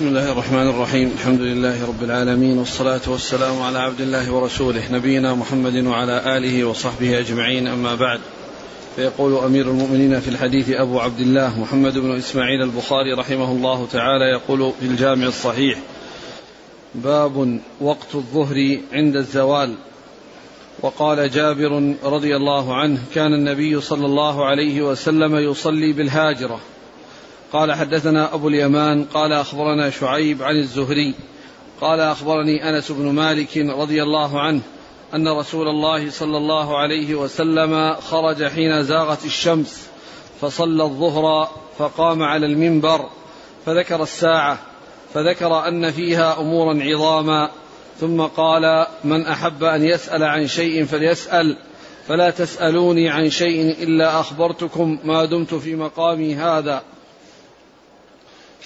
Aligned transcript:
بسم 0.00 0.08
الله 0.08 0.32
الرحمن 0.32 0.68
الرحيم. 0.68 1.12
الحمد 1.18 1.40
لله 1.40 1.86
رب 1.86 2.02
العالمين 2.02 2.58
والصلاة 2.58 3.00
والسلام 3.06 3.62
على 3.62 3.78
عبد 3.78 4.00
الله 4.00 4.32
ورسوله 4.32 4.92
نبينا 4.92 5.34
محمد 5.34 5.86
وعلى 5.86 6.36
آله 6.36 6.64
وصحبه 6.64 7.18
أجمعين. 7.18 7.66
أما 7.66 7.94
بعد 7.94 8.20
فيقول 8.96 9.44
أمير 9.44 9.70
المؤمنين 9.70 10.20
في 10.20 10.28
الحديث 10.28 10.70
أبو 10.70 11.00
عبد 11.00 11.20
الله 11.20 11.60
محمد 11.60 11.98
بن 11.98 12.16
إسماعيل 12.16 12.62
البخاري 12.62 13.12
رحمه 13.12 13.52
الله 13.52 13.86
تعالى 13.92 14.24
يقول 14.24 14.72
في 14.80 14.86
الجامع 14.86 15.26
الصحيح 15.26 15.78
باب 16.94 17.60
وقت 17.80 18.14
الظهر 18.14 18.78
عند 18.92 19.16
الزوال. 19.16 19.74
وقال 20.82 21.30
جابر 21.30 21.94
رضي 22.04 22.36
الله 22.36 22.74
عنه 22.74 22.98
كان 23.14 23.34
النبي 23.34 23.80
صلى 23.80 24.06
الله 24.06 24.46
عليه 24.46 24.82
وسلم 24.82 25.36
يصلي 25.36 25.92
بالهاجرة. 25.92 26.60
قال 27.52 27.72
حدثنا 27.72 28.34
أبو 28.34 28.48
اليمان 28.48 29.04
قال 29.04 29.32
أخبرنا 29.32 29.90
شعيب 29.90 30.42
عن 30.42 30.56
الزهري 30.56 31.14
قال 31.80 32.00
أخبرني 32.00 32.68
أنس 32.68 32.92
بن 32.92 33.10
مالك 33.10 33.56
رضي 33.56 34.02
الله 34.02 34.40
عنه 34.40 34.60
أن 35.14 35.28
رسول 35.28 35.68
الله 35.68 36.10
صلى 36.10 36.36
الله 36.36 36.78
عليه 36.78 37.14
وسلم 37.14 37.94
خرج 37.94 38.44
حين 38.44 38.82
زاغت 38.84 39.24
الشمس 39.24 39.88
فصلى 40.40 40.82
الظهر 40.82 41.48
فقام 41.78 42.22
على 42.22 42.46
المنبر 42.46 43.08
فذكر 43.66 44.02
الساعة 44.02 44.58
فذكر 45.14 45.68
أن 45.68 45.90
فيها 45.90 46.40
أمورا 46.40 46.82
عظاما 46.82 47.50
ثم 48.00 48.20
قال 48.20 48.86
من 49.04 49.26
أحب 49.26 49.64
أن 49.64 49.84
يسأل 49.84 50.24
عن 50.24 50.46
شيء 50.46 50.84
فليسأل 50.84 51.56
فلا 52.08 52.30
تسألوني 52.30 53.08
عن 53.08 53.30
شيء 53.30 53.82
إلا 53.82 54.20
أخبرتكم 54.20 54.98
ما 55.04 55.24
دمت 55.24 55.54
في 55.54 55.76
مقامي 55.76 56.34
هذا. 56.34 56.82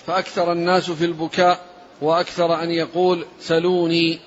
فأكثر 0.07 0.53
الناس 0.53 0.91
في 0.91 1.05
البكاء 1.05 1.61
وأكثر 2.03 2.63
أن 2.63 2.71
يقول 2.71 3.27
سلوني. 3.41 4.19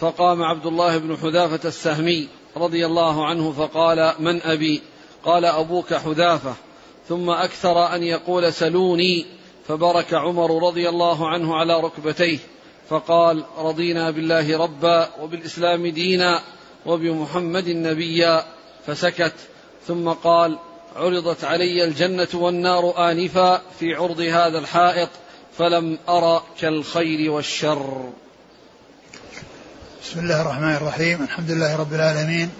فقام 0.00 0.42
عبد 0.42 0.66
الله 0.66 0.98
بن 0.98 1.16
حذافة 1.16 1.68
السهمي 1.68 2.28
رضي 2.56 2.86
الله 2.86 3.26
عنه 3.26 3.52
فقال 3.52 4.14
من 4.18 4.42
أبي؟ 4.42 4.82
قال 5.24 5.44
أبوك 5.44 5.94
حذافة. 5.94 6.54
ثم 7.08 7.30
أكثر 7.30 7.94
أن 7.94 8.02
يقول 8.02 8.52
سلوني. 8.52 9.26
فبرك 9.68 10.14
عمر 10.14 10.66
رضي 10.68 10.88
الله 10.88 11.28
عنه 11.28 11.56
على 11.56 11.80
ركبتيه. 11.80 12.38
فقال 12.88 13.44
رضينا 13.58 14.10
بالله 14.10 14.58
ربا 14.58 15.08
وبالإسلام 15.22 15.86
دينا 15.86 16.40
وبمحمد 16.86 17.68
نبيا. 17.68 18.44
فسكت. 18.86 19.34
ثم 19.86 20.08
قال 20.08 20.58
عرضت 20.96 21.44
علي 21.44 21.84
الجنة 21.84 22.28
والنار 22.34 23.10
آنفا 23.10 23.62
في 23.80 23.94
عرض 23.94 24.20
هذا 24.20 24.58
الحائط 24.58 25.08
فلم 25.58 25.98
ارى 26.08 26.42
كالخير 26.60 27.30
والشر. 27.30 28.10
بسم 30.02 30.20
الله 30.20 30.42
الرحمن 30.42 30.74
الرحيم 30.74 31.22
الحمد 31.22 31.50
لله 31.50 31.76
رب 31.76 31.94
العالمين 31.94 32.50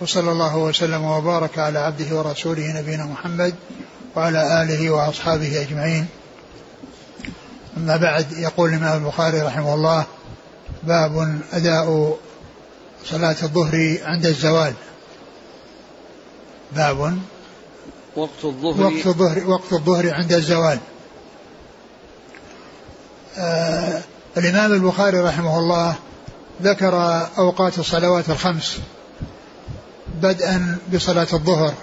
وصلى 0.00 0.32
الله 0.32 0.56
وسلم 0.56 1.04
وبارك 1.04 1.58
على 1.58 1.78
عبده 1.78 2.16
ورسوله 2.16 2.80
نبينا 2.80 3.04
محمد 3.04 3.54
وعلى 4.16 4.62
آله 4.62 4.90
وأصحابه 4.90 5.62
أجمعين. 5.62 6.06
أما 7.76 7.96
بعد 7.96 8.32
يقول 8.32 8.70
الإمام 8.70 9.04
البخاري 9.04 9.40
رحمه 9.40 9.74
الله 9.74 10.06
باب 10.82 11.40
أداء 11.52 12.18
صلاة 13.04 13.36
الظهر 13.42 13.98
عند 14.04 14.26
الزوال. 14.26 14.74
باب 16.72 17.18
وقت 18.16 18.44
الظهر. 18.44 18.82
وقت 18.82 19.06
الظهر 19.06 19.50
وقت 19.50 19.72
الظهر 19.72 20.14
عند 20.14 20.32
الزوال. 20.32 20.78
آه 23.38 24.02
الإمام 24.36 24.72
البخاري 24.72 25.18
رحمه 25.20 25.58
الله 25.58 25.94
ذكر 26.62 27.26
أوقات 27.38 27.78
الصلوات 27.78 28.30
الخمس 28.30 28.78
بدءا 30.22 30.78
بصلاة 30.94 31.26
الظهر 31.32 31.74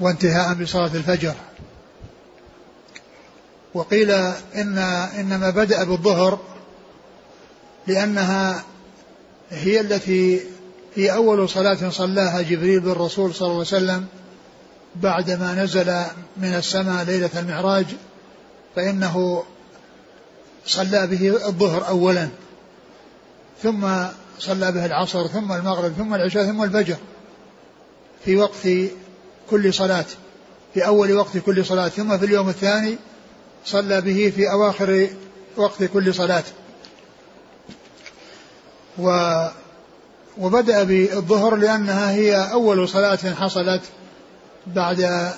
وانتهاء 0.00 0.54
بصلاة 0.54 0.90
الفجر. 0.94 1.34
وقيل 3.74 4.10
إن 4.54 4.78
إنما 5.18 5.50
بدأ 5.50 5.84
بالظهر 5.84 6.38
لأنها 7.86 8.64
هي 9.50 9.80
التي 9.80 10.40
هي 10.94 11.12
أول 11.14 11.48
صلاة 11.48 11.90
صلاها 11.90 12.42
جبريل 12.42 12.80
بالرسول 12.80 13.34
صلى 13.34 13.46
الله 13.46 13.58
عليه 13.58 13.76
وسلم 13.76 14.06
بعدما 14.96 15.54
نزل 15.54 15.94
من 16.36 16.54
السماء 16.54 17.04
ليلة 17.04 17.30
المعراج 17.36 17.86
فإنه 18.76 19.44
صلى 20.66 21.06
به 21.06 21.46
الظهر 21.48 21.88
أولا 21.88 22.28
ثم 23.62 23.86
صلى 24.38 24.72
به 24.72 24.86
العصر 24.86 25.26
ثم 25.26 25.52
المغرب 25.52 25.92
ثم 25.92 26.14
العشاء 26.14 26.44
ثم 26.44 26.62
الفجر 26.62 26.96
في 28.24 28.36
وقت 28.36 28.68
كل 29.50 29.74
صلاة 29.74 30.04
في 30.74 30.86
أول 30.86 31.12
وقت 31.12 31.38
كل 31.38 31.64
صلاة 31.64 31.88
ثم 31.88 32.18
في 32.18 32.24
اليوم 32.24 32.48
الثاني 32.48 32.98
صلى 33.64 34.00
به 34.00 34.32
في 34.36 34.50
أواخر 34.50 35.08
وقت 35.56 35.84
كل 35.84 36.14
صلاة. 36.14 36.44
و 38.98 39.36
وبدأ 40.38 40.82
بالظهر 40.82 41.56
لأنها 41.56 42.10
هي 42.10 42.52
أول 42.52 42.88
صلاة 42.88 43.16
حصلت 43.16 43.82
بعد 44.66 45.30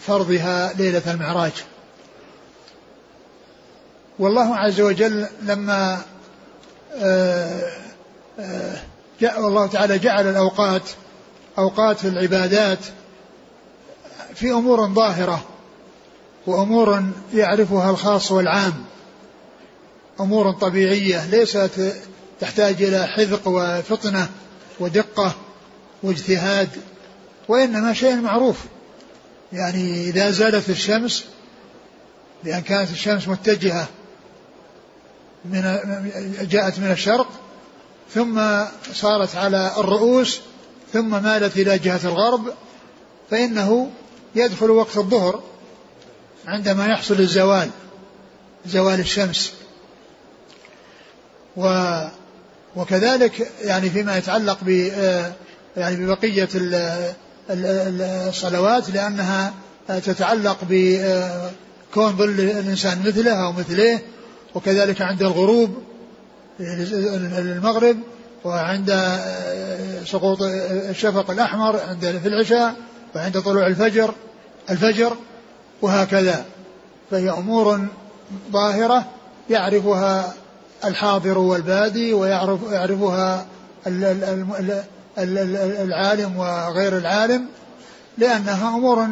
فرضها 0.00 0.72
ليلة 0.72 1.02
المعراج. 1.06 1.52
والله 4.18 4.56
عز 4.56 4.80
وجل 4.80 5.26
لما 5.42 6.02
آه، 6.94 7.70
آه، 8.40 8.76
جاء 9.20 9.38
الله 9.38 9.66
تعالى 9.66 9.98
جعل 9.98 10.26
الأوقات 10.30 10.82
أوقات 11.58 12.04
العبادات 12.04 12.78
في 14.34 14.50
أمور 14.50 14.88
ظاهرة 14.88 15.44
وأمور 16.46 17.02
يعرفها 17.34 17.90
الخاص 17.90 18.32
والعام 18.32 18.84
أمور 20.20 20.52
طبيعية 20.52 21.26
ليست 21.26 21.94
تحتاج 22.40 22.82
إلى 22.82 23.06
حذق 23.06 23.48
وفطنة 23.48 24.28
ودقة 24.80 25.34
واجتهاد 26.02 26.68
وإنما 27.48 27.92
شيء 27.92 28.16
معروف. 28.16 28.56
يعني 29.52 30.02
إذا 30.08 30.30
زالت 30.30 30.70
الشمس 30.70 31.24
لأن 32.44 32.62
كانت 32.62 32.90
الشمس 32.90 33.28
متجهة 33.28 33.88
من 35.44 35.62
جاءت 36.50 36.78
من 36.78 36.90
الشرق 36.90 37.28
ثم 38.14 38.40
صارت 38.92 39.36
على 39.36 39.72
الرؤوس 39.76 40.40
ثم 40.92 41.22
مالت 41.22 41.56
إلى 41.56 41.78
جهة 41.78 42.00
الغرب 42.04 42.54
فإنه 43.30 43.90
يدخل 44.34 44.70
وقت 44.70 44.96
الظهر 44.96 45.42
عندما 46.46 46.86
يحصل 46.86 47.14
الزوال 47.14 47.70
زوال 48.66 49.00
الشمس. 49.00 49.52
و 51.56 51.94
وكذلك 52.76 53.50
يعني 53.62 53.90
فيما 53.90 54.16
يتعلق 54.16 54.58
ب 54.62 54.68
يعني 55.76 55.96
ببقية 55.96 56.48
الصلوات 57.50 58.90
لأنها 58.90 59.54
تتعلق 59.88 60.58
بكون 60.70 62.16
ظل 62.16 62.40
الإنسان 62.40 62.98
مثله 63.06 63.46
أو 63.46 63.52
مثليه 63.52 64.02
وكذلك 64.54 65.02
عند 65.02 65.22
الغروب 65.22 65.82
المغرب 66.60 67.96
وعند 68.44 69.18
سقوط 70.04 70.42
الشفق 70.90 71.30
الأحمر 71.30 71.80
عند 71.88 72.20
في 72.22 72.28
العشاء 72.28 72.74
وعند 73.14 73.40
طلوع 73.40 73.66
الفجر 73.66 74.14
الفجر 74.70 75.16
وهكذا. 75.82 76.44
فهي 77.10 77.30
أمور 77.30 77.86
ظاهرة 78.52 79.06
يعرفها 79.50 80.34
الحاضر 80.84 81.38
والبادي 81.38 82.12
ويعرف 82.12 82.60
يعرفها 82.72 83.46
العالم 85.18 86.36
وغير 86.36 86.98
العالم 86.98 87.46
لأنها 88.18 88.68
أمور 88.68 89.08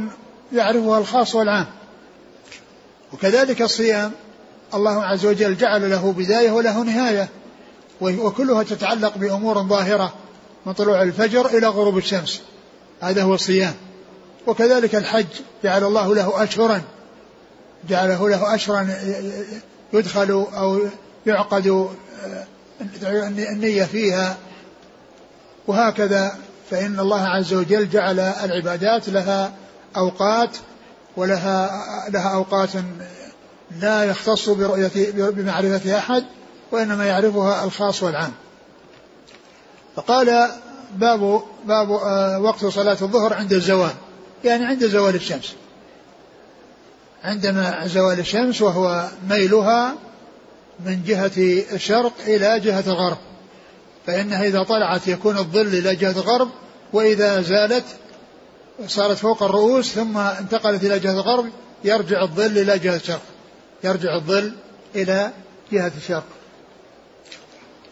يعرفها 0.53 0.99
الخاص 0.99 1.35
والعام. 1.35 1.67
وكذلك 3.13 3.63
الصيام 3.63 4.13
الله 4.75 5.05
عز 5.05 5.27
وجل 5.27 5.57
جعل 5.57 5.91
له 5.91 6.13
بداية 6.13 6.51
وله 6.51 6.83
نهاية 6.83 7.29
وكلها 8.01 8.63
تتعلق 8.63 9.19
بأمور 9.19 9.63
ظاهرة 9.63 10.15
من 10.67 10.73
طلوع 10.73 11.03
الفجر 11.03 11.47
إلى 11.47 11.67
غروب 11.67 11.99
الشمس. 11.99 12.41
هذا 13.01 13.23
هو 13.23 13.35
الصيام. 13.35 13.75
وكذلك 14.47 14.95
الحج 14.95 15.27
جعل 15.65 15.85
الله 15.85 16.15
له 16.15 16.43
أشهرا. 16.43 16.83
جعله 17.89 18.29
له 18.29 18.55
أشهرا 18.55 18.89
يدخل 19.93 20.31
أو 20.31 20.81
يعقد 21.27 21.67
آه، 23.03 23.29
النية 23.29 23.85
فيها. 23.85 24.37
وهكذا 25.67 26.37
فإن 26.71 27.01
الله 27.01 27.21
عز 27.21 27.55
وجل 27.55 27.89
جعل 27.89 28.21
العبادات 28.21 29.09
لها 29.09 29.53
أوقات 29.97 30.57
ولها 31.17 31.71
لها 32.11 32.35
أوقات 32.35 32.71
لا 33.81 34.05
يختص 34.05 34.49
برؤية 34.49 35.11
بمعرفة 35.13 35.99
أحد 35.99 36.25
وإنما 36.73 37.07
يعرفها 37.07 37.65
الخاص 37.65 38.03
والعام. 38.03 38.33
فقال 39.97 40.51
باب 40.97 41.43
باب 41.65 41.93
آه، 41.93 42.41
وقت 42.41 42.65
صلاة 42.65 42.97
الظهر 43.03 43.35
عند 43.35 43.53
الزوال. 43.53 43.95
يعني 44.45 44.65
عند 44.65 44.87
زوال 44.87 45.15
الشمس. 45.15 45.55
عندما 47.25 47.87
زوال 47.87 48.19
الشمس 48.19 48.63
وهو 48.63 49.09
ميلها 49.29 49.95
من 50.85 51.03
جهة 51.07 51.33
الشرق 51.73 52.13
إلى 52.27 52.61
جهة 52.61 52.85
الغرب. 52.87 53.19
فإنها 54.07 54.45
إذا 54.45 54.63
طلعت 54.63 55.09
يكون 55.09 55.39
الظل 55.39 55.67
إلى 55.67 55.97
جهة 55.97 56.11
الغرب 56.11 56.49
وإذا 56.93 57.43
زالت 57.43 57.85
صارت 58.87 59.17
فوق 59.17 59.43
الرؤوس 59.43 59.93
ثم 59.93 60.19
انتقلت 60.19 60.85
إلى 60.85 60.99
جهة 60.99 61.13
الغرب 61.13 61.47
يرجع 61.85 62.23
الظل 62.23 62.59
إلى 62.59 62.79
جهة 62.79 62.97
الشرق 62.97 63.23
يرجع 63.85 64.15
الظل 64.17 64.53
إلى 64.95 65.33
جهة 65.73 65.93
الشرق 65.97 66.25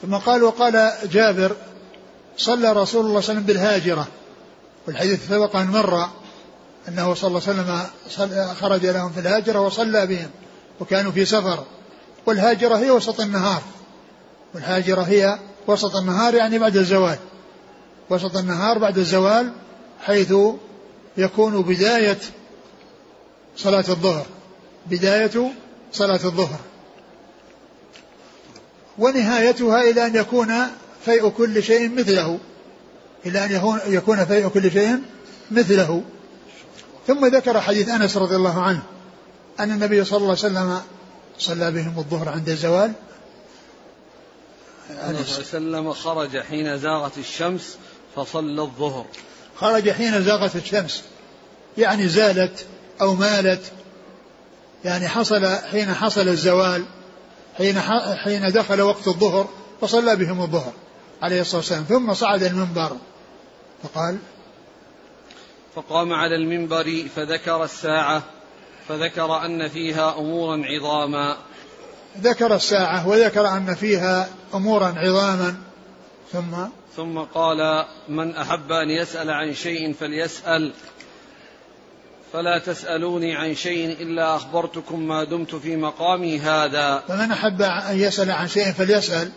ثم 0.03 0.15
قال 0.17 0.43
وقال 0.43 0.93
جابر 1.13 1.57
صلى 2.37 2.73
رسول 2.73 2.77
الله 2.77 2.85
صلى 2.85 3.01
الله 3.01 3.07
عليه 3.07 3.17
وسلم 3.19 3.43
بالهاجرة. 3.43 4.09
والحديث 4.87 5.29
سبق 5.29 5.57
أن 5.57 5.67
مر 5.67 6.09
أنه 6.89 7.15
صلى 7.15 7.29
الله 7.29 7.43
عليه 7.49 7.87
وسلم 8.07 8.55
خرج 8.55 8.87
لهم 8.87 9.13
في 9.13 9.21
الهاجرة 9.21 9.61
وصلى 9.61 10.07
بهم 10.07 10.31
وكانوا 10.81 11.13
في 11.13 11.25
سفر. 11.25 11.65
والهاجرة 12.27 12.77
هي 12.77 12.91
وسط 12.91 13.21
النهار. 13.21 13.63
والهاجرة 14.55 15.03
هي 15.03 15.39
وسط 15.67 15.97
النهار 15.97 16.35
يعني 16.35 16.59
بعد 16.59 16.77
الزوال. 16.77 17.19
وسط 18.11 18.37
النهار 18.37 18.79
بعد 18.79 18.99
الزوال 18.99 19.53
حيث 20.01 20.35
يكون 21.17 21.63
بداية 21.63 22.19
صلاة 23.57 23.85
الظهر. 23.89 24.27
بداية 24.87 25.53
صلاة 25.93 26.21
الظهر. 26.25 26.59
ونهايتها 28.99 29.83
إلى 29.83 30.07
أن 30.07 30.17
يكون 30.17 30.53
فيء 31.05 31.29
كل 31.29 31.63
شيء 31.63 31.89
مثله. 31.95 32.39
إلى 33.27 33.45
أن 33.45 33.81
يكون 33.87 34.25
فيء 34.25 34.49
كل 34.49 34.71
شيء 34.71 35.03
مثله. 35.51 36.03
ثم 37.07 37.27
ذكر 37.27 37.61
حديث 37.61 37.89
أنس 37.89 38.17
رضي 38.17 38.37
الله 38.37 38.63
عنه 38.63 38.83
أن 39.61 39.71
النبي 39.71 40.05
صلى 40.05 40.17
الله 40.17 40.29
عليه 40.29 40.39
وسلم 40.39 40.81
صلى 41.39 41.71
بهم 41.71 41.99
الظهر 41.99 42.29
عند 42.29 42.49
الزوال. 42.49 42.93
عليه 45.05 45.21
وسلم 45.21 45.93
خرج 45.93 46.39
حين 46.39 46.79
زاغت 46.79 47.19
الشمس 47.19 47.79
فصلى 48.17 48.63
الظهر. 48.63 49.07
خرج 49.57 49.91
حين 49.91 50.23
زاغت 50.23 50.57
الشمس. 50.57 51.03
يعني 51.79 52.09
زالت 52.09 52.67
أو 53.01 53.15
مالت. 53.15 53.73
يعني 54.85 55.09
حصل 55.09 55.47
حين 55.47 55.95
حصل 55.95 56.29
الزوال 56.29 56.85
حين 57.59 57.81
حين 58.25 58.53
دخل 58.53 58.81
وقت 58.81 59.09
الظهر 59.09 59.49
فصلى 59.81 60.17
بهم 60.17 60.43
الظهر 60.43 60.73
عليه 61.23 61.41
الصلاة 61.41 61.57
والسلام. 61.57 61.85
ثم 61.85 62.15
صعد 62.15 62.43
المنبر. 62.43 62.97
فقال 63.83 64.19
فقام 65.75 66.13
على 66.13 66.37
المنبر 66.37 67.05
فذكر 67.17 67.65
الساعة 67.65 68.23
فذكر 68.89 69.45
أن 69.45 69.69
فيها 69.69 70.19
أمورا 70.19 70.63
عظاما. 70.65 71.37
ذكر 72.21 72.55
الساعة 72.55 73.09
وذكر 73.09 73.49
أن 73.49 73.75
فيها 73.75 74.29
أمورا 74.55 74.95
عظاما 74.97 75.57
ثم 76.33 76.57
ثم 76.97 77.19
قال 77.19 77.85
من 78.09 78.37
أحب 78.37 78.73
أن 78.73 78.91
يسأل 78.91 79.31
عن 79.31 79.55
شيء 79.55 79.93
فليسأل 79.93 80.73
فلا 82.33 82.59
تسألوني 82.59 83.37
عن 83.37 83.55
شيء 83.55 84.03
إلا 84.03 84.37
أخبرتكم 84.37 85.01
ما 85.01 85.25
دمت 85.25 85.55
في 85.55 85.77
مقامي 85.77 86.39
هذا. 86.39 87.03
فمن 87.09 87.33
أحب 87.33 87.63
أن 87.63 88.01
يسأل 88.01 88.31
عن 88.31 88.49
شيء 88.49 88.73
فليسأل 88.73 89.31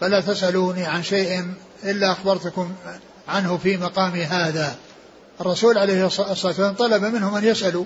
فلا 0.00 0.20
تسألوني 0.20 0.84
عن 0.84 1.02
شيء 1.02 1.54
إلا 1.84 2.12
أخبرتكم 2.12 2.72
عنه 3.28 3.56
في 3.56 3.76
مقامي 3.76 4.24
هذا. 4.24 4.76
الرسول 5.40 5.78
عليه 5.78 6.06
الصلاة 6.06 6.28
والسلام 6.28 6.74
طلب 6.74 7.04
منهم 7.04 7.34
أن 7.34 7.44
يسألوا 7.44 7.84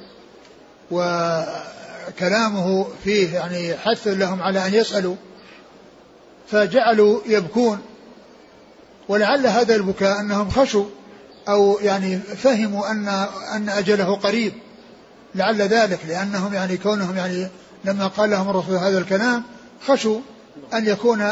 وكلامه 2.09 2.87
فيه 3.05 3.35
يعني 3.35 3.77
حث 3.77 4.07
لهم 4.07 4.43
على 4.43 4.67
أن 4.67 4.75
يسألوا 4.75 5.17
فجعلوا 6.51 7.21
يبكون. 7.27 7.79
ولعل 9.09 9.47
هذا 9.47 9.75
البكاء 9.75 10.21
أنهم 10.21 10.51
خشوا 10.51 10.85
أو 11.49 11.79
يعني 11.83 12.19
فهموا 12.19 12.91
أن 12.91 13.09
أن 13.55 13.69
أجله 13.69 14.17
قريب. 14.17 14.53
لعل 15.35 15.63
ذلك 15.63 15.99
لأنهم 16.09 16.55
يعني 16.55 16.77
كونهم 16.77 17.17
يعني 17.17 17.49
لما 17.85 18.07
قال 18.07 18.31
لهم 18.31 18.51
الرسول 18.51 18.77
هذا 18.77 18.99
الكلام 18.99 19.43
خشوا 19.87 20.21
أن 20.75 20.87
يكون 20.87 21.23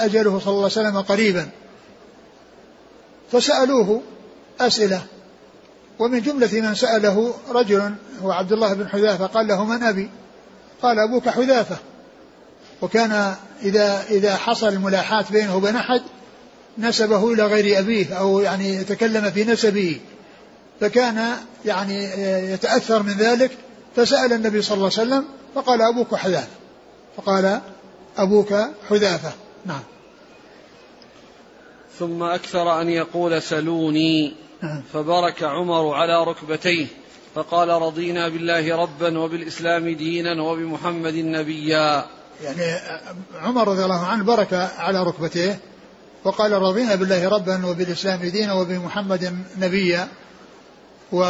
أجله 0.00 0.38
صلى 0.38 0.52
الله 0.52 0.62
عليه 0.62 0.64
وسلم 0.64 1.00
قريبا. 1.00 1.48
فسألوه 3.32 4.02
أسئلة. 4.60 5.02
ومن 5.98 6.20
جملة 6.20 6.60
من 6.60 6.74
سأله 6.74 7.34
رجل 7.50 7.94
هو 8.22 8.32
عبد 8.32 8.52
الله 8.52 8.74
بن 8.74 8.88
حذافة 8.88 9.26
قال 9.26 9.46
له 9.46 9.64
من 9.64 9.82
أبي؟ 9.82 10.10
قال 10.82 10.98
أبوك 10.98 11.28
حذافة. 11.28 11.76
وكان 12.82 13.34
إذا 13.62 14.04
إذا 14.10 14.36
حصل 14.36 14.68
الملاحاة 14.68 15.24
بينه 15.30 15.56
وبين 15.56 15.76
أحد 15.76 16.02
نسبه 16.78 17.32
إلى 17.32 17.46
غير 17.46 17.78
أبيه 17.78 18.14
أو 18.14 18.40
يعني 18.40 18.74
يتكلم 18.74 19.30
في 19.30 19.44
نسبه. 19.44 20.00
فكان 20.80 21.32
يعني 21.64 22.04
يتأثر 22.52 23.02
من 23.02 23.12
ذلك 23.12 23.50
فسأل 23.96 24.32
النبي 24.32 24.62
صلى 24.62 24.74
الله 24.74 24.90
عليه 24.98 25.08
وسلم 25.08 25.24
فقال 25.54 25.82
أبوك 25.82 26.14
حذافة. 26.14 26.48
فقال 27.16 27.60
أبوك 28.16 28.54
حذافة. 28.90 29.32
نعم. 29.66 29.82
ثم 31.98 32.22
أكثر 32.22 32.80
أن 32.80 32.88
يقول 32.88 33.42
سلوني. 33.42 34.47
فبرك 34.92 35.42
عمر 35.42 35.94
على 35.94 36.24
ركبتيه 36.24 36.86
فقال 37.34 37.68
رضينا 37.68 38.28
بالله 38.28 38.76
ربا 38.76 39.18
وبالإسلام 39.18 39.88
دينا 39.88 40.42
وبمحمد 40.42 41.14
نبيا. 41.14 42.04
يعني 42.42 42.80
عمر 43.42 43.68
رضي 43.68 43.84
الله 43.84 44.06
عنه 44.06 44.24
برك 44.24 44.70
على 44.78 45.02
ركبتيه 45.02 45.58
وقال 46.24 46.52
رضينا 46.52 46.94
بالله 46.94 47.28
ربا 47.28 47.66
وبالإسلام 47.66 48.20
دينا 48.20 48.52
وبمحمد 48.52 49.38
نبيا. 49.58 50.08
و 51.12 51.24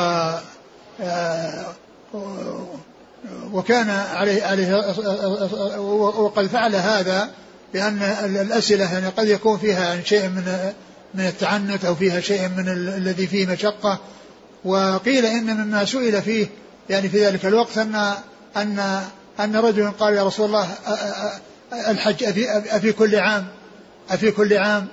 وكان 3.53 3.91
عليه 3.91 4.43
عليه 4.43 4.77
وقد 6.19 6.47
فعل 6.47 6.77
هذا 6.77 7.31
لأن 7.75 8.03
الأسئلة 8.41 8.93
يعني 8.93 9.09
قد 9.09 9.29
يكون 9.29 9.59
فيها 9.59 10.03
شيء 10.03 10.29
من 10.29 10.73
من 11.15 11.27
التعنت 11.27 11.85
أو 11.85 11.95
فيها 11.95 12.21
شيء 12.21 12.49
من 12.49 12.69
الذي 12.69 13.27
فيه 13.27 13.47
مشقة. 13.47 13.99
وقيل 14.65 15.27
إن 15.27 15.57
مما 15.57 15.85
سئل 15.85 16.23
فيه 16.23 16.47
يعني 16.91 17.09
في 17.09 17.27
ذلك 17.27 17.47
الوقت 17.47 17.79
أن 17.79 18.15
أن 18.57 19.03
أن 19.41 19.57
رجلا 19.57 19.91
قال 19.91 20.15
يا 20.15 20.23
رسول 20.23 20.47
الله 20.47 20.69
الحج 21.73 22.25
أفي, 22.25 22.51
أفي 22.77 22.93
كل 22.93 23.17
عام 23.17 23.47
أفي 24.11 24.31
كل 24.31 24.57
عام 24.57 24.87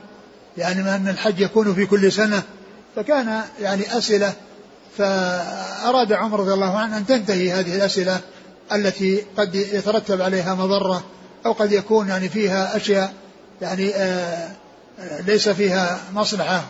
يعني 0.57 0.83
ما 0.83 0.95
أن 0.95 1.07
الحج 1.07 1.39
يكون 1.39 1.73
في 1.75 1.85
كل 1.85 2.11
سنة. 2.11 2.43
فكان 2.95 3.41
يعني 3.61 3.97
أسئلة 3.97 4.33
فأراد 4.97 6.13
عمر 6.13 6.39
رضي 6.39 6.53
الله 6.53 6.77
عنه 6.77 6.97
أن 6.97 7.05
تنتهي 7.05 7.51
هذه 7.51 7.75
الأسئلة 7.75 8.19
التي 8.73 9.23
قد 9.37 9.55
يترتب 9.55 10.21
عليها 10.21 10.55
مضرة 10.55 11.03
أو 11.45 11.51
قد 11.51 11.71
يكون 11.71 12.07
يعني 12.07 12.29
فيها 12.29 12.77
أشياء 12.77 13.13
يعني 13.61 13.95
آه 13.95 14.49
ليس 14.99 15.49
فيها 15.49 15.99
مصلحة. 16.13 16.65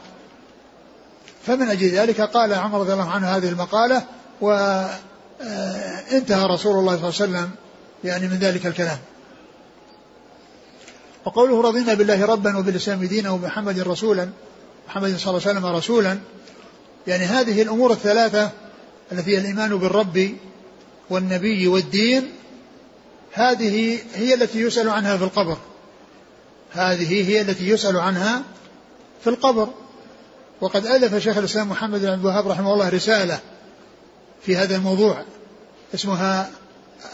فمن 1.46 1.70
أجل 1.70 1.90
ذلك 1.90 2.22
قال 2.22 2.54
عمر 2.54 2.80
رضي 2.80 2.94
الله 2.94 3.10
عنه 3.10 3.28
هذه 3.28 3.50
المقالة 3.50 4.04
وانتهى 4.42 6.44
آه، 6.44 6.48
رسول 6.48 6.80
الله 6.80 6.98
صلى 6.98 6.98
الله 6.98 6.98
عليه 6.98 7.08
وسلم 7.08 7.52
يعني 8.04 8.28
من 8.28 8.38
ذلك 8.38 8.66
الكلام. 8.66 8.98
وقوله 11.26 11.62
رضينا 11.62 11.94
بالله 11.94 12.26
ربا 12.26 12.58
وبالإسلام 12.58 13.06
دينا 13.06 13.30
وبمحمد 13.30 13.80
رسولا 13.80 14.30
محمد 14.88 15.18
صلى 15.18 15.30
الله 15.30 15.48
عليه 15.48 15.60
وسلم 15.60 15.66
رسولا 15.66 16.18
يعني 17.08 17.24
هذه 17.24 17.62
الأمور 17.62 17.92
الثلاثة 17.92 18.52
التي 19.12 19.32
هي 19.32 19.38
الإيمان 19.38 19.78
بالرب 19.78 20.30
والنبي 21.10 21.68
والدين 21.68 22.32
هذه 23.34 24.00
هي 24.16 24.34
التي 24.34 24.62
يسأل 24.62 24.90
عنها 24.90 25.18
في 25.18 25.24
القبر. 25.24 25.58
هذه 26.76 27.30
هي 27.30 27.42
التي 27.42 27.70
يسأل 27.70 27.98
عنها 27.98 28.44
في 29.24 29.30
القبر. 29.30 29.70
وقد 30.62 30.86
ألف 30.86 31.16
شيخ 31.16 31.38
الإسلام 31.38 31.70
محمد 31.70 32.02
بن 32.02 32.08
عبد 32.08 32.20
الوهاب 32.20 32.48
رحمه 32.48 32.74
الله 32.74 32.90
رسالة 32.90 33.40
في 34.46 34.58
هذا 34.58 34.76
الموضوع 34.76 35.24
اسمها 35.94 36.50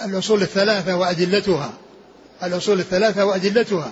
الأصول 0.06 0.42
الثلاثة 0.42 0.96
وأدلتها. 0.96 1.74
الأصول 2.44 2.80
الثلاثة 2.80 3.26
وأدلتها. 3.26 3.92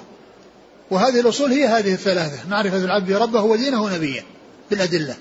وهذه 0.92 1.20
الأصول 1.20 1.52
هي 1.52 1.66
هذه 1.66 1.94
الثلاثة. 1.94 2.50
معرفة 2.50 2.78
العبد 2.78 3.12
ربه 3.12 3.42
ودينه 3.42 3.84
ونبيه 3.84 4.22
بالأدلة. 4.70 5.16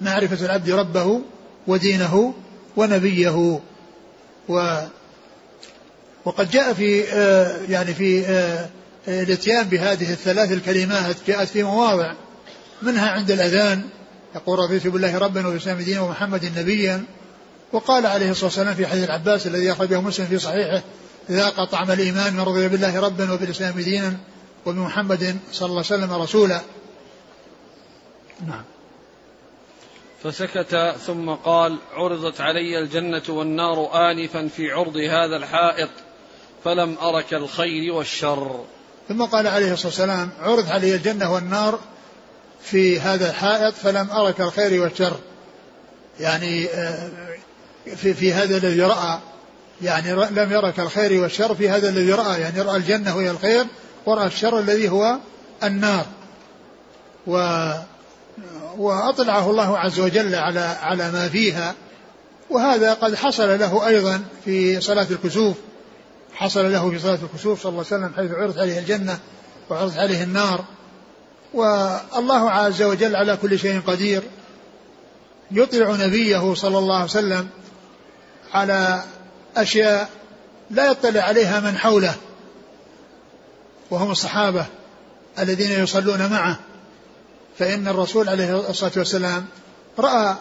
معرفة 0.00 0.46
العبد 0.46 0.70
ربه 0.70 1.20
ودينه 1.66 2.34
ونبيه. 2.76 3.60
و 4.48 4.78
وقد 6.24 6.50
جاء 6.50 6.72
في 6.72 7.04
آه، 7.12 7.56
يعني 7.68 7.94
في 7.94 8.26
آه، 8.26 8.68
الاتيان 9.08 9.62
بهذه 9.62 10.12
الثلاث 10.12 10.52
الكلمات 10.52 11.16
جاءت 11.26 11.48
في 11.48 11.62
مواضع 11.62 12.14
منها 12.82 13.10
عند 13.10 13.30
الأذان 13.30 13.82
يقول 14.34 14.58
رضيت 14.58 14.86
بالله 14.86 15.18
ربا 15.18 15.46
وبالإسلام 15.46 15.78
دينا 15.78 16.00
ومحمد 16.00 16.58
نبيا 16.58 17.04
وقال 17.72 18.06
عليه 18.06 18.30
الصلاة 18.30 18.44
والسلام 18.44 18.74
في 18.74 18.86
حديث 18.86 19.04
العباس 19.04 19.46
الذي 19.46 19.72
أخرجه 19.72 20.00
مسلم 20.00 20.26
في 20.26 20.38
صحيحه 20.38 20.82
ذاق 21.30 21.64
طعم 21.64 21.90
الإيمان 21.90 22.34
من 22.34 22.40
رضي 22.40 22.68
بالله 22.68 23.00
ربا 23.00 23.32
وبالإسلام 23.32 23.80
دينا 23.80 24.16
وبمحمد 24.66 25.38
صلى 25.52 25.66
الله 25.66 25.84
عليه 25.90 26.04
وسلم 26.04 26.12
رسولا. 26.12 26.60
نعم. 28.46 28.64
فسكت 30.22 30.94
ثم 31.06 31.30
قال 31.30 31.78
عرضت 31.92 32.40
علي 32.40 32.78
الجنة 32.78 33.22
والنار 33.28 34.10
آنفا 34.10 34.48
في 34.48 34.70
عرض 34.70 34.96
هذا 34.96 35.36
الحائط 35.36 35.90
فلم 36.64 36.98
أرك 36.98 37.34
الخير 37.34 37.92
والشر. 37.92 38.64
ثم 39.08 39.22
قال 39.22 39.46
عليه 39.46 39.72
الصلاة 39.72 39.86
والسلام 39.86 40.30
عرض 40.42 40.70
علي 40.70 40.94
الجنة 40.94 41.32
والنار 41.32 41.78
في 42.62 43.00
هذا 43.00 43.30
الحائط 43.30 43.74
فلم 43.74 44.10
أرك 44.10 44.40
الخير 44.40 44.82
والشر. 44.82 45.16
يعني 46.20 46.66
آه، 46.66 47.10
في, 47.96 48.14
في 48.14 48.32
هذا 48.32 48.56
الذي 48.56 48.82
رأى 48.82 49.18
يعني 49.82 50.12
لم 50.12 50.52
يرك 50.52 50.80
الخير 50.80 51.22
والشر 51.22 51.54
في 51.54 51.68
هذا 51.68 51.88
الذي 51.88 52.12
رأى 52.12 52.40
يعني 52.40 52.60
رأى 52.60 52.76
الجنة 52.76 53.16
وهي 53.16 53.30
الخير 53.30 53.66
ورأى 54.06 54.26
الشر 54.26 54.58
الذي 54.58 54.88
هو 54.88 55.16
النار. 55.62 56.06
و 57.26 57.68
وأطلعه 58.78 59.50
الله 59.50 59.78
عز 59.78 60.00
وجل 60.00 60.34
على 60.34 60.60
على 60.60 61.12
ما 61.12 61.28
فيها 61.28 61.74
وهذا 62.50 62.94
قد 62.94 63.14
حصل 63.14 63.58
له 63.58 63.86
أيضا 63.86 64.24
في 64.44 64.80
صلاة 64.80 65.06
الكسوف. 65.10 65.56
حصل 66.34 66.72
له 66.72 66.90
في 66.90 66.98
صلاة 66.98 67.18
الكسوف 67.22 67.62
صلى 67.62 67.70
الله 67.70 67.84
عليه 67.90 67.96
وسلم 67.96 68.12
حيث 68.16 68.30
عرضت 68.30 68.58
عليه 68.58 68.78
الجنة 68.78 69.18
وعرضت 69.70 69.96
عليه 69.96 70.22
النار. 70.22 70.64
والله 71.54 72.50
عز 72.50 72.82
وجل 72.82 73.16
على 73.16 73.36
كل 73.36 73.58
شيء 73.58 73.80
قدير. 73.80 74.22
يطلع 75.50 76.06
نبيه 76.06 76.54
صلى 76.54 76.78
الله 76.78 76.94
عليه 76.94 77.04
وسلم 77.04 77.48
على 78.52 79.02
أشياء 79.56 80.10
لا 80.70 80.90
يطلع 80.90 81.20
عليها 81.20 81.60
من 81.60 81.78
حوله 81.78 82.14
وهم 83.90 84.10
الصحابة 84.10 84.66
الذين 85.38 85.82
يصلون 85.82 86.30
معه. 86.30 86.58
فإن 87.58 87.88
الرسول 87.88 88.28
عليه 88.28 88.70
الصلاة 88.70 88.92
والسلام 88.96 89.46
رأى 89.98 90.34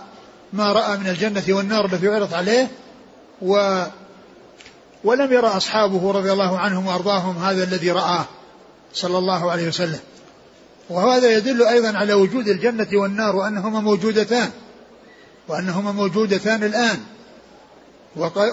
ما 0.54 0.72
رأى 0.72 0.98
من 0.98 1.08
الجنة 1.08 1.44
والنار 1.50 1.86
التي 1.86 2.08
عرضت 2.08 2.34
عليه 2.34 2.72
و 3.42 3.84
ولم 5.04 5.34
يرى 5.34 5.48
أصحابه 5.48 6.12
رضي 6.12 6.32
الله 6.32 6.60
عنهم 6.60 6.88
وأرضاهم 6.88 7.38
هذا 7.38 7.64
الذي 7.64 7.92
رآه 7.92 8.26
صلى 8.94 9.18
الله 9.18 9.52
عليه 9.52 9.68
وسلم. 9.68 10.00
وهذا 10.90 11.38
يدل 11.38 11.64
أيضا 11.64 11.98
على 11.98 12.14
وجود 12.14 12.48
الجنة 12.48 12.88
والنار 12.94 13.36
وأنهما 13.36 13.80
موجودتان 13.80 14.50
وأنهما 15.48 15.92
موجودتان 15.92 16.64
الآن. 16.64 17.00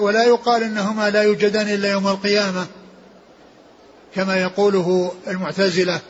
ولا 0.00 0.24
يقال 0.24 0.62
أنهما 0.62 1.10
لا 1.10 1.22
يوجدان 1.22 1.68
إلا 1.68 1.90
يوم 1.90 2.08
القيامة 2.08 2.66
كما 4.14 4.36
يقوله 4.36 5.12
المعتزلة 5.28 6.00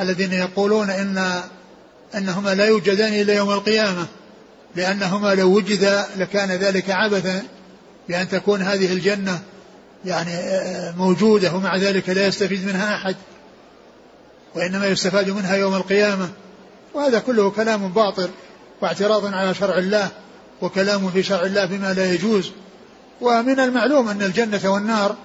الذين 0.00 0.32
يقولون 0.32 0.90
إن 0.90 1.42
أنهما 2.14 2.54
لا 2.54 2.66
يوجدان 2.66 3.12
إلا 3.12 3.34
يوم 3.34 3.50
القيامة 3.50 4.06
لأنهما 4.76 5.34
لو 5.34 5.56
وجدا 5.56 6.06
لكان 6.16 6.50
ذلك 6.50 6.90
عبثا 6.90 7.42
بأن 8.08 8.28
تكون 8.28 8.62
هذه 8.62 8.92
الجنة 8.92 9.42
يعني 10.06 10.32
موجودة 10.96 11.54
ومع 11.54 11.76
ذلك 11.76 12.08
لا 12.08 12.26
يستفيد 12.26 12.66
منها 12.66 12.94
أحد 12.94 13.16
وإنما 14.54 14.86
يستفاد 14.86 15.30
منها 15.30 15.56
يوم 15.56 15.74
القيامة. 15.74 16.28
وهذا 16.94 17.18
كله 17.18 17.50
كلام 17.50 17.88
باطل 17.88 18.30
واعتراض 18.82 19.34
على 19.34 19.54
شرع 19.54 19.78
الله 19.78 20.08
وكلام 20.62 21.10
في 21.10 21.22
شرع 21.22 21.42
الله 21.42 21.64
بما 21.64 21.94
لا 21.94 22.12
يجوز. 22.12 22.50
ومن 23.20 23.60
المعلوم 23.60 24.08
أن 24.08 24.22
الجنة 24.22 24.72
والنار 24.72 25.16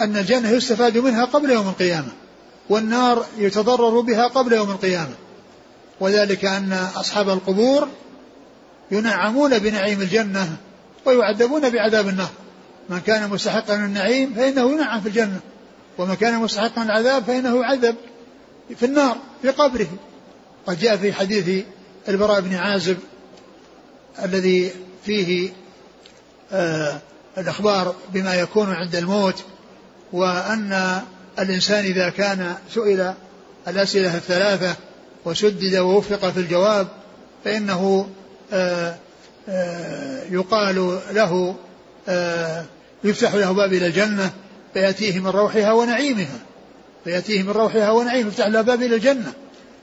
أن 0.00 0.16
الجنة 0.16 0.50
يستفاد 0.50 0.98
منها 0.98 1.24
قبل 1.24 1.50
يوم 1.50 1.68
القيامة 1.68 2.08
والنار 2.68 3.26
يتضرر 3.38 4.00
بها 4.00 4.28
قبل 4.28 4.52
يوم 4.52 4.70
القيامة. 4.70 5.14
وذلك 6.00 6.44
أن 6.44 6.72
أصحاب 6.96 7.28
القبور 7.28 7.88
ينعمون 8.90 9.58
بنعيم 9.58 10.00
الجنة 10.00 10.56
ويعذبون 11.04 11.70
بعذاب 11.70 12.08
النار. 12.08 12.30
من 12.88 13.00
كان 13.00 13.30
مستحقا 13.30 13.74
النعيم 13.74 14.34
فإنه 14.34 14.72
ينعم 14.72 15.00
في 15.00 15.08
الجنة 15.08 15.40
ومن 15.98 16.14
كان 16.14 16.38
مستحقا 16.38 16.82
العذاب 16.82 17.24
فإنه 17.24 17.60
يعذب 17.60 17.96
في 18.76 18.86
النار 18.86 19.16
في 19.42 19.50
قبره. 19.50 19.88
قد 20.66 20.78
جاء 20.78 20.96
في 20.96 21.12
حديث 21.12 21.64
البراء 22.08 22.40
بن 22.40 22.54
عازب 22.54 22.98
الذي 24.24 24.70
فيه 25.04 25.50
آه 26.52 27.00
الإخبار 27.38 27.94
بما 28.12 28.34
يكون 28.34 28.72
عند 28.72 28.96
الموت 28.96 29.44
وأن 30.12 31.02
الإنسان 31.38 31.84
إذا 31.84 32.08
كان 32.08 32.54
سئل 32.74 33.14
الأسئلة 33.68 34.16
الثلاثة 34.16 34.76
وسدد 35.24 35.76
ووفق 35.76 36.30
في 36.30 36.40
الجواب 36.40 36.88
فإنه 37.44 38.08
آه، 38.52 38.96
آه، 39.48 40.22
يقال 40.30 41.00
له 41.10 41.56
آه، 42.08 42.64
يفتح 43.06 43.34
له 43.34 43.52
باب 43.52 43.72
إلى 43.72 43.86
الجنة 43.86 44.30
فيأتيه 44.74 45.20
من 45.20 45.26
روحها 45.26 45.72
ونعيمها. 45.72 46.38
فيأتيه 47.04 47.42
من 47.42 47.50
روحها 47.50 47.90
ونعيمها 47.90 48.28
يفتح 48.28 48.46
له 48.46 48.60
باب 48.60 48.82
إلى 48.82 48.96
الجنة. 48.96 49.32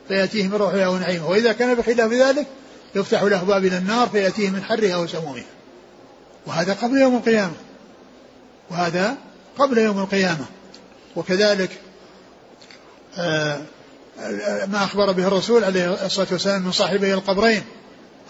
فيأتيه 0.08 0.48
من 0.48 0.56
روحها 0.56 0.88
ونعيمها. 0.88 1.28
وإذا 1.28 1.54
كان 1.54 1.76
بخلاف 1.76 2.12
ذلك 2.12 2.48
يفتح 2.96 3.24
له 3.24 3.44
باب 3.44 3.66
إلى 3.66 3.78
النار 3.78 4.10
فيأتيه 4.10 4.50
من 4.50 4.64
حرها 4.64 4.98
وسمومها. 4.98 5.44
وهذا 6.46 6.74
قبل 6.74 6.98
يوم 6.98 7.16
القيامة. 7.16 7.54
وهذا 8.72 9.18
قبل 9.58 9.78
يوم 9.78 10.00
القيامة. 10.00 10.46
وكذلك 11.16 11.70
آه 13.18 13.62
ما 14.66 14.84
أخبر 14.84 15.12
به 15.12 15.28
الرسول 15.28 15.64
عليه 15.64 16.06
الصلاة 16.06 16.28
والسلام 16.32 16.62
من 16.62 16.72
صاحبي 16.72 17.14
القبرين 17.14 17.64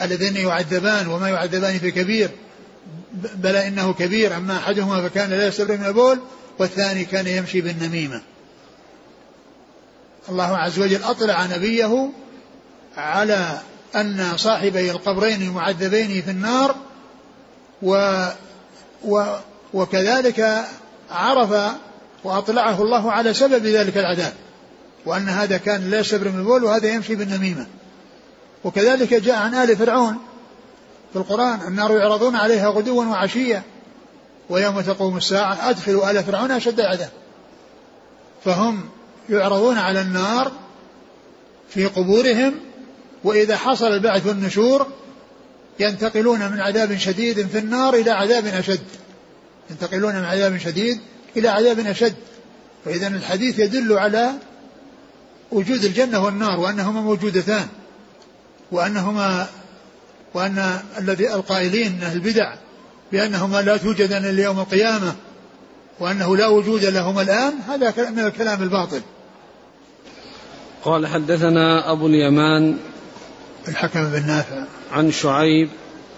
اللذين 0.01 0.37
يعذبان 0.37 1.07
وما 1.07 1.29
يعذبان 1.29 1.79
في 1.79 1.91
كبير. 1.91 2.29
بل 3.13 3.55
إنه 3.55 3.93
كبير 3.93 4.37
أما 4.37 4.57
أحدهما 4.57 5.09
فكان 5.09 5.29
لا 5.29 5.47
يستبرئ 5.47 5.77
من 5.77 5.85
البول 5.85 6.19
والثاني 6.59 7.05
كان 7.05 7.27
يمشي 7.27 7.61
بالنميمة. 7.61 8.21
الله 10.29 10.57
عز 10.57 10.79
وجل 10.79 11.03
أطلع 11.03 11.45
نبيه 11.45 12.09
على 12.97 13.59
أن 13.95 14.37
صاحبي 14.37 14.91
القبرين 14.91 15.41
المعذبين 15.41 16.21
في 16.21 16.31
النار 16.31 16.75
و 17.81 18.25
و 19.03 19.35
وكذلك 19.73 20.65
عرف 21.11 21.73
وأطلعه 22.23 22.81
الله 22.81 23.11
على 23.11 23.33
سبب 23.33 23.65
ذلك 23.65 23.97
العذاب 23.97 24.33
وأن 25.05 25.29
هذا 25.29 25.57
كان 25.57 25.89
لا 25.89 25.99
يستبر 25.99 26.29
من 26.29 26.39
البول 26.39 26.63
وهذا 26.63 26.87
يمشي 26.87 27.15
بالنميمة. 27.15 27.67
وكذلك 28.63 29.13
جاء 29.13 29.35
عن 29.35 29.55
آل 29.55 29.77
فرعون 29.77 30.17
في 31.13 31.19
القرآن 31.19 31.61
النار 31.67 31.97
يعرضون 31.97 32.35
عليها 32.35 32.69
غدوا 32.69 33.05
وعشيا 33.05 33.63
ويوم 34.49 34.81
تقوم 34.81 35.17
الساعة 35.17 35.69
أدخلوا 35.69 36.11
آل 36.11 36.23
فرعون 36.23 36.51
أشد 36.51 36.79
العذاب 36.79 37.09
فهم 38.45 38.81
يعرضون 39.29 39.77
على 39.77 40.01
النار 40.01 40.51
في 41.69 41.85
قبورهم 41.85 42.53
وإذا 43.23 43.57
حصل 43.57 43.87
البعث 43.87 44.27
والنشور 44.27 44.87
ينتقلون 45.79 46.51
من 46.51 46.59
عذاب 46.59 46.97
شديد 46.97 47.47
في 47.47 47.57
النار 47.57 47.93
إلى 47.93 48.11
عذاب 48.11 48.45
أشد. 48.45 48.83
ينتقلون 49.69 50.15
من 50.15 50.23
عذاب 50.23 50.57
شديد 50.57 50.99
إلى 51.37 51.49
عذاب 51.49 51.79
أشد. 51.79 52.15
فإذا 52.85 53.07
الحديث 53.07 53.59
يدل 53.59 53.93
على 53.93 54.29
وجود 55.51 55.83
الجنة 55.83 56.25
والنار 56.25 56.59
وأنهما 56.59 57.01
موجودتان 57.01 57.67
وأنهما 58.71 59.47
وأن 60.33 60.79
الذي 60.97 61.33
القائلين 61.33 61.99
البدع 62.13 62.53
بأنهما 63.11 63.61
لا 63.61 63.77
توجدان 63.77 64.25
إلا 64.25 64.43
يوم 64.43 64.59
القيامة 64.59 65.15
وأنه 65.99 66.37
لا 66.37 66.47
وجود 66.47 66.85
لهما 66.85 67.21
الآن 67.21 67.53
هذا 67.67 68.09
من 68.09 68.19
الكلام 68.19 68.63
الباطل. 68.63 69.01
قال 70.83 71.07
حدثنا 71.07 71.91
أبو 71.91 72.07
اليمان 72.07 72.77
الحكم 73.67 74.11
بن 74.11 74.27
نافع 74.27 74.63
عن 74.91 75.11
شعيب 75.11 75.69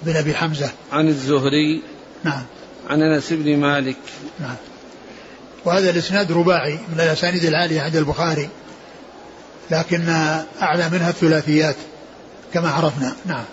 بن 0.02 0.16
أبي 0.16 0.36
حمزة. 0.36 0.70
عن 0.92 1.08
الزهري 1.08 1.84
نعم. 2.24 2.44
عن 2.90 3.02
أنس 3.02 3.34
بن 3.34 3.58
مالك. 3.58 3.98
نعم. 4.40 4.56
وهذا 5.66 5.90
الإسناد 5.90 6.32
رباعي 6.32 6.74
من 6.74 7.00
الأسانيد 7.00 7.46
العالية 7.46 7.82
عند 7.82 7.96
البخاري 7.96 8.50
لكن 9.72 10.10
أعلى 10.62 10.90
منها 10.90 11.10
الثلاثيات 11.10 11.76
كما 12.54 12.70
عرفنا. 12.70 13.16
نعم. 13.26 13.46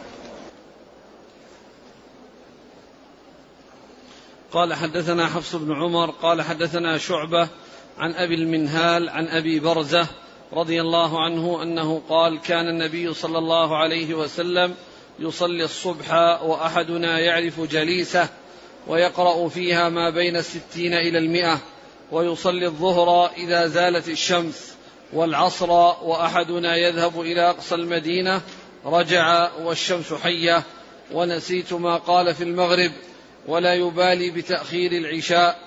قال 4.53 4.75
حدثنا 4.75 5.27
حفص 5.27 5.55
بن 5.55 5.73
عمر 5.73 6.11
قال 6.11 6.43
حدثنا 6.43 6.99
شعبة 6.99 7.49
عن 7.99 8.15
أبي 8.15 8.35
المنهال 8.35 9.09
عن 9.09 9.29
أبي 9.29 9.61
برزة 9.61 10.07
رضي 10.53 10.81
الله 10.81 11.25
عنه 11.25 11.63
أنه 11.63 12.03
قال 12.09 12.41
كان 12.41 12.69
النبي 12.69 13.15
صلى 13.15 13.39
الله 13.39 13.77
عليه 13.77 14.15
وسلم 14.15 14.75
يصلي 15.19 15.65
الصبح 15.65 16.13
وأحدنا 16.43 17.19
يعرف 17.19 17.61
جليسه 17.61 18.29
ويقرأ 18.87 19.49
فيها 19.49 19.89
ما 19.89 20.11
بين 20.11 20.37
الستين 20.37 20.95
إلى 20.95 21.19
المئة 21.19 21.59
ويصلي 22.13 22.67
الظهر 22.67 23.31
إذا 23.37 23.67
زالت 23.67 24.09
الشمس 24.09 24.75
والعصر 25.13 25.71
وأحدنا 26.03 26.77
يذهب 26.77 27.21
إلى 27.21 27.51
أقصى 27.51 27.75
المدينة 27.75 28.41
رجع 28.85 29.51
والشمس 29.63 30.13
حية 30.13 30.63
ونسيت 31.13 31.73
ما 31.73 31.97
قال 31.97 32.35
في 32.35 32.45
المغرب. 32.45 32.93
ولا 33.47 33.75
يبالي 33.75 34.31
بتأخير 34.31 34.93
العشاء 34.93 35.59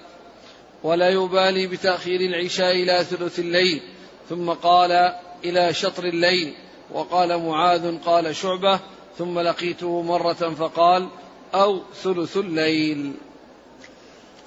ولا 0.84 1.10
يبالي 1.10 1.68
بتأخير 1.68 2.22
العشاء 2.22 2.72
إلى 2.72 3.04
ثلث 3.04 3.40
الليل. 3.40 3.82
ثم 4.30 4.50
قال 4.50 5.14
إلى 5.46 5.74
شطر 5.74 6.04
الليل. 6.04 6.54
وقال 6.92 7.42
معاذ 7.42 7.98
قال 7.98 8.36
شعبة. 8.36 8.80
ثم 9.18 9.40
لقيته 9.40 10.02
مرة 10.02 10.54
فقال 10.60 11.10
أو 11.54 11.82
ثلث 12.04 12.38
الليل. 12.38 13.14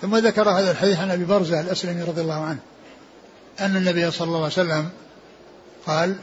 ثم 0.00 0.16
ذكر 0.16 0.50
هذا 0.50 0.70
الحديث 0.70 0.98
عن 0.98 1.10
أبي 1.10 1.24
برزة 1.24 1.60
الأسلمي 1.60 2.02
رضي 2.02 2.20
الله 2.20 2.40
عنه. 2.42 2.58
أن 3.60 3.76
النبي 3.76 4.10
صلى 4.10 4.26
الله 4.26 4.38
عليه 4.38 4.46
وسلم 4.46 4.90
قال 5.86 6.16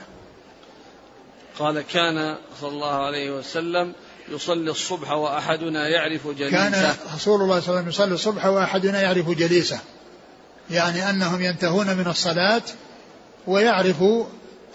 قال 1.59 1.81
كان 1.81 2.37
صلى 2.61 2.69
الله 2.69 3.05
عليه 3.05 3.31
وسلم 3.31 3.93
يصلي 4.29 4.71
الصبح 4.71 5.11
وأحدنا 5.11 5.87
يعرف 5.87 6.27
جليسه. 6.27 6.51
كان 6.51 6.95
رسول 7.15 7.41
الله 7.41 7.59
صلى 7.59 7.69
الله 7.69 7.79
عليه 7.79 7.87
وسلم 7.87 7.89
يصلي 7.89 8.13
الصبح 8.13 8.45
وأحدنا 8.45 9.01
يعرف 9.01 9.29
جليسه. 9.29 9.79
يعني 10.69 11.09
أنهم 11.09 11.41
ينتهون 11.41 11.97
من 11.97 12.07
الصلاة 12.07 12.61
ويعرف 13.47 14.03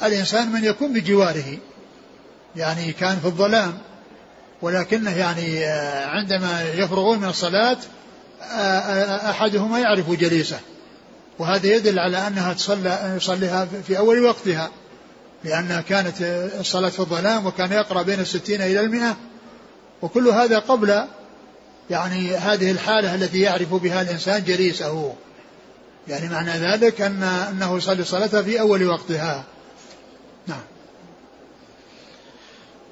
الإنسان 0.03 0.53
من 0.53 0.65
يكون 0.65 0.93
بجواره. 0.93 1.59
يعني 2.57 2.93
كان 2.93 3.19
في 3.21 3.27
الظلام. 3.27 3.79
ولكنه 4.63 5.17
يعني 5.17 5.67
آه، 5.67 6.07
عندما 6.07 6.63
يفرغون 6.63 7.19
من 7.19 7.29
الصلاة 7.29 7.77
آه، 8.43 8.45
آه، 8.45 9.31
أحدهما 9.31 9.79
يعرف 9.79 10.11
جليسه. 10.11 10.61
وهذا 11.39 11.67
يدل 11.67 11.99
على 11.99 12.27
أنها 12.27 12.53
تصلى 12.53 13.15
يصليها 13.17 13.69
في 13.87 13.99
أول 13.99 14.21
وقتها. 14.25 14.71
لأنها 15.45 15.81
كانت 15.81 16.15
الصلاة 16.61 16.89
في 16.89 17.01
الظلام 17.01 17.47
وكان 17.47 17.73
يقرأ 17.73 18.03
بين 18.03 18.21
الستين 18.21 18.63
إلى 18.63 18.81
المئة. 18.81 19.17
وكل 20.03 20.29
هذا 20.29 20.59
قبل 20.59 21.05
يعني 21.91 22.37
هذه 22.37 22.71
الحالة 22.71 23.15
التي 23.15 23.41
يعرف 23.41 23.75
بها 23.75 24.03
الإنسان 24.03 24.45
جليسه. 24.45 25.15
يعني 26.09 26.29
معنى 26.29 26.51
ذلك 26.51 27.01
أن 27.01 27.23
أنه 27.23 27.77
يصلي 27.77 28.05
صلاته 28.05 28.43
في 28.43 28.61
أول 28.61 28.87
وقتها. 28.87 29.45
نعم. 30.47 30.63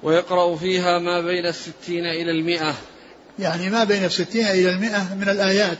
ويقرأ 0.03 0.57
فيها 0.57 0.99
ما 0.99 1.21
بين 1.21 1.47
الستين 1.47 2.07
إلى 2.07 2.31
المئة. 2.31 2.75
يعني 3.39 3.71
ما 3.71 3.85
بين 3.85 4.05
الستين 4.05 4.47
إلى 4.47 4.71
المئة 4.71 5.15
من 5.15 5.29
الآيات 5.29 5.79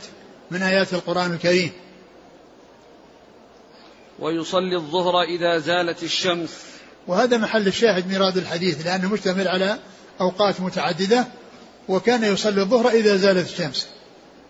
من 0.51 0.61
آيات 0.61 0.93
القرآن 0.93 1.33
الكريم. 1.33 1.71
ويصلي 4.19 4.75
الظهر 4.75 5.21
إذا 5.21 5.57
زالت 5.57 6.03
الشمس. 6.03 6.49
وهذا 7.07 7.37
محل 7.37 7.67
الشاهد 7.67 8.07
ميراد 8.07 8.37
الحديث 8.37 8.85
لأنه 8.85 9.09
مشتمل 9.09 9.47
على 9.47 9.79
أوقات 10.21 10.61
متعددة 10.61 11.27
وكان 11.89 12.23
يصلي 12.23 12.61
الظهر 12.61 12.89
إذا 12.89 13.15
زالت 13.15 13.49
الشمس. 13.49 13.87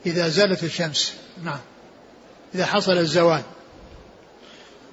إذا 0.06 0.28
زالت 0.28 0.64
الشمس 0.64 1.14
نعم. 1.44 1.60
إذا 2.56 2.66
حصل 2.66 2.98
الزوال. 2.98 3.42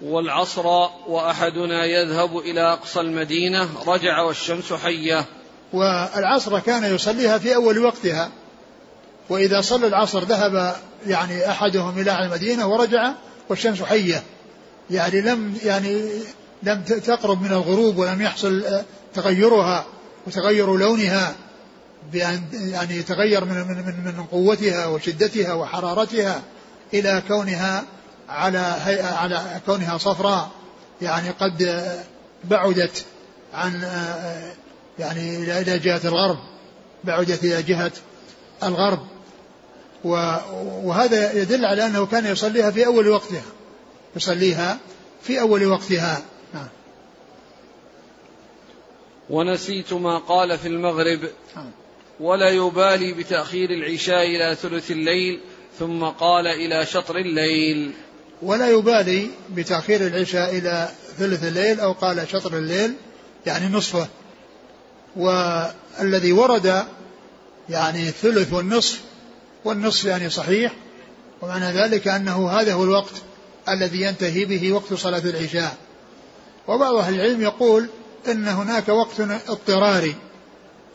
والعصر 0.03 0.67
وأحدنا 1.09 1.85
يذهب 1.85 2.39
إلى 2.39 2.73
أقصى 2.73 3.01
المدينة 3.01 3.69
رجع 3.87 4.21
والشمس 4.21 4.73
حية. 4.73 5.25
والعصر 5.73 6.59
كان 6.59 6.95
يصليها 6.95 7.39
في 7.39 7.55
أول 7.55 7.79
وقتها. 7.79 8.31
وإذا 9.29 9.61
صلى 9.61 9.87
العصر 9.87 10.25
ذهب 10.25 10.77
يعني 11.07 11.51
أحدهم 11.51 11.99
إلى 11.99 12.25
المدينة 12.25 12.69
ورجع 12.69 13.13
والشمس 13.49 13.83
حية. 13.83 14.23
يعني 14.91 15.21
لم 15.21 15.59
يعني 15.65 16.11
لم 16.63 16.83
تقرب 16.83 17.43
من 17.43 17.53
الغروب 17.53 17.99
ولم 17.99 18.23
يحصل 18.23 18.65
تغيرها. 19.15 19.87
وتغير 20.27 20.77
لونها 20.77 21.35
بأن 22.13 22.43
يعني 22.53 22.97
يتغير 22.97 23.45
من 23.45 23.55
من 23.55 24.15
من 24.17 24.25
قوتها 24.25 24.87
وشدتها 24.87 25.53
وحرارتها 25.53 26.43
إلى 26.95 27.23
كونها 27.29 27.85
على 28.29 28.77
هيئة 28.85 29.15
على 29.15 29.61
كونها 29.67 29.99
صفراء. 29.99 30.51
يعني 31.03 31.31
قد 31.31 31.87
بعدت 32.45 33.05
عن 33.55 33.83
يعني 34.99 35.37
إلى 35.37 35.79
جهة 35.79 36.01
الغرب 36.05 36.39
بعدت 37.05 37.45
إلى 37.45 37.63
جهة 37.63 37.93
الغرب. 38.63 39.07
وهذا 40.85 41.33
يدل 41.33 41.65
على 41.65 41.87
أنه 41.87 42.07
كان 42.07 42.27
يصليها 42.27 42.71
في 42.71 42.87
أول 42.87 43.09
وقتها 43.09 43.43
يصليها 44.17 44.79
في 45.23 45.41
أول 45.41 45.67
وقتها. 45.67 46.23
ونسيت 49.31 49.93
ما 49.93 50.19
قال 50.19 50.59
في 50.59 50.69
المغرب. 50.69 51.21
ولا 52.21 52.51
يبالي 52.51 53.13
بتأخير 53.13 53.71
العشاء 53.71 54.27
إلى 54.27 54.57
ثلث 54.63 54.91
الليل 54.91 55.41
ثم 55.79 56.05
قال 56.05 56.47
إلى 56.47 56.87
شطر 56.87 57.17
الليل. 57.17 57.93
ولا 58.43 58.71
يبالي 58.71 59.31
بتأخير 59.51 60.07
العشاء 60.07 60.59
إلى 60.59 60.89
ثلث 61.19 61.45
الليل 61.45 61.81
أو 61.81 61.93
قال 61.93 62.29
شطر 62.29 62.59
الليل 62.59 62.95
يعني 63.47 63.77
نصفه. 63.77 64.09
والذي 65.17 66.33
ورد 66.33 66.85
يعني 67.69 68.09
الثلث 68.09 68.53
والنصف 68.53 69.01
والنصف 69.65 70.05
يعني 70.05 70.31
صحيح 70.31 70.73
ومعنى 71.43 71.73
ذلك 71.73 72.09
أنه 72.09 72.51
هذا 72.51 72.73
هو 72.73 72.85
الوقت 72.85 73.15
الذي 73.69 74.03
ينتهي 74.03 74.45
به 74.45 74.73
وقت 74.73 74.95
صلاة 74.95 75.23
العشاء. 75.25 75.77
وبعض 76.69 76.95
أهل 76.95 77.15
العلم 77.15 77.43
يقول 77.43 77.89
إن 78.29 78.49
هناك 78.49 78.89
وقت 78.89 79.21
اضطراري 79.21 80.15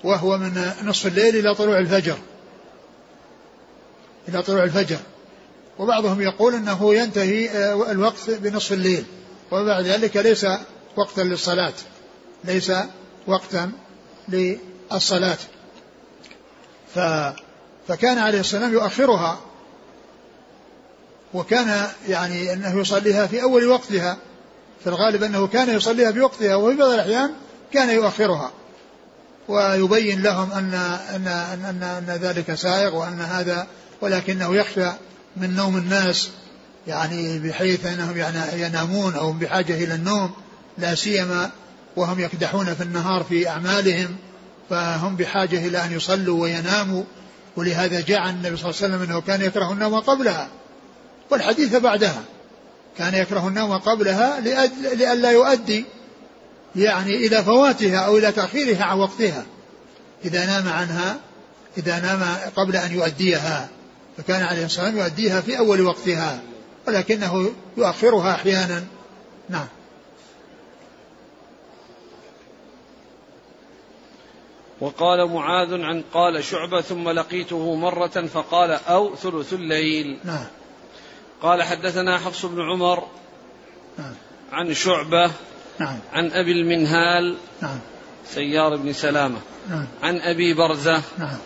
وهو 0.04 0.38
من 0.38 0.72
نصف 0.84 1.08
الليل 1.08 1.36
إلى 1.36 1.56
طلوع 1.56 1.80
الفجر. 1.80 2.18
إلى 4.28 4.42
طلوع 4.42 4.64
الفجر. 4.64 4.98
وبعضهم 5.80 6.22
يقول 6.22 6.56
أنه 6.56 6.96
ينتهي 6.96 7.50
آه، 7.50 7.92
الوقت 7.92 8.30
بنصف 8.30 8.74
الليل. 8.74 9.06
وبعد 9.52 9.86
ذلك 9.86 10.18
ليس 10.18 10.48
وقتا 10.98 11.22
للصلاة. 11.22 11.74
ليس 12.44 12.72
وقتا 13.28 13.72
للصلاة. 14.30 15.38
ف 16.96 17.00
فكان 17.88 18.18
عليه 18.18 18.40
السلام 18.40 18.74
يؤخرها. 18.74 19.40
وكان 21.34 21.88
يعني 22.08 22.54
أنه 22.54 22.80
يصليها 22.80 23.28
في 23.28 23.42
أول 23.44 23.68
وقتها. 23.68 24.18
في 24.84 24.88
الغالب 24.90 25.24
أنه 25.24 25.48
كان 25.48 25.70
يصليها 25.70 26.12
في 26.12 26.20
وقتها 26.20 26.56
وفي 26.56 26.78
بعض 26.78 26.90
الأحيان 26.90 27.32
كان 27.74 27.90
يؤخرها. 27.90 28.52
ويبين 29.48 30.22
لهم 30.22 30.52
ان 30.52 30.74
ان 31.16 31.28
ان, 31.28 31.84
أن 31.84 32.20
ذلك 32.22 32.54
سائغ 32.54 32.96
وأن 32.96 33.22
هذا 33.22 33.68
ولكنه 34.02 34.56
يخشى 34.56 34.90
من 35.38 35.56
نوم 35.56 35.78
الناس 35.78 36.30
يعني 36.88 37.40
بحيث 37.40 37.86
أنهم 37.86 38.18
ينامون 38.54 39.16
أو 39.16 39.32
بحاجة 39.32 39.84
إلى 39.84 39.96
النوم 39.96 40.32
لا 40.78 40.96
سيما 40.96 41.52
وهم 41.96 42.20
يكدحون 42.20 42.74
في 42.74 42.84
النهار 42.84 43.24
في 43.24 43.50
أعمالهم 43.50 44.16
فهم 44.70 45.16
بحاجة 45.16 45.68
إلى 45.68 45.86
أن 45.86 45.92
يصلوا 45.92 46.42
ويناموا. 46.42 47.04
ولهذا 47.58 48.02
جاء 48.02 48.30
النبي 48.30 48.58
صلى 48.58 48.70
الله 48.70 48.82
عليه 48.82 48.96
وسلم 48.96 49.02
أنه 49.02 49.22
كان 49.22 49.42
يكره 49.42 49.72
النوم 49.72 50.00
قبلها. 50.00 50.48
والحديث 51.30 51.76
بعدها. 51.76 52.22
كان 52.98 53.16
يكره 53.16 53.48
النوم 53.48 53.78
قبلها 53.78 54.40
لئلا 54.94 55.32
يؤدي 55.32 55.86
يعني 56.76 57.16
إلى 57.28 57.44
فواتها 57.44 57.98
أو 57.98 58.18
إلى 58.18 58.32
تأخيرها 58.32 58.84
عن 58.84 59.00
وقتها. 59.00 59.46
إذا 60.26 60.46
نام 60.46 60.70
عنها 60.70 61.18
إذا 61.78 62.00
نام 62.00 62.38
قبل 62.56 62.76
أن 62.76 62.92
يؤديها 62.92 63.70
فكان 64.18 64.44
عليه 64.44 64.66
الصلاة 64.66 64.86
والسلام 64.86 65.06
يؤديها 65.06 65.42
في 65.42 65.58
أول 65.58 65.82
وقتها 65.82 66.42
ولكنه 66.88 67.52
يؤخرها 67.78 68.36
أحيانا. 68.36 68.84
نعم. 69.50 69.68
وقال 74.82 75.30
معاذ 75.30 75.82
عن 75.82 76.04
قال 76.14 76.44
شعبة 76.44 76.82
ثم 76.82 77.10
لقيته 77.10 77.76
مرة 77.76 78.28
فقال 78.28 78.72
أو 78.72 79.16
ثلث 79.16 79.54
الليل. 79.54 80.20
نعم. 80.24 80.46
قال 81.42 81.64
حدثنا 81.64 82.18
حفص 82.18 82.46
بن 82.46 82.62
عمر 82.62 83.08
نعم. 83.98 84.14
عن 84.52 84.74
شعبة 84.74 85.32
نعم. 85.80 86.00
عن 86.14 86.32
أبي 86.32 86.52
المنهال 86.52 87.38
نعم. 87.62 87.80
سيار 88.26 88.76
بن 88.76 88.94
سلامة. 88.94 89.40
نعم. 89.70 89.88
عن 90.04 90.22
أبي 90.22 90.54
برزة. 90.54 91.02
نعم. 91.18 91.38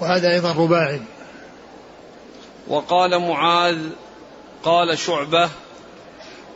وهذا 0.00 0.30
أيضا 0.30 0.52
رباعي. 0.52 1.00
وقال 2.68 3.18
معاذ 3.18 3.78
قال 4.62 4.98
شعبة. 4.98 5.50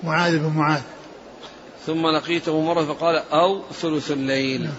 معاذ 0.03 0.39
بن 0.39 0.57
معاذ. 0.57 0.83
ثم 1.87 2.07
لقيته 2.07 2.61
مرة 2.61 2.85
فقال 2.85 3.23
أو 3.33 3.63
ثلث 3.73 4.11
الليل. 4.11 4.63
نعم. 4.63 4.75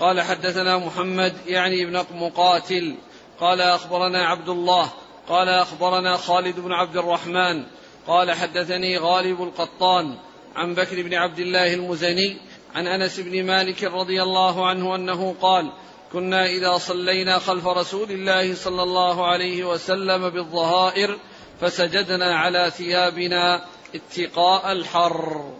قال 0.00 0.20
حدثنا 0.20 0.78
محمد 0.78 1.34
يعني 1.46 1.82
ابن 1.82 2.04
مقاتل. 2.18 2.96
قال 3.40 3.60
أخبرنا 3.60 4.26
عبد 4.26 4.48
الله. 4.48 4.92
قال 5.28 5.48
أخبرنا 5.48 6.16
خالد 6.16 6.60
بن 6.60 6.72
عبد 6.72 6.96
الرحمن 6.96 7.64
قال 8.06 8.32
حدثني 8.32 8.98
غالب 8.98 9.42
القطان 9.42 10.18
عن 10.56 10.74
بكر 10.74 11.02
بن 11.02 11.14
عبد 11.14 11.38
الله 11.38 11.74
المزني 11.74 12.36
عن 12.74 12.86
أنس 12.86 13.20
بن 13.20 13.46
مالك 13.46 13.84
رضي 13.84 14.22
الله 14.22 14.68
عنه 14.68 14.94
أنه 14.94 15.34
قال 15.40 15.72
كنا 16.12 16.46
إذا 16.46 16.78
صلينا 16.78 17.38
خلف 17.38 17.66
رسول 17.66 18.10
الله 18.10 18.54
صلى 18.54 18.82
الله 18.82 19.26
عليه 19.26 19.64
وسلم 19.64 20.30
بالظهائر 20.30 21.18
فسجدنا 21.60 22.38
على 22.38 22.72
ثيابنا 22.76 23.64
اتقاء 23.94 24.72
الحر. 24.72 25.52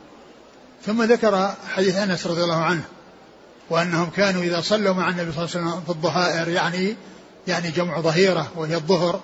ثم 0.82 1.02
ذكر 1.02 1.54
حديث 1.74 1.96
أنس 1.96 2.26
رضي 2.26 2.42
الله 2.42 2.62
عنه 2.62 2.84
وأنهم 3.70 4.10
كانوا 4.10 4.42
إذا 4.42 4.60
صلوا 4.60 4.94
مع 4.94 5.08
النبي 5.08 5.32
صلى 5.32 5.44
الله 5.44 5.56
عليه 5.56 5.66
وسلم 5.66 5.80
في 5.80 5.90
الظهائر 5.90 6.48
يعني 6.48 6.96
يعني 7.46 7.70
جمع 7.70 8.00
ظهيرة 8.00 8.52
وهي 8.56 8.74
الظهر 8.74 9.20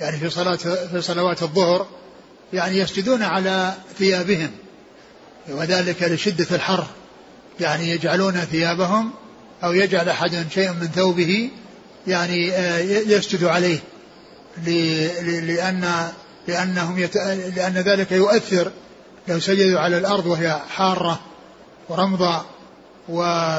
يعني 0.00 0.16
في 0.16 0.30
صلاه 0.30 0.56
في 0.92 1.00
صلوات 1.00 1.42
الظهر 1.42 1.86
يعني 2.52 2.78
يسجدون 2.78 3.22
على 3.22 3.74
ثيابهم 3.98 4.50
وذلك 5.48 6.02
لشدة 6.02 6.56
الحر 6.56 6.86
يعني 7.60 7.90
يجعلون 7.90 8.32
ثيابهم 8.32 9.10
أو 9.64 9.72
يجعل 9.72 10.08
أحد 10.08 10.46
شيئا 10.54 10.72
من 10.72 10.86
ثوبه 10.86 11.50
يعني 12.06 12.52
آه، 12.52 12.78
يسجد 12.78 13.44
عليه 13.44 13.78
لأن 14.66 16.08
لأنهم 16.48 16.98
يت... 16.98 17.16
لأن 17.56 17.72
ذلك 17.72 18.12
يؤثر 18.12 18.70
لو 19.28 19.40
سجدوا 19.40 19.80
على 19.80 19.98
الأرض 19.98 20.26
وهي 20.26 20.60
حارة 20.68 21.20
ورمضة 21.88 22.42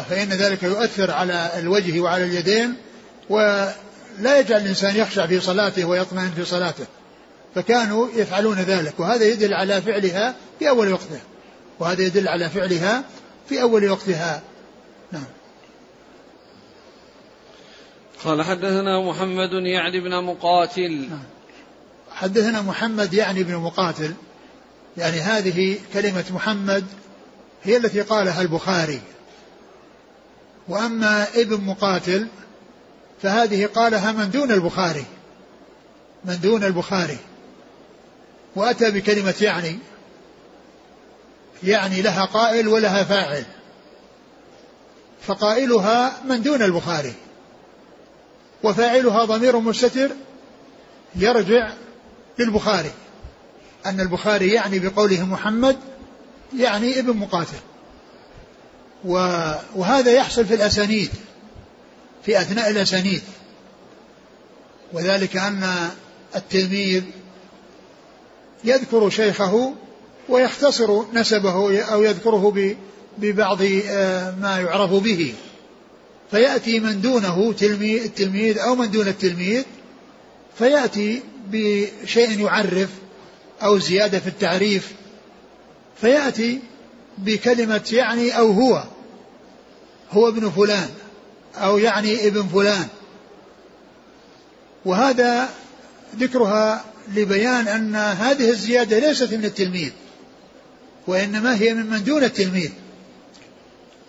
فإن 0.10 0.30
ذلك 0.30 0.64
يؤثر 0.64 1.12
على 1.12 1.52
الوجه 1.60 2.00
وعلى 2.00 2.24
اليدين 2.24 2.76
ولا 3.30 3.74
يجعل 4.20 4.62
الإنسان 4.62 4.96
يخشع 4.96 5.28
في 5.28 5.40
صلاته 5.40 5.86
ويطمئن 5.86 6.32
في 6.32 6.46
صلاته. 6.46 6.86
فكانوا 7.56 8.08
يفعلون 8.16 8.58
ذلك 8.58 9.00
وهذا 9.00 9.26
يدل 9.26 9.54
على 9.54 9.82
فعلها 9.82 10.36
في 10.60 10.70
أول 10.70 10.92
وقتها. 10.92 11.22
وهذا 11.80 12.02
يدل 12.02 12.28
على 12.28 12.50
فعلها 12.50 13.04
في 13.50 13.62
أول 13.62 13.90
وقتها. 13.90 14.42
نعم. 15.12 15.24
قال 18.24 18.44
حدثنا 18.44 19.02
محمد 19.02 19.52
يعني 19.52 20.00
بن 20.00 20.24
مقاتل. 20.24 21.08
نعم. 21.10 21.24
حدثنا 22.12 22.62
محمد 22.62 23.14
يعني 23.14 23.44
بن 23.44 23.56
مقاتل. 23.56 24.14
يعني 24.98 25.20
هذه 25.20 25.78
كلمة 25.94 26.26
محمد 26.30 26.86
هي 27.64 27.78
التي 27.78 28.02
قالها 28.02 28.42
البخاري. 28.42 29.02
وأما 30.68 31.28
ابن 31.36 31.62
مقاتل 31.62 32.28
فهذه 33.22 33.66
قالها 33.66 34.12
من 34.12 34.32
دون 34.32 34.52
البخاري. 34.52 35.06
من 36.26 36.40
دون 36.40 36.64
البخاري. 36.64 37.18
وأتى 38.56 38.92
بكلمة 38.92 39.36
يعني 39.42 39.80
يعني 41.64 42.02
لها 42.02 42.26
قائل 42.26 42.68
ولها 42.68 43.04
فاعل. 43.04 43.44
فقائلها 45.22 46.14
من 46.30 46.42
دون 46.42 46.62
البخاري. 46.62 47.14
وفاعلها 48.64 49.26
ضمير 49.26 49.60
مستتر 49.60 50.12
يرجع 51.16 51.74
للبخاري. 52.40 52.92
أن 53.86 54.00
البخاري 54.02 54.52
يعني 54.52 54.80
بقوله 54.80 55.26
محمد 55.26 55.78
يعني 56.58 57.00
ابن 57.00 57.18
مقاتل. 57.18 57.58
وهذا 59.76 60.12
يحصل 60.12 60.46
في 60.46 60.54
الأسانيد. 60.54 61.10
في 62.26 62.42
أثناء 62.42 62.70
الأسانيد. 62.70 63.22
وذلك 64.94 65.38
أن 65.38 65.90
التلميذ 66.36 67.04
يذكر 68.64 69.10
شيخه 69.10 69.74
ويختصر 70.30 71.14
نسبه 71.14 71.82
أو 71.84 72.04
يذكره 72.04 72.76
ببعض 73.18 73.60
آه، 73.88 74.36
ما 74.42 74.60
يعرف 74.60 74.92
به. 74.92 75.34
فيأتي 76.32 76.80
من 76.80 77.02
دونه 77.02 77.54
التلميذ 77.62 78.60
أو 78.60 78.76
من 78.76 78.92
دون 78.92 79.08
التلميذ 79.08 79.64
فيأتي 80.58 81.22
بشيء 81.48 82.40
يعرف 82.40 82.90
أو 83.64 83.80
زيادة 83.80 84.20
في 84.20 84.28
التعريف 84.28 84.94
فيأتي 86.02 86.60
بكلمة 87.18 87.90
يعني 87.92 88.38
أو 88.38 88.52
هو 88.52 88.84
هو 90.12 90.28
ابن 90.28 90.50
فلان. 90.50 90.90
أو 91.58 91.78
يعني 91.78 92.28
ابن 92.28 92.48
فلان. 92.48 92.88
وهذا 94.86 95.50
ذكرها 96.20 96.86
لبيان 97.16 97.68
أن 97.68 97.96
هذه 97.96 98.50
الزيادة 98.50 99.00
ليست 99.00 99.34
من 99.34 99.46
التلميذ 99.46 99.92
وإنما 101.08 101.56
هي 101.56 101.74
ممن 101.74 102.04
دون 102.04 102.24
التلميذ. 102.24 102.72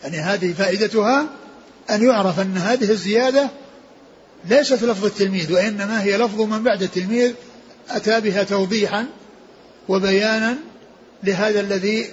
يعني 0.02 0.18
هذه 0.18 0.52
فائدتها 0.52 1.26
أن 1.90 2.04
يعرف 2.04 2.40
أن 2.40 2.56
هذه 2.56 2.90
الزيادة 2.90 3.50
ليست 4.44 4.82
لفظ 4.82 5.04
التلميذ 5.04 5.52
وإنما 5.52 6.02
هي 6.02 6.16
لفظ 6.16 6.40
من 6.40 6.62
بعد 6.62 6.82
التلميذ 6.82 7.32
أتى 7.90 8.20
بها 8.20 8.42
توضيحا 8.42 9.06
وبيانا 9.88 10.56
لهذا 11.24 11.60
الذي 11.60 12.06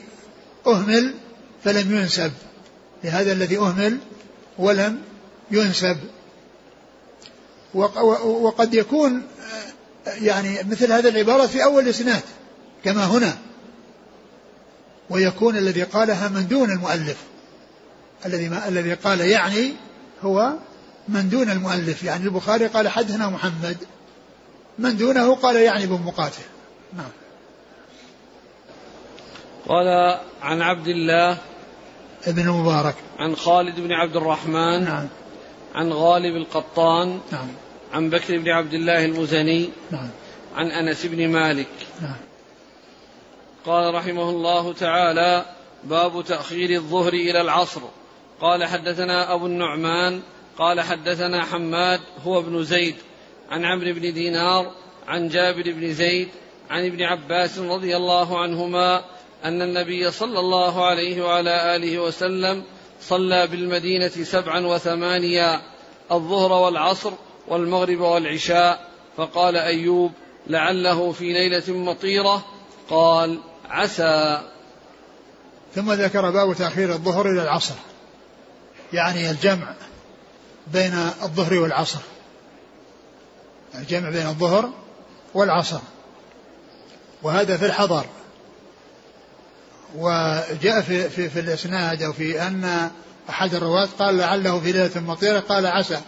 أهمل 0.68 1.14
فلم 1.64 1.98
ينسب 1.98 2.32
لهذا 3.04 3.32
الذي 3.32 3.58
أهمل 3.58 3.98
ولم 4.58 5.00
ينسب. 5.54 5.98
وقد 8.24 8.74
يكون 8.74 9.24
يعني 10.08 10.58
مثل 10.64 10.92
هذه 10.92 11.10
العبارة 11.10 11.48
في 11.48 11.64
أول 11.64 11.84
الإسناد 11.84 12.22
كما 12.84 13.06
هنا. 13.06 13.38
ويكون 15.10 15.58
الذي 15.58 15.84
قالها 15.84 16.28
من 16.28 16.48
دون 16.48 16.72
المؤلف. 16.72 17.18
الذي 18.26 18.50
ما 18.50 18.68
الذي 18.68 18.94
قال 18.94 19.22
يعني 19.22 19.74
هو 20.24 20.54
من 21.08 21.30
دون 21.30 21.50
المؤلف. 21.50 22.04
يعني 22.04 22.26
البخاري 22.26 22.68
قال 22.68 22.88
حدثنا 22.88 23.30
محمد. 23.30 23.78
من 24.80 24.98
دونه 24.98 25.36
قال 25.36 25.56
يعني 25.56 25.84
ابن 25.84 26.02
مقاتل. 26.06 26.44
نعم. 26.94 27.12
قال 29.68 30.20
عن 30.42 30.62
عبد 30.62 30.88
الله 30.88 31.38
ابن 32.28 32.42
المبارك. 32.42 32.96
عن 33.20 33.36
خالد 33.36 33.80
بن 33.80 33.92
عبد 33.92 34.16
الرحمن 34.16 34.84
نعم. 34.84 35.08
عن 35.76 35.94
غالب 35.94 36.36
القطان 36.36 37.20
نعم. 37.32 37.48
عن 37.94 38.10
بكر 38.10 38.38
بن 38.38 38.50
عبد 38.50 38.74
الله 38.74 39.06
المزني 39.06 39.70
نعم. 39.92 40.10
عن 40.56 40.72
أنس 40.72 41.06
بن 41.06 41.28
مالك. 41.28 41.68
نعم. 42.02 42.16
قال 43.66 43.94
رحمه 43.94 44.30
الله 44.30 44.74
تعالى 44.74 45.46
باب 45.84 46.24
تأخير 46.26 46.70
الظهر 46.70 47.14
إلى 47.14 47.42
العصر. 47.42 47.82
قال 48.42 48.66
حدثنا 48.66 49.34
أبو 49.34 49.46
النعمان 49.46 50.22
قال 50.58 50.82
حدثنا 50.82 51.46
حماد 51.46 52.00
هو 52.26 52.40
ابن 52.40 52.64
زيد 52.64 52.96
عن 53.50 53.66
عمرو 53.66 53.94
بن 53.94 54.14
دينار 54.14 54.72
عن 55.08 55.28
جابر 55.28 55.72
بن 55.72 55.94
زيد 55.94 56.28
عن 56.70 56.86
ابن 56.86 57.04
عباس 57.04 57.60
رضي 57.60 57.98
الله 57.98 58.40
عنهما 58.40 59.04
أن 59.46 59.62
النبي 59.62 60.12
صلى 60.12 60.40
الله 60.40 60.86
عليه 60.86 61.26
وعلى 61.26 61.76
آله 61.76 62.00
وسلم 62.00 62.64
صلى 63.08 63.48
بالمدينة 63.48 64.08
سبعا 64.08 64.66
وثمانيا 64.66 65.62
الظهر 66.12 66.52
والعصر 66.52 67.12
والمغرب 67.48 68.00
والعشاء. 68.00 68.90
فقال 69.18 69.56
أيوب 69.56 70.12
لعله 70.48 71.12
في 71.12 71.34
ليلة 71.34 71.74
مطيرة. 71.74 72.46
قال 72.90 73.40
عسى. 73.70 74.42
ثم 75.76 75.92
ذكر 75.92 76.30
باب 76.32 76.56
تأخير 76.56 76.94
الظهر 76.94 77.30
إلى 77.30 77.44
العصر. 77.44 77.76
يعني 78.94 79.32
الجمع 79.32 79.74
بين 80.68 80.94
الظهر 81.24 81.54
والعصر. 81.54 82.00
الجمع 83.76 84.10
بين 84.10 84.28
الظهر 84.28 84.70
والعصر. 85.34 85.80
وهذا 87.24 87.58
في 87.58 87.66
الحضر. 87.66 88.06
وجاء 89.96 90.82
في, 90.82 91.10
في, 91.10 91.30
في 91.30 91.40
الإسناد 91.40 92.02
أو 92.02 92.14
في 92.14 92.42
أن 92.42 92.90
أحد 93.30 93.56
الرواة 93.56 93.88
قال 94.00 94.18
لعله 94.18 94.60
في 94.60 94.72
ليلة 94.72 95.02
مطيرة 95.02 95.40
قال 95.40 95.66
عسى. 95.66 96.02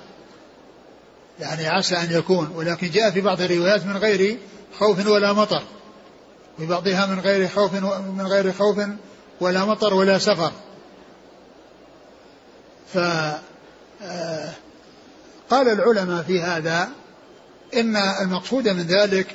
يعني 1.39 1.67
عسى 1.67 1.95
أن 1.95 2.11
يكون 2.11 2.51
ولكن 2.55 2.89
جاء 2.89 3.11
في 3.11 3.21
بعض 3.21 3.41
الروايات 3.41 3.85
من 3.85 3.97
غير 3.97 4.37
خوف 4.79 5.07
ولا 5.07 5.33
مطر. 5.33 5.63
في 6.57 6.65
بعضها 6.65 7.05
من 7.05 7.19
غير 7.19 7.47
خوف 7.47 7.73
من 8.17 8.27
غير 8.27 8.53
خوف 8.53 8.81
ولا 9.41 9.65
مطر 9.65 9.93
ولا 9.93 10.17
سفر. 10.17 10.51
ف 12.93 12.97
آه، 14.01 14.51
قال 15.49 15.69
العلماء 15.69 16.23
في 16.23 16.41
هذا 16.41 16.89
إن 17.73 17.95
المقصود 17.95 18.67
من 18.67 18.83
ذلك 18.83 19.27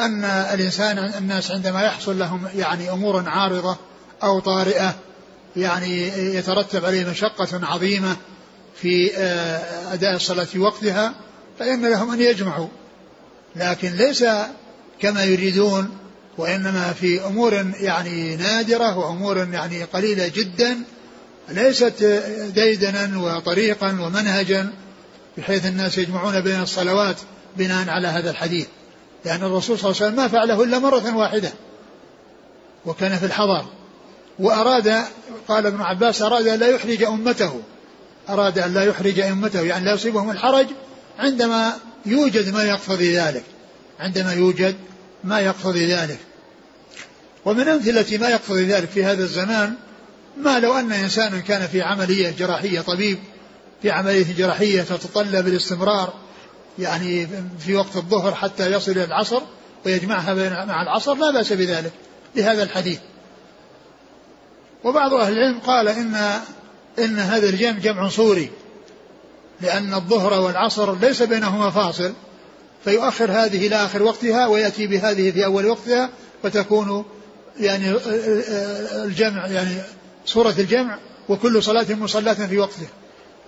أن 0.00 0.24
الإنسان 0.24 0.98
الناس 0.98 1.50
عندما 1.50 1.82
يحصل 1.82 2.18
لهم 2.18 2.48
يعني 2.56 2.90
أمور 2.90 3.28
عارضة 3.28 3.76
أو 4.22 4.40
طارئة 4.40 4.94
يعني 5.56 6.08
يترتب 6.34 6.84
عليه 6.84 7.10
مشقة 7.10 7.66
عظيمة 7.66 8.16
في 8.80 9.16
آه، 9.16 9.94
أداء 9.94 10.14
الصلاة 10.14 10.44
في 10.44 10.58
وقتها 10.58 11.14
فإن 11.58 11.90
لهم 11.90 12.10
أن 12.10 12.20
يجمعوا. 12.20 12.68
لكن 13.56 13.92
ليس 13.92 14.24
كما 15.00 15.24
يريدون 15.24 15.90
وإنما 16.38 16.92
في 16.92 17.24
أمور 17.26 17.54
يعني 17.80 18.36
نادرة 18.36 18.98
وأمور 18.98 19.38
يعني 19.38 19.84
قليلة 19.84 20.28
جدا 20.28 20.78
ليست 21.48 22.22
ديدنا 22.54 23.18
وطريقا 23.18 23.88
ومنهجا 23.88 24.70
بحيث 25.38 25.66
الناس 25.66 25.98
يجمعون 25.98 26.40
بين 26.40 26.60
الصلوات 26.62 27.16
بناء 27.56 27.88
على 27.90 28.08
هذا 28.08 28.30
الحديث. 28.30 28.66
لأن 29.24 29.42
الرسول 29.42 29.78
صلى 29.78 29.90
الله 29.90 30.02
عليه 30.02 30.12
وسلم 30.12 30.16
ما 30.16 30.28
فعله 30.28 30.64
إلا 30.64 30.78
مرة 30.78 31.16
واحدة 31.16 31.52
وكان 32.86 33.16
في 33.18 33.26
الحضر 33.26 33.64
وأراد 34.38 35.04
قال 35.48 35.66
ابن 35.66 35.80
عباس 35.80 36.22
أراد 36.22 36.46
أن 36.46 36.58
لا 36.58 36.68
يحرج 36.68 37.02
أمته 37.02 37.60
أراد 38.28 38.58
أن 38.58 38.74
لا 38.74 38.84
يحرج 38.84 39.20
أمته 39.20 39.60
يعني 39.60 39.84
لا 39.84 39.94
يصيبهم 39.94 40.30
الحرج 40.30 40.66
عندما 41.18 41.72
يوجد 42.06 42.54
ما 42.54 42.64
يقتضي 42.64 43.16
ذلك 43.16 43.44
عندما 44.00 44.32
يوجد 44.32 44.76
ما 45.24 45.40
يقتضي 45.40 45.94
ذلك. 45.94 46.18
ومن 47.44 47.68
أمثلة 47.68 48.18
ما 48.18 48.28
يقتضي 48.28 48.64
ذلك 48.64 48.88
في 48.88 49.04
هذا 49.04 49.24
الزمان 49.24 49.74
ما 50.36 50.58
لو 50.58 50.78
أن 50.78 50.92
إنسانا 50.92 51.40
كان 51.40 51.66
في 51.66 51.82
عملية 51.82 52.30
جراحية 52.30 52.80
طبيب 52.80 53.18
في 53.82 53.90
عملية 53.90 54.34
جراحية 54.38 54.82
تتطلب 54.82 55.48
الاستمرار 55.48 56.14
يعني 56.78 57.28
في 57.58 57.74
وقت 57.74 57.96
الظهر 57.96 58.34
حتى 58.34 58.72
يصل 58.72 58.92
إلى 58.92 59.04
العصر 59.04 59.42
ويجمعها 59.86 60.64
مع 60.64 60.82
العصر 60.82 61.14
لا 61.14 61.30
بأس 61.30 61.52
بذلك 61.52 61.92
لهذا 62.36 62.62
الحديث. 62.62 62.98
وبعض 64.84 65.14
أهل 65.14 65.32
العلم 65.32 65.58
قال 65.58 65.88
إن 65.88 66.14
إن 66.98 67.18
هذا 67.18 67.48
الجمع 67.48 67.78
جمع 67.78 68.08
صوري 68.08 68.50
لأن 69.60 69.94
الظهر 69.94 70.40
والعصر 70.40 70.98
ليس 70.98 71.22
بينهما 71.22 71.70
فاصل 71.70 72.12
فيؤخر 72.84 73.30
هذه 73.30 73.66
إلى 73.66 73.76
آخر 73.76 74.02
وقتها 74.02 74.46
ويأتي 74.46 74.86
بهذه 74.86 75.30
في 75.30 75.44
أول 75.44 75.66
وقتها 75.66 76.10
فتكون 76.42 77.04
يعني 77.60 77.94
الجمع 79.04 79.46
يعني 79.46 79.82
صورة 80.26 80.54
الجمع 80.58 80.98
وكل 81.28 81.62
صلاة 81.62 81.86
مصلاة 81.94 82.32
في 82.32 82.58
وقته 82.58 82.86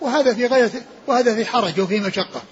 وهذا 0.01 0.35
في 0.35 0.47
غاية 0.47 0.71
وهذا 1.07 1.35
في 1.35 1.45
حرج 1.45 1.81
وفي 1.81 2.01
مشقة. 2.01 2.43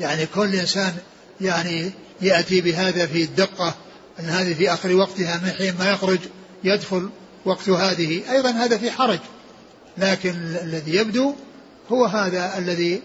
يعني 0.00 0.26
كل 0.26 0.54
إنسان 0.54 0.92
يعني 1.40 1.90
يأتي 2.20 2.60
بهذا 2.60 3.06
في 3.06 3.22
الدقة 3.22 3.74
أن 4.20 4.24
هذه 4.24 4.54
في 4.54 4.72
آخر 4.72 4.94
وقتها 4.94 5.40
من 5.44 5.50
حين 5.50 5.74
ما 5.78 5.90
يخرج 5.90 6.18
يدخل 6.64 7.10
وقت 7.44 7.68
هذه. 7.68 8.32
أيضا 8.32 8.50
هذا 8.50 8.78
في 8.78 8.90
حرج 8.90 9.18
لكن 9.98 10.30
الذي 10.62 10.94
يبدو 10.96 11.34
هو 11.92 12.04
هذا 12.04 12.58
الذي 12.58 13.02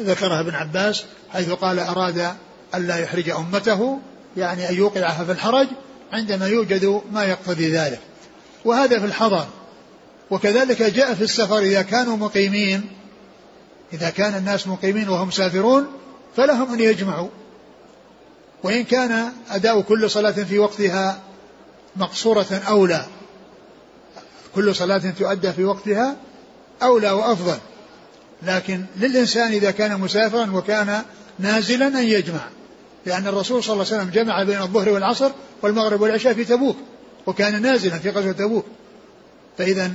ذكره 0.00 0.40
ابن 0.40 0.54
عباس 0.54 1.04
حيث 1.32 1.50
قال 1.50 1.78
أراد 1.78 2.34
ألا 2.74 2.98
يحرج 2.98 3.30
أمته 3.30 4.00
يعني 4.36 4.68
أن 4.68 4.74
يوقعها 4.74 5.24
في 5.24 5.32
الحرج 5.32 5.66
عندما 6.12 6.46
يوجد 6.46 7.02
ما 7.12 7.24
يقتضي 7.24 7.68
ذلك. 7.68 8.00
وهذا 8.64 8.98
في 8.98 9.04
الحضر. 9.06 9.46
وكذلك 10.30 10.82
جاء 10.82 11.14
في 11.14 11.24
السفر 11.24 11.58
إذا 11.58 11.82
كانوا 11.82 12.16
مقيمين 12.16 12.95
إذا 13.92 14.10
كان 14.10 14.34
الناس 14.34 14.66
مقيمين 14.66 15.08
وهم 15.08 15.30
سافرون 15.30 15.86
فلهم 16.36 16.72
أن 16.72 16.80
يجمعوا. 16.80 17.28
وإن 18.62 18.84
كان 18.84 19.32
أداء 19.50 19.80
كل 19.80 20.10
صلاة 20.10 20.30
في 20.30 20.58
وقتها 20.58 21.20
مقصورة 21.96 22.62
أولى 22.68 23.04
كل 24.54 24.74
صلاة 24.74 25.02
تؤدى 25.18 25.52
في 25.52 25.64
وقتها 25.64 26.16
أولى 26.82 27.10
وأفضل 27.10 27.58
لكن 28.42 28.84
للإنسان 28.96 29.52
إذا 29.52 29.70
كان 29.70 30.00
مسافرا 30.00 30.50
وكان 30.50 31.02
نازلا 31.38 31.86
أن 31.86 32.04
يجمع 32.04 32.48
لأن 33.06 33.26
الرسول 33.26 33.64
صلى 33.64 33.72
الله 33.72 33.86
عليه 33.86 33.96
وسلم 33.96 34.10
جمع 34.10 34.42
بين 34.42 34.62
الظهر 34.62 34.88
والعصر 34.88 35.30
والمغرب 35.62 36.00
والعشاء 36.00 36.32
في 36.34 36.44
تبوك 36.44 36.76
وكان 37.26 37.62
نازلا 37.62 37.98
في 37.98 38.10
غزوة 38.10 38.32
تبوك. 38.32 38.66
فإذا 39.58 39.94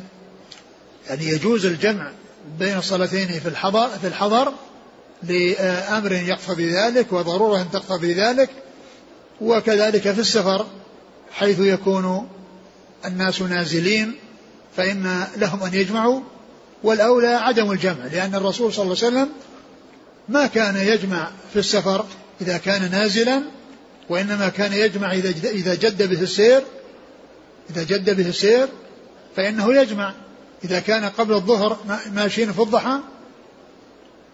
يعني 1.10 1.26
يجوز 1.26 1.66
الجمع 1.66 2.12
بين 2.60 2.78
الصلاتين 2.78 3.28
في 3.28 3.48
الحضر 3.48 3.90
في 3.90 4.08
الحضر 4.08 4.54
لأمر 5.24 6.12
يقتضي 6.12 6.70
ذلك 6.70 7.14
وضرورة 7.14 7.68
تقتضي 7.74 8.14
ذلك 8.14 8.50
وكذلك 9.42 10.12
في 10.12 10.20
السفر 10.20 10.66
حيث 11.32 11.60
يكون 11.60 12.30
الناس 13.06 13.42
نازلين 13.42 14.16
فإن 14.78 15.28
لهم 15.38 15.64
أن 15.64 15.74
يجمعوا 15.74 16.22
والأولى 16.84 17.28
عدم 17.28 17.72
الجمع 17.72 18.06
لأن 18.12 18.36
الرسول 18.36 18.74
صلى 18.74 18.84
الله 18.84 18.98
عليه 19.04 19.08
وسلم 19.08 19.30
ما 20.30 20.48
كان 20.48 20.76
يجمع 20.76 21.32
في 21.54 21.60
السفر 21.60 22.06
إذا 22.42 22.58
كان 22.58 22.92
نازلا 22.92 23.42
وإنما 24.10 24.50
كان 24.50 24.74
يجمع 24.74 25.14
إذا 25.14 25.76
جد 25.76 26.10
به 26.10 26.22
السير 26.22 26.64
إذا 27.70 27.84
جد 27.84 28.18
به 28.18 28.30
السير 28.30 28.68
فإنه 29.36 29.76
يجمع. 29.76 30.14
إذا 30.64 30.80
كان 30.80 31.06
قبل 31.06 31.34
الظهر 31.34 31.78
ماشيين 32.12 32.54
في 32.54 32.62
الضحى 32.62 33.00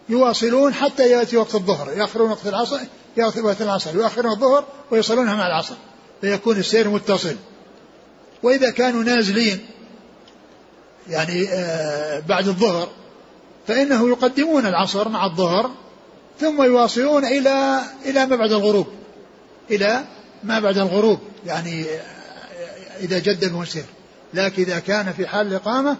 يواصلون 0.08 0.74
حتى 0.74 1.10
يأتي 1.10 1.36
وقت 1.36 1.54
الظهر. 1.54 1.92
يأخرون 1.96 2.30
وقت 2.30 2.46
العصر 2.46 2.78
يأتي 3.16 3.40
وقت 3.40 3.62
العصر 3.62 3.94
يؤخرون 3.94 4.32
الظهر 4.32 4.64
ويصلونها 4.90 5.36
مع 5.36 5.46
العصر. 5.46 5.74
فيكون 6.20 6.56
السير 6.56 6.88
متصل. 6.88 7.36
وإذا 8.42 8.70
كانوا 8.70 9.02
نازلين 9.02 9.66
يعني 11.08 11.48
آه، 11.48 12.20
بعد 12.20 12.48
الظهر 12.48 12.88
فإنه 13.66 14.08
يقدمون 14.08 14.66
العصر 14.66 15.08
مع 15.08 15.26
الظهر 15.26 15.70
ثم 16.40 16.62
يواصلون 16.62 17.24
إلى 17.24 17.80
إلى 18.06 18.26
ما 18.26 18.36
بعد 18.36 18.52
الغروب. 18.52 18.86
إلى 19.70 20.04
ما 20.44 20.60
بعد 20.60 20.78
الغروب. 20.78 21.18
يعني 21.46 21.84
آه، 21.84 23.00
إذا 23.00 23.18
جد 23.18 23.44
المسير. 23.44 23.84
لكن 24.34 24.62
إذا 24.62 24.78
كان 24.78 25.12
في 25.12 25.26
حال 25.26 25.46
الإقامة 25.46 25.96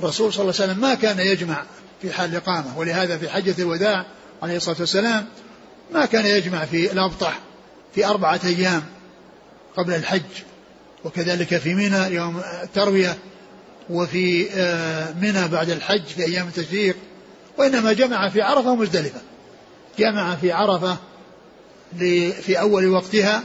الرسول 0.00 0.32
صلى 0.32 0.42
الله 0.42 0.54
عليه 0.60 0.72
وسلم 0.72 0.80
ما 0.80 0.94
كان 0.94 1.18
يجمع 1.18 1.62
في 2.02 2.12
حال 2.12 2.30
الإقامة 2.30 2.78
ولهذا 2.78 3.18
في 3.18 3.28
حجة 3.28 3.54
الوداع 3.58 4.06
عليه 4.42 4.56
الصلاة 4.56 4.76
والسلام 4.80 5.26
ما 5.92 6.06
كان 6.06 6.26
يجمع 6.26 6.64
في 6.64 6.92
الأبطح 6.92 7.40
في 7.94 8.06
أربعة 8.06 8.40
أيام 8.44 8.82
قبل 9.76 9.94
الحج 9.94 10.22
وكذلك 11.04 11.58
في 11.58 11.74
منى 11.74 12.14
يوم 12.14 12.40
التروية 12.62 13.18
وفي 13.90 14.50
آه، 14.52 15.12
منى 15.12 15.48
بعد 15.48 15.70
الحج 15.70 16.04
في 16.04 16.24
أيام 16.24 16.48
التشريق 16.48 16.96
وإنما 17.58 17.92
جمع 17.92 18.28
في 18.28 18.42
عرفة 18.42 18.70
ومزدلفة. 18.70 19.20
جمع 19.98 20.36
في 20.36 20.52
عرفة 20.52 20.96
في 22.42 22.60
أول 22.60 22.88
وقتها 22.88 23.42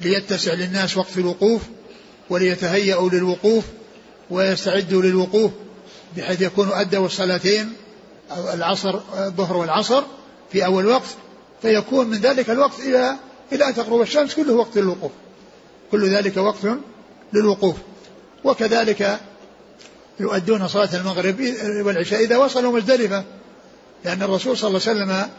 ليتسع 0.00 0.54
للناس 0.54 0.96
وقت 0.96 1.18
الوقوف 1.18 1.62
وليتهيأوا 2.30 3.10
للوقوف 3.10 3.64
ويستعدوا 4.30 5.02
للوقوف 5.02 5.50
بحيث 6.16 6.40
يكونوا 6.40 6.80
أدوا 6.80 7.06
الصلاتين 7.06 7.72
العصر 8.54 9.00
الظهر 9.26 9.56
والعصر 9.56 10.02
في 10.52 10.64
أول 10.64 10.86
وقت 10.86 11.08
فيكون 11.62 12.06
من 12.06 12.18
ذلك 12.18 12.50
الوقت 12.50 12.80
إلى 12.80 13.16
إلى 13.52 13.68
أن 13.68 13.74
تغرب 13.74 14.00
الشمس 14.00 14.34
كله 14.34 14.52
وقت 14.52 14.78
للوقوف. 14.78 15.12
كل 15.90 16.08
ذلك 16.08 16.36
وقت 16.36 16.58
للوقوف. 17.32 17.76
وكذلك 18.44 19.20
يؤدون 20.20 20.68
صلاة 20.68 20.96
المغرب 20.96 21.40
والعشاء 21.80 22.24
إذا 22.24 22.36
وصلوا 22.36 22.72
مزدلفة. 22.72 23.24
لأن 24.04 24.22
الرسول 24.22 24.56
صلى 24.56 24.68
الله 24.68 24.80
عليه 24.88 25.00
وسلم 25.00 25.30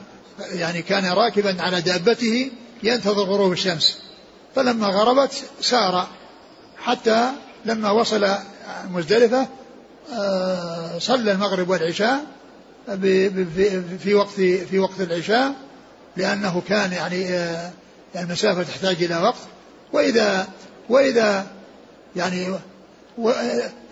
يعني 0.59 0.81
كان 0.81 1.05
راكبا 1.05 1.61
على 1.61 1.81
دابته 1.81 2.51
ينتظر 2.83 3.23
غروب 3.23 3.51
الشمس. 3.51 3.97
فلما 4.55 4.87
غربت 4.87 5.43
سار 5.61 6.07
حتى 6.77 7.31
لما 7.65 7.91
وصل 7.91 8.27
مزدلفة 8.89 9.47
آه، 10.13 10.99
صلى 10.99 11.31
المغرب 11.31 11.69
والعشاء 11.69 12.25
في 13.99 14.13
وقت 14.13 14.33
في 14.39 14.79
وقت 14.79 15.01
العشاء 15.01 15.53
لأنه 16.17 16.61
كان 16.67 16.91
يعني 16.91 17.29
آه، 17.29 17.71
المسافة 18.15 18.63
تحتاج 18.63 19.03
إلى 19.03 19.17
وقت. 19.17 19.39
وإذا 19.93 20.47
وإذا 20.89 21.47
يعني 22.15 22.47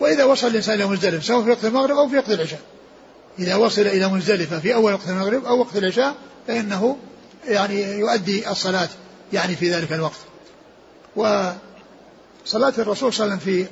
وإذا 0.00 0.24
وصل 0.24 0.46
الإنسان 0.46 0.74
إلى 0.74 0.86
مزدلفة 0.86 1.26
سواء 1.26 1.42
في 1.44 1.50
وقت 1.50 1.64
المغرب 1.64 1.96
أو 1.96 2.08
في 2.08 2.18
وقت 2.18 2.30
العشاء. 2.30 2.60
إذا 3.38 3.54
وصل 3.54 3.82
إلى 3.82 4.08
مزدلفة 4.08 4.58
في 4.58 4.74
أول 4.74 4.92
وقت 4.92 5.08
المغرب 5.08 5.44
أو 5.44 5.58
وقت 5.58 5.76
العشاء 5.76 6.14
فإنه 6.46 6.96
يعني 7.48 7.82
يؤدي 7.82 8.50
الصلاة 8.50 8.88
يعني 9.32 9.56
في 9.56 9.70
ذلك 9.70 9.92
الوقت. 9.92 10.18
وصلاة 11.16 11.54
الرسول 12.78 13.12
صلى 13.12 13.24
الله 13.24 13.34
عليه 13.34 13.36
وسلم 13.36 13.38
في 13.38 13.66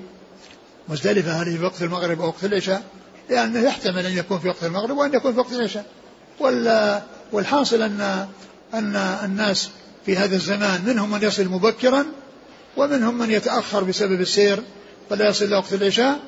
مزدلفة 0.88 1.42
هل 1.42 1.58
في 1.58 1.64
وقت 1.64 1.82
المغرب 1.82 2.20
أو 2.20 2.26
وقت 2.26 2.44
العشاء 2.44 2.82
لأنه 3.30 3.60
يحتمل 3.60 4.06
أن 4.06 4.18
يكون 4.18 4.38
في 4.38 4.48
وقت 4.48 4.64
المغرب 4.64 4.96
وأن 4.96 5.14
يكون 5.14 5.32
في 5.32 5.38
وقت 5.38 5.52
العشاء. 5.52 5.86
والحاصل 7.32 7.82
أن 7.82 8.26
أن 8.74 8.96
الناس 8.96 9.70
في 10.06 10.16
هذا 10.16 10.36
الزمان 10.36 10.84
منهم 10.86 11.10
من 11.10 11.22
يصل 11.22 11.48
مبكرا 11.48 12.06
ومنهم 12.76 13.18
من 13.18 13.30
يتأخر 13.30 13.84
بسبب 13.84 14.20
السير 14.20 14.62
فلا 15.10 15.28
يصل 15.28 15.44
إلى 15.44 15.56
وقت 15.56 15.72
العشاء. 15.72 16.20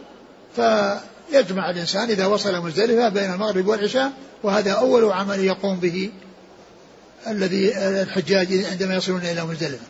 فيجمع 0.57 1.71
الإنسان 1.71 2.11
إذا 2.11 2.27
وصل 2.27 2.63
مزدلفة 2.63 3.09
بين 3.09 3.33
المغرب 3.33 3.67
والعشاء 3.67 4.13
وهذا 4.43 4.73
أول 4.73 5.13
عمل 5.13 5.41
يقوم 5.41 5.77
به 5.77 6.11
الذي 7.27 7.77
الحجاج 7.77 8.65
عندما 8.71 8.95
يصلون 8.95 9.21
إلى 9.21 9.45
مزدلفة. 9.45 9.87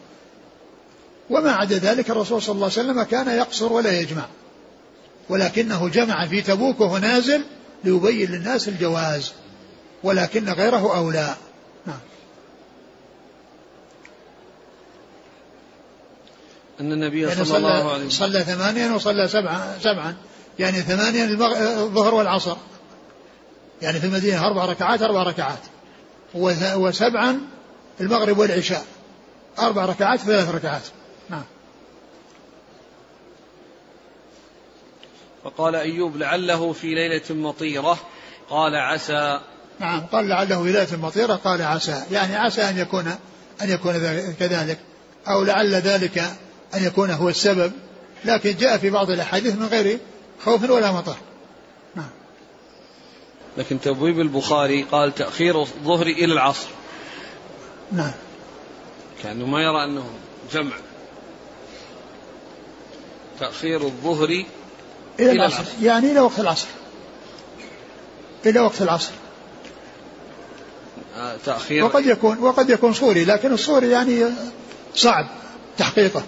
وما 1.30 1.52
عدا 1.52 1.78
ذلك 1.78 2.10
الرسول 2.10 2.42
صلى 2.42 2.54
الله 2.54 2.70
عليه 2.76 2.80
وسلم 2.80 3.02
كان 3.02 3.28
يقصر 3.28 3.72
ولا 3.72 4.00
يجمع. 4.00 4.26
ولكنه 5.28 5.88
جمع 5.88 6.26
في 6.26 6.42
تبوك 6.42 6.80
وهو 6.80 6.98
نازل 6.98 7.44
ليبين 7.84 8.30
للناس 8.30 8.68
الجواز 8.68 9.32
ولكن 10.02 10.48
غيره 10.48 10.96
أولى. 10.96 11.34
نعم. 11.86 11.98
أن 16.80 16.92
النبي 16.92 17.22
يعني 17.22 17.44
صلى 17.44 17.56
الله 17.56 17.92
عليه 17.92 18.06
وسلم 18.06 18.10
صلى 18.10 18.44
ثمانيا 18.44 18.92
وصلى 18.92 19.28
سبعا 19.28 19.78
سبعا. 19.80 20.16
يعني 20.58 20.80
ثمانيا 20.80 21.24
الظهر 21.80 22.14
والعصر. 22.14 22.56
يعني 23.82 24.00
في 24.00 24.06
المدينة 24.06 24.46
أربع 24.46 24.64
ركعات 24.64 25.02
أربع 25.02 25.22
ركعات. 25.22 25.58
وسبعا 26.74 27.40
المغرب 28.00 28.38
والعشاء. 28.38 28.84
أربع 29.58 29.84
ركعات 29.84 30.20
ثلاث 30.20 30.48
ركعات. 30.48 30.82
فقال 35.46 35.74
أيوب 35.74 36.16
لعله 36.16 36.72
في 36.72 36.94
ليلة 36.94 37.22
مطيرة. 37.30 37.98
قال 38.50 38.76
عسى. 38.76 39.40
نعم 39.80 40.06
قال 40.12 40.28
لعله 40.28 40.62
في 40.62 40.72
ليلة 40.72 40.96
مطيرة 40.96 41.34
قال 41.34 41.62
عسى. 41.62 42.02
يعني 42.10 42.36
عسى 42.36 42.62
أن 42.62 42.78
يكون 42.78 43.06
أن 43.62 43.70
يكون 43.70 43.92
كذلك. 44.40 44.78
أو 45.28 45.44
لعل 45.44 45.74
ذلك 45.74 46.18
أن 46.74 46.84
يكون 46.84 47.10
هو 47.10 47.28
السبب. 47.28 47.72
لكن 48.24 48.56
جاء 48.56 48.78
في 48.78 48.90
بعض 48.90 49.10
الأحاديث 49.10 49.54
من 49.54 49.66
غير 49.66 49.98
خوف 50.44 50.70
ولا 50.70 50.92
مطر. 50.92 51.16
نعم. 51.94 52.10
لكن 53.56 53.80
تبويب 53.80 54.20
البخاري 54.20 54.82
قال 54.82 55.14
تأخير 55.14 55.60
الظهر 55.60 56.06
إلى 56.06 56.32
العصر. 56.32 56.68
نعم. 57.92 58.12
كأنه 59.22 59.46
ما 59.46 59.62
يرى 59.62 59.84
أنه 59.84 60.10
جمع. 60.52 60.76
تأخير 63.40 63.82
الظهر 63.82 64.44
إلى, 65.20 65.30
إلى 65.30 65.32
العصر. 65.32 65.56
العصر. 65.56 65.72
يعني 65.82 66.12
إلى 66.12 66.20
وقت 66.20 66.40
العصر. 66.40 66.66
إلى 68.46 68.60
وقت 68.60 68.82
العصر. 68.82 69.12
آه 71.16 71.36
تأخير. 71.44 71.84
وقد 71.84 72.06
يكون 72.06 72.38
وقد 72.38 72.70
يكون 72.70 72.92
صوري 72.92 73.24
لكن 73.24 73.52
الصوري 73.52 73.90
يعني 73.90 74.24
صعب 74.94 75.26
تحقيقه. 75.78 76.22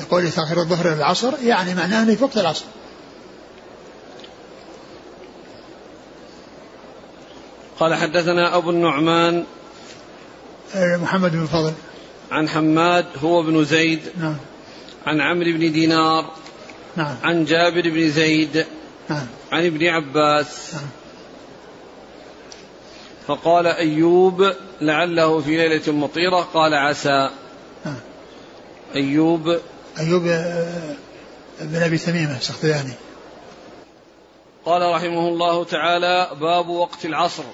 يقول 0.00 0.30
تأخير 0.30 0.60
الظهر 0.60 0.86
إلى 0.86 0.94
العصر 0.94 1.32
يعني 1.42 1.74
معناه 1.74 2.02
أنه 2.02 2.14
في 2.14 2.24
وقت 2.24 2.36
العصر. 2.36 2.64
قال 7.80 7.94
حدثنا 7.94 8.56
أبو 8.56 8.70
النعمان. 8.70 9.44
آه، 10.74 10.96
محمد 10.96 11.32
بن 11.32 11.46
فضل. 11.46 11.72
عن 12.30 12.48
حماد 12.48 13.06
هو 13.22 13.42
بن 13.42 13.64
زيد 13.64 14.00
نعم. 14.18 14.36
عن 15.06 15.20
عمرو 15.20 15.52
بن 15.52 15.72
دينار 15.72 16.30
نعم. 16.96 17.16
عن 17.22 17.44
جابر 17.44 17.90
بن 17.90 18.10
زيد 18.10 18.66
نعم. 19.08 19.26
عن 19.52 19.66
ابن 19.66 19.86
عباس. 19.86 20.74
نعم. 20.74 20.88
فقال 23.26 23.66
أيوب 23.66 24.52
لعله 24.80 25.40
في 25.40 25.56
ليلة 25.56 25.92
مطيرة 25.92 26.48
قال 26.54 26.74
عسى. 26.74 27.30
نعم. 27.84 28.00
أيوب. 28.94 29.58
أيوب 29.98 30.26
آه، 30.26 30.94
بن 31.60 31.82
أبي 31.82 31.98
تميمة 31.98 32.36
السختياني 32.36 32.92
قال 34.64 34.82
رحمه 34.82 35.28
الله 35.28 35.64
تعالى 35.64 36.30
باب 36.40 36.68
وقت 36.68 37.04
العصر. 37.04 37.44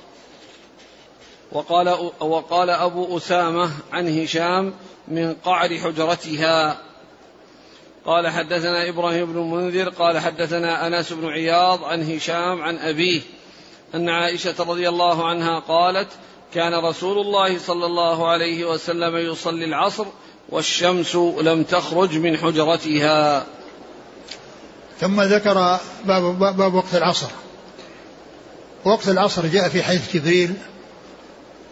وقال 1.52 2.11
وقال 2.20 2.70
أبو 2.70 3.16
أسامة 3.16 3.70
عن 3.92 4.22
هشام 4.22 4.74
من 5.09 5.35
قعر 5.35 5.78
حجرتها. 5.78 6.78
قال 8.06 8.28
حدثنا 8.28 8.88
إبراهيم 8.88 9.32
بن 9.32 9.38
منذر 9.38 9.88
قال 9.88 10.18
حدثنا 10.18 10.87
أنس 10.87 11.12
بن 11.12 11.28
عياض 11.28 11.85
عن 11.85 12.14
هشام 12.14 12.62
عن 12.62 12.78
أبيه 12.78 13.20
أن 13.94 14.09
عائشة 14.09 14.54
رضي 14.59 14.88
الله 14.88 15.28
عنها 15.28 15.59
قالت 15.59 16.09
كان 16.54 16.74
رسول 16.74 17.18
الله 17.18 17.59
صلى 17.59 17.87
الله 17.87 18.28
عليه 18.28 18.64
وسلم 18.64 19.16
يصلي 19.16 19.64
العصر 19.64 20.06
والشمس 20.48 21.16
لم 21.40 21.62
تخرج 21.62 22.18
من 22.18 22.37
حجرتها. 22.37 23.46
ثم 25.00 25.22
ذكر 25.22 25.78
باب, 26.04 26.38
باب 26.38 26.74
وقت 26.74 26.94
العصر. 26.94 27.28
وقت 28.85 29.09
العصر 29.09 29.46
جاء 29.46 29.68
في 29.68 29.82
حديث 29.82 30.16
جبريل 30.16 30.54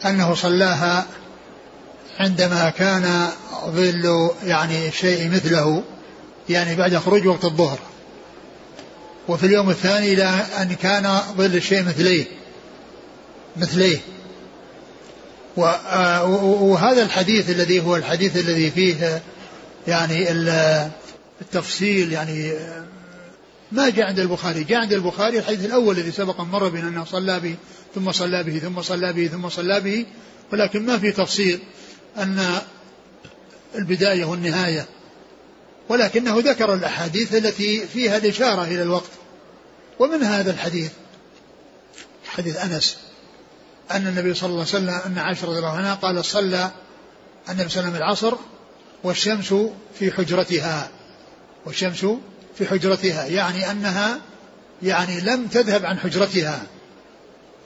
أنه 0.04 0.34
صلاها 0.34 1.06
عندما 2.20 2.70
كان 2.70 3.28
ظل 3.66 4.30
يعني 4.44 4.90
شيء 4.90 5.30
مثله 5.30 5.82
يعني 6.48 6.76
بعد 6.76 6.96
خروج 6.96 7.26
وقت 7.26 7.44
الظهر. 7.44 7.78
وفي 9.28 9.46
اليوم 9.46 9.70
الثاني 9.70 10.12
إلى 10.12 10.24
أن 10.60 10.74
كان 10.74 11.20
ظل 11.36 11.56
الشيء 11.56 11.82
مثليه 11.82 12.24
مثليه. 13.56 13.98
آه، 15.58 16.24
وهذا 16.44 17.02
الحديث 17.02 17.50
الذي 17.50 17.80
هو 17.80 17.96
الحديث 17.96 18.36
الذي 18.36 18.70
فيه 18.70 19.22
يعني 19.88 20.30
التفصيل 21.40 22.12
يعني 22.12 22.52
ما 23.72 23.90
جاء 23.90 24.06
عند 24.06 24.18
البخاري. 24.18 24.64
جاء 24.64 24.80
عند 24.80 24.92
البخاري 24.92 25.38
الحديث 25.38 25.64
الأول 25.64 25.98
الذي 25.98 26.10
سبق 26.10 26.40
مر 26.40 26.68
بنا 26.68 26.88
أنه 26.88 27.04
صلى 27.04 27.56
ثم 27.94 28.12
صلى 28.12 28.42
به 28.42 28.58
ثم 28.58 28.82
صلى 28.82 29.12
به 29.12 29.26
ثم 29.26 29.48
صلى 29.48 29.80
به 29.80 30.06
ولكن 30.52 30.86
ما 30.86 30.98
في 30.98 31.12
تفصيل 31.12 31.60
أن 32.16 32.58
البداية 33.74 34.24
والنهاية. 34.24 34.86
ولكنه 35.88 36.38
ذكر 36.38 36.74
الأحاديث 36.74 37.34
التي 37.34 37.86
فيها 37.86 38.16
الإشارة 38.16 38.64
إلى 38.64 38.82
الوقت. 38.82 39.10
ومن 39.98 40.22
هذا 40.22 40.50
الحديث؟ 40.50 40.90
حديث 42.26 42.56
أنس. 42.56 42.96
أن 43.90 44.06
النبي 44.06 44.34
صلى 44.34 44.50
الله 44.50 44.60
عليه 44.60 44.68
وسلم 44.68 45.00
أن 45.06 45.18
عائشة 45.18 45.46
رضي 45.46 45.58
الله 45.58 45.70
عنها 45.70 45.94
قال 45.94 46.24
صلى 46.24 46.70
النبي 47.48 47.68
صلى 47.68 47.80
الله 47.80 47.90
عليه 47.90 47.90
وسلم 47.90 47.96
العصر 47.96 48.34
والشمس 49.04 49.54
في 49.98 50.12
حجرتها. 50.12 50.90
والشمس 51.66 52.06
في 52.58 52.66
حجرتها 52.66 53.26
يعني 53.26 53.70
أنها 53.70 54.20
يعني 54.82 55.20
لم 55.20 55.46
تذهب 55.46 55.86
عن 55.86 55.98
حجرتها. 55.98 56.66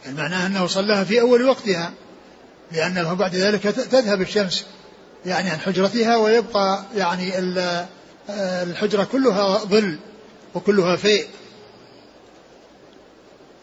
معناه 0.07 0.47
أنه 0.47 0.67
صلاها 0.67 1.05
في 1.05 1.21
أول 1.21 1.45
وقتها 1.49 1.93
لأنه 2.73 3.15
بعد 3.15 3.35
ذلك 3.35 3.63
تذهب 3.63 4.21
الشمس 4.21 4.65
يعني 5.27 5.51
عن 5.51 5.61
حجرتها 5.61 6.17
ويبقى 6.17 6.85
يعني 6.97 7.33
الحجرة 8.31 9.05
كلها 9.05 9.59
ظل 9.59 9.99
وكلها 10.55 10.97
فيء. 10.97 11.27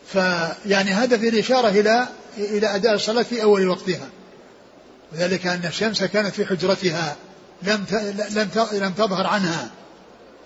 فيعني 0.07 0.91
هذا 0.91 1.17
في 1.17 1.29
الإشارة 1.29 1.67
إلى 1.67 2.07
إلى 2.37 2.75
أداء 2.75 2.93
الصلاة 2.93 3.23
في 3.23 3.43
أول 3.43 3.67
وقتها. 3.67 4.09
وذلك 5.13 5.47
أن 5.47 5.65
الشمس 5.65 6.03
كانت 6.03 6.35
في 6.35 6.45
حجرتها 6.45 7.15
لم 7.63 7.85
لم 8.31 8.49
لم 8.71 8.91
تظهر 8.91 9.27
عنها 9.27 9.69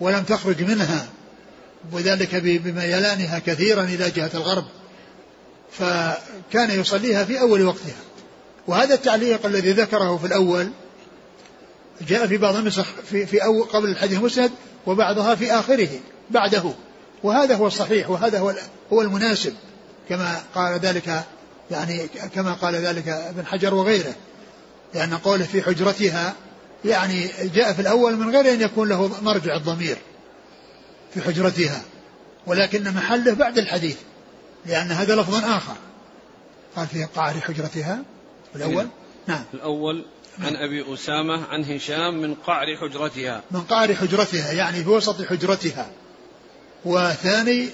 ولم 0.00 0.22
تخرج 0.22 0.62
منها. 0.62 1.06
وذلك 1.92 2.34
بميلانها 2.34 3.38
كثيرا 3.38 3.82
إلى 3.82 4.10
جهة 4.10 4.30
الغرب. 4.34 4.64
فكان 5.72 6.80
يصليها 6.80 7.24
في 7.24 7.40
أول 7.40 7.64
وقتها. 7.64 7.96
وهذا 8.66 8.94
التعليق 8.94 9.46
الذي 9.46 9.72
ذكره 9.72 10.16
في 10.16 10.26
الأول 10.26 10.70
جاء 12.08 12.26
في 12.26 12.36
بعض 12.36 12.56
النسخ 12.56 12.86
في, 13.10 13.26
في 13.26 13.44
أول 13.44 13.64
قبل 13.64 13.88
الحديث 13.88 14.18
المسند 14.18 14.50
وبعضها 14.86 15.34
في 15.34 15.52
آخره 15.52 15.88
بعده. 16.30 16.62
وهذا 17.22 17.56
هو 17.56 17.66
الصحيح 17.66 18.10
وهذا 18.10 18.38
هو 18.38 18.54
هو 18.92 19.02
المناسب 19.02 19.54
كما 20.08 20.42
قال 20.54 20.80
ذلك 20.80 21.24
يعني 21.70 22.08
كما 22.34 22.52
قال 22.52 22.74
ذلك 22.74 23.08
ابن 23.08 23.46
حجر 23.46 23.74
وغيره. 23.74 24.14
لأن 24.94 25.14
قوله 25.14 25.44
في 25.44 25.62
حجرتها 25.62 26.34
يعني 26.84 27.30
جاء 27.54 27.72
في 27.72 27.82
الأول 27.82 28.16
من 28.16 28.36
غير 28.36 28.52
أن 28.54 28.60
يكون 28.60 28.88
له 28.88 29.10
مرجع 29.22 29.56
الضمير 29.56 29.96
في 31.14 31.22
حجرتها. 31.22 31.82
ولكن 32.46 32.94
محله 32.94 33.34
بعد 33.34 33.58
الحديث. 33.58 33.96
لأن 34.66 34.92
هذا 34.92 35.16
لفظ 35.16 35.34
آخر. 35.34 35.76
قال 36.76 36.86
في 36.86 37.04
قعر 37.04 37.40
حجرتها. 37.40 38.02
الأول؟ 38.56 38.86
نعم. 39.26 39.44
الأول 39.54 40.04
عن 40.38 40.56
أبي 40.56 40.94
أسامة 40.94 41.46
عن 41.46 41.64
هشام 41.64 42.22
من 42.22 42.34
قعر 42.34 42.76
حجرتها. 42.76 43.42
من 43.50 43.60
قعر 43.60 43.94
حجرتها 43.94 44.52
يعني 44.52 44.84
في 44.84 44.90
وسط 44.90 45.22
حجرتها. 45.22 45.90
وثاني 46.84 47.68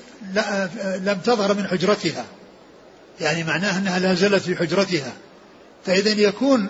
لم 1.01 1.21
تظهر 1.25 1.55
من 1.55 1.67
حجرتها. 1.67 2.25
يعني 3.21 3.45
معناه 3.45 3.79
أنها 3.79 3.99
لا 3.99 4.15
زالت 4.15 4.43
في 4.43 4.57
حجرتها. 4.57 5.13
فإذا 5.87 6.11
يكون 6.11 6.69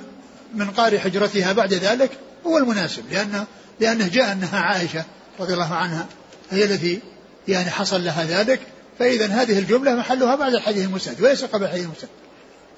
من 0.54 0.70
قار 0.70 0.98
حجرتها 0.98 1.52
بعد 1.52 1.74
ذلك 1.74 2.10
هو 2.46 2.58
المناسب 2.58 3.12
لأنه 3.12 3.46
لأنه 3.80 4.08
جاء 4.08 4.32
أنها 4.32 4.60
عائشة 4.60 5.04
رضي 5.40 5.52
الله 5.52 5.74
عنها 5.74 6.06
هي 6.50 6.64
التي 6.64 7.00
يعني 7.48 7.70
حصل 7.70 8.04
لها 8.04 8.24
ذلك. 8.24 8.60
فإذا 8.98 9.26
هذه 9.26 9.58
الجملة 9.58 9.94
محلها 9.94 10.34
بعد 10.34 10.54
الحديث 10.54 10.84
المسند 10.84 11.22
وليس 11.22 11.44
قبل 11.44 11.64
الحديث 11.64 11.84
المسند 11.84 12.10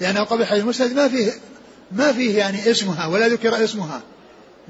لأنه 0.01 0.21
قبل 0.23 0.43
الحديث 0.43 0.63
المسند 0.63 0.93
ما 0.93 1.09
فيه 1.09 1.33
ما 1.93 2.13
فيه 2.13 2.39
يعني 2.39 2.71
اسمها 2.71 3.07
ولا 3.07 3.29
ذكر 3.29 3.65
اسمها. 3.65 4.03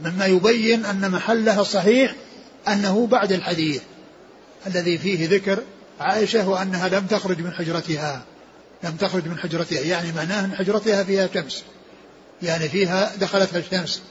مما 0.03 0.27
يبين 0.27 0.85
أن 0.85 1.11
محلها 1.11 1.61
الصحيح 1.61 2.15
أنه 2.69 3.07
بعد 3.07 3.33
الحديث 3.33 3.83
الذي 4.67 4.99
فيه 4.99 5.29
ذكر 5.29 5.63
عائشة 6.01 6.49
وأنها 6.49 6.89
لم 6.89 7.07
تخرج 7.07 7.41
من 7.41 7.53
حجرتها. 7.53 8.23
لم 8.85 8.97
تخرج 8.97 9.27
من 9.27 9.39
حجرتها 9.39 9.81
يعني 9.81 10.13
معناه 10.13 10.45
أن 10.45 10.55
حجرتها 10.55 11.05
فيها 11.05 11.29
شمس. 11.35 11.63
يعني 12.43 12.69
فيها 12.69 13.13
دخلتها 13.21 13.59
الشمس. 13.59 14.03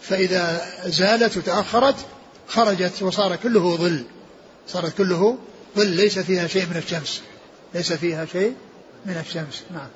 فإذا 0.00 0.66
زالت 0.86 1.36
وتأخرت 1.36 1.96
خرجت 2.48 3.02
وصار 3.02 3.36
كله 3.36 3.76
ظل. 3.76 4.04
صارت 4.68 4.96
كله 4.96 5.38
ظل 5.78 5.88
ليس 5.88 6.18
فيها 6.18 6.46
شيء 6.46 6.66
من 6.66 6.76
الشمس. 6.76 7.22
ليس 7.74 7.92
فيها 7.92 8.24
شيء 8.24 8.54
من 9.06 9.16
الشمس. 9.16 9.64
نعم. 9.70 9.88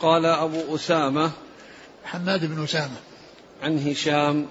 قال 0.00 0.26
أبو 0.26 0.74
أسامة 0.74 1.30
حماد 2.04 2.46
بن 2.46 2.64
أسامة. 2.64 2.96
عن 3.62 3.88
هشام 3.88 4.46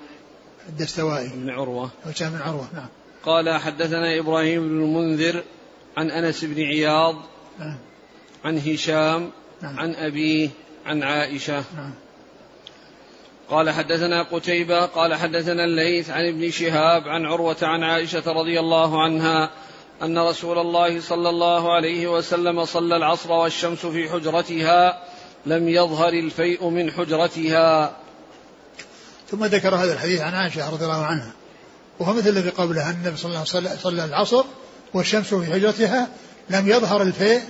الدستوائي. 0.69 1.27
بن 1.27 1.49
عروة. 1.49 1.89
هشام 2.05 2.30
بن 2.30 2.41
عروة 2.41 2.67
نعم. 2.73 2.88
قال 3.23 3.59
حدثنا 3.59 4.19
إبراهيم 4.19 4.69
بن 4.69 4.84
المنذر 4.84 5.43
عن 5.97 6.11
أنس 6.11 6.45
بن 6.45 6.63
عياض 6.63 7.15
نعم. 7.59 7.77
عن 8.45 8.57
هشام 8.57 9.32
نعم. 9.61 9.80
عن 9.80 9.95
أبيه 9.95 10.49
عن 10.86 11.03
عائشة. 11.03 11.63
نعم. 11.75 11.93
قال 13.50 13.70
حدثنا 13.70 14.24
قتيبة 14.24 14.86
قال 14.86 15.16
حدثنا 15.16 15.64
الليث 15.64 16.10
عن 16.10 16.28
ابن 16.28 16.52
شهاب 16.52 17.08
عن 17.08 17.26
عروة 17.26 17.58
عن 17.62 17.84
عائشة 17.84 18.24
رضي 18.28 18.60
الله 18.60 19.04
عنها 19.04 19.50
أن 20.04 20.18
رسول 20.20 20.60
الله 20.60 21.02
صلى 21.02 21.30
الله 21.30 21.74
عليه 21.74 22.08
وسلم 22.08 22.66
صلى 22.66 22.95
العصر 22.95 23.32
والشمس 23.32 23.86
في 23.86 24.10
حجرتها 24.10 25.04
لم 25.45 25.70
يظهر 25.70 26.10
الفيء 26.10 26.70
من 26.70 26.91
حجرتها. 26.91 27.95
ثم 29.32 29.45
ذكر 29.45 29.76
هذا 29.76 29.93
الحديث 29.93 30.22
عن 30.22 30.34
عائشة 30.34 30.70
رضي 30.70 30.86
الله 30.86 31.06
عنها. 31.06 31.34
وهو 32.00 32.14
مثل 32.14 32.30
الذي 32.30 32.50
قبله 32.50 32.89
أن 32.89 32.95
النبي 32.95 33.18
صلى 33.18 33.30
الله 33.30 33.39
عليه 33.39 33.50
وسلم 33.50 33.78
صلى 33.82 34.06
العصر 34.06 34.43
والشمس 34.93 35.34
في 35.34 35.54
حجرتها 35.54 36.08
لم 36.50 36.68
يظهر 36.68 37.02
الفيء 37.02 37.41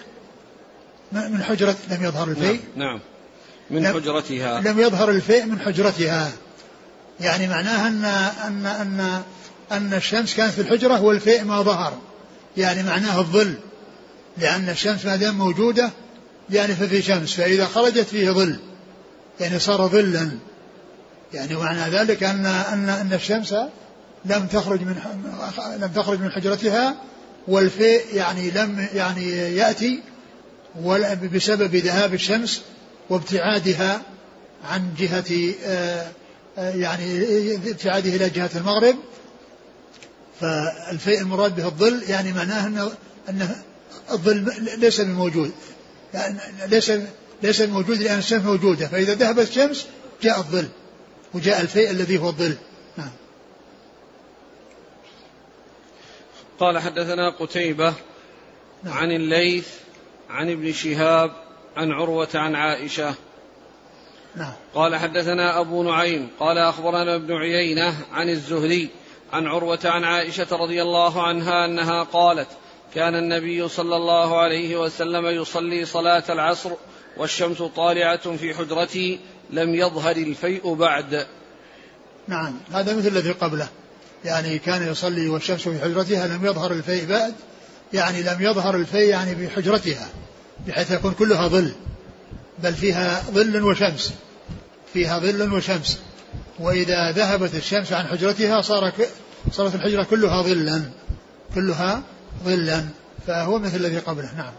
من 1.11 1.43
حجرة 1.43 1.75
لم 1.91 2.03
يظهر 2.03 2.27
الفيء. 2.27 2.59
نعم, 2.75 2.87
نعم. 2.87 2.99
من 3.71 3.83
لم 3.83 3.93
حجرتها. 3.93 4.61
لم 4.61 4.79
يظهر 4.79 5.09
الفيء 5.09 5.45
من 5.45 5.59
حجرتها. 5.59 6.31
يعني 7.19 7.47
معناها 7.47 7.87
أن 7.87 8.05
أن 8.05 8.65
أن 8.65 9.21
أن 9.71 9.93
الشمس 9.93 10.35
كانت 10.35 10.53
في 10.53 10.61
الحجرة 10.61 11.01
والفيء 11.01 11.43
ما 11.43 11.61
ظهر. 11.61 11.93
يعني 12.57 12.83
معناه 12.83 13.19
الظل. 13.19 13.53
لأن 14.37 14.69
الشمس 14.69 15.05
ما 15.05 15.15
دام 15.15 15.37
موجودة 15.37 15.89
يعني 16.49 16.75
ففي 16.75 17.01
شمس. 17.01 17.33
فإذا 17.33 17.65
خرجت 17.65 18.07
فيه 18.07 18.31
ظل. 18.31 18.59
يعني 19.39 19.59
صار 19.59 19.87
ظلا. 19.87 20.31
يعني 21.33 21.55
معنى 21.55 21.91
ذلك 21.91 22.23
أن 22.23 22.45
أن 22.45 22.89
أن 22.89 23.13
الشمس 23.13 23.55
لم 24.25 24.47
تخرج 24.47 24.81
من 24.81 24.95
لم 25.79 25.87
تخرج 25.95 26.19
من 26.19 26.31
حجرتها 26.31 26.95
والفيء 27.47 28.01
يعني 28.13 28.51
لم 28.51 28.87
يعني 28.93 29.31
يأتي 29.31 29.99
ولا 30.81 31.13
بسبب 31.13 31.75
ذهاب 31.75 32.13
الشمس 32.13 32.61
وابتعادها 33.09 34.01
عن 34.63 34.93
جهة 34.97 35.53
آه، 35.65 36.11
آه، 36.57 36.75
يعني 36.75 37.55
ابتعاده 37.55 38.15
إلى 38.15 38.29
جهة 38.29 38.49
المغرب. 38.55 38.95
فالفيء 40.39 41.21
المراد 41.21 41.55
به 41.55 41.65
الظل 41.65 42.03
يعني 42.07 42.33
معناه 42.33 42.67
أن 42.67 42.91
أن 43.29 43.55
الظل 44.11 44.53
ليس 44.77 45.01
بموجود. 45.01 45.51
يعني 46.13 46.39
ليس 46.67 46.91
ليس 47.43 47.61
موجود 47.61 48.01
لأن 48.01 48.19
الشمس 48.19 48.43
موجودة. 48.43 48.87
فإذا 48.87 49.13
ذهبت 49.13 49.47
الشمس 49.47 49.87
جاء 50.23 50.37
الظل 50.37 50.67
وجاء 51.33 51.61
الفيء 51.61 51.91
الذي 51.91 52.17
هو 52.17 52.29
الظل. 52.29 52.55
نعم. 52.97 53.11
قال 56.59 56.79
حدثنا 56.79 57.29
قتيبة 57.29 57.93
نعم. 58.83 58.93
عن 58.93 59.11
الليث 59.11 59.67
عن 60.29 60.49
ابن 60.49 60.73
شهاب 60.73 61.48
عن 61.79 61.91
عروة 61.91 62.27
عن 62.35 62.55
عائشة. 62.55 63.13
نعم. 64.35 64.53
قال 64.75 64.95
حدثنا 64.95 65.59
أبو 65.59 65.83
نعيم 65.83 66.27
قال 66.39 66.57
أخبرنا 66.57 67.15
ابن 67.15 67.33
عيينة 67.33 67.93
عن 68.13 68.29
الزهري 68.29 68.89
عن 69.33 69.47
عروة 69.47 69.79
عن 69.85 70.03
عائشة 70.03 70.47
رضي 70.51 70.81
الله 70.81 71.27
عنها 71.27 71.65
أنها 71.65 72.03
قالت 72.03 72.47
كان 72.95 73.15
النبي 73.15 73.67
صلى 73.67 73.95
الله 73.95 74.39
عليه 74.39 74.77
وسلم 74.77 75.25
يصلي 75.25 75.85
صلاة 75.85 76.23
العصر 76.29 76.71
والشمس 77.17 77.61
طالعة 77.61 78.35
في 78.35 78.53
حجرتي 78.53 79.19
لم 79.49 79.75
يظهر 79.75 80.15
الفيء 80.15 80.73
بعد. 80.73 81.27
نعم. 82.27 82.59
هذا 82.71 82.95
مثل 82.95 83.07
الذي 83.07 83.31
قبله. 83.31 83.67
يعني 84.25 84.59
كان 84.59 84.91
يصلي 84.91 85.29
والشمس 85.29 85.67
في 85.67 85.79
حجرتها 85.79 86.27
لم 86.27 86.45
يظهر 86.45 86.71
الفيء 86.71 87.05
بعد. 87.05 87.33
يعني 87.93 88.23
لم 88.23 88.37
يظهر 88.39 88.75
الفيء 88.75 89.09
يعني 89.09 89.35
في 89.35 89.49
حجرتها. 89.49 90.09
بحيث 90.67 90.91
يكون 90.91 91.13
كلها 91.13 91.47
ظل 91.47 91.71
بل 92.63 92.73
فيها 92.73 93.23
ظل 93.31 93.63
وشمس 93.63 94.13
فيها 94.93 95.19
ظل 95.19 95.53
وشمس. 95.53 95.99
وإذا 96.59 97.11
ذهبت 97.11 97.55
الشمس 97.55 97.93
عن 97.93 98.07
حجرتها 98.07 98.61
صار 98.61 98.91
صارت 99.51 99.75
الحجرة 99.75 100.03
كلها 100.03 100.41
ظلا 100.41 100.81
كلها 101.55 102.03
ظلا. 102.43 102.85
فهو 103.27 103.59
مثل 103.59 103.75
الذي 103.75 103.97
قبله. 103.97 104.35
نعم. 104.37 104.53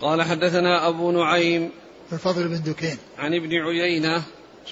قال 0.00 0.22
حدثنا 0.22 0.88
أبو 0.88 1.10
نعيم 1.10 1.70
الفضل 2.12 2.48
بن 2.48 2.62
دكين. 2.62 2.96
عن 3.18 3.34
ابن 3.34 3.54
عيينة 3.54 4.22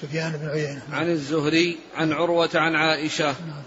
سفيان 0.01 0.31
بن 0.31 0.49
عيينة. 0.49 0.81
نعم. 0.89 0.99
عن 0.99 1.11
الزهري 1.11 1.77
عن 1.95 2.13
عروة 2.13 2.49
عن 2.55 2.75
عائشة. 2.75 3.25
نعم. 3.25 3.63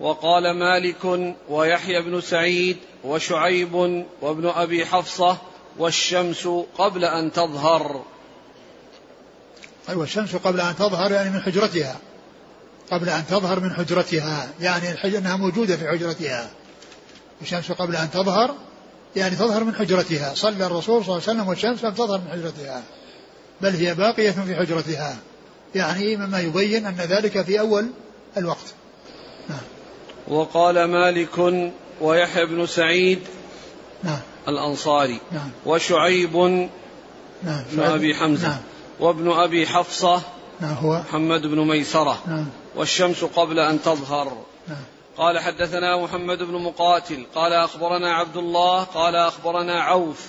وقال 0.00 0.58
مالك 0.58 1.34
ويحيى 1.48 2.02
بن 2.02 2.20
سعيد 2.20 2.76
وشعيب 3.04 3.74
وابن 4.22 4.46
أبي 4.46 4.86
حفصة 4.86 5.36
والشمس 5.78 6.48
قبل 6.78 7.04
أن 7.04 7.32
تظهر. 7.32 8.04
أيوه 9.88 10.04
الشمس 10.04 10.36
قبل 10.36 10.60
أن 10.60 10.76
تظهر 10.76 11.12
يعني 11.12 11.30
من 11.30 11.40
حجرتها. 11.40 11.96
قبل 12.90 13.08
أن 13.08 13.26
تظهر 13.26 13.60
من 13.60 13.72
حجرتها 13.72 14.48
يعني 14.60 14.90
الحجر 14.90 15.18
أنها 15.18 15.36
موجودة 15.36 15.76
في 15.76 15.88
حجرتها. 15.88 16.50
الشمس 17.42 17.72
قبل 17.72 17.96
أن 17.96 18.10
تظهر 18.10 18.54
يعني 19.16 19.36
تظهر 19.36 19.64
من 19.64 19.74
حجرتها. 19.74 20.34
صلى 20.34 20.66
الرسول 20.66 21.04
صلى 21.04 21.16
الله 21.16 21.28
عليه 21.28 21.38
وسلم 21.38 21.48
والشمس 21.48 21.84
لم 21.84 21.94
تظهر 21.94 22.18
من 22.18 22.30
حجرتها 22.32 22.82
بل 23.60 23.70
هي 23.70 23.94
باقية 23.94 24.30
في 24.30 24.56
حجرتها. 24.56 25.16
يعني 25.74 26.16
مما 26.16 26.40
يبين 26.40 26.86
أن 26.86 26.94
ذلك 26.94 27.42
في 27.42 27.60
أول 27.60 27.90
الوقت. 28.36 28.74
وقال 30.30 30.84
مالك 30.84 31.64
ويحيى 32.00 32.46
بن 32.46 32.66
سعيد 32.66 33.20
نعم. 34.02 34.18
الأنصاري 34.48 35.20
نعم. 35.32 35.50
وشعيب 35.66 36.36
نعم. 36.36 37.64
بن 37.72 37.80
أبي 37.80 38.14
حمزة 38.14 38.48
نعم. 38.48 38.58
وابن 39.00 39.30
أبي 39.30 39.66
حفصة 39.66 40.22
نعم 40.60 40.74
هو. 40.74 41.02
محمد 41.08 41.46
بن 41.46 41.58
ميسرة. 41.66 42.18
نعم. 42.26 42.46
والشمس 42.76 43.24
قبل 43.24 43.58
أن 43.58 43.82
تظهر. 43.82 44.32
نعم. 44.68 44.84
قال 45.16 45.38
حدثنا 45.38 45.96
محمد 45.96 46.38
بن 46.38 46.54
مقاتل. 46.54 47.26
قال 47.34 47.52
أخبرنا 47.52 48.12
عبد 48.12 48.36
الله 48.36 48.82
قال 48.82 49.16
أخبرنا 49.16 49.82
عوف 49.82 50.26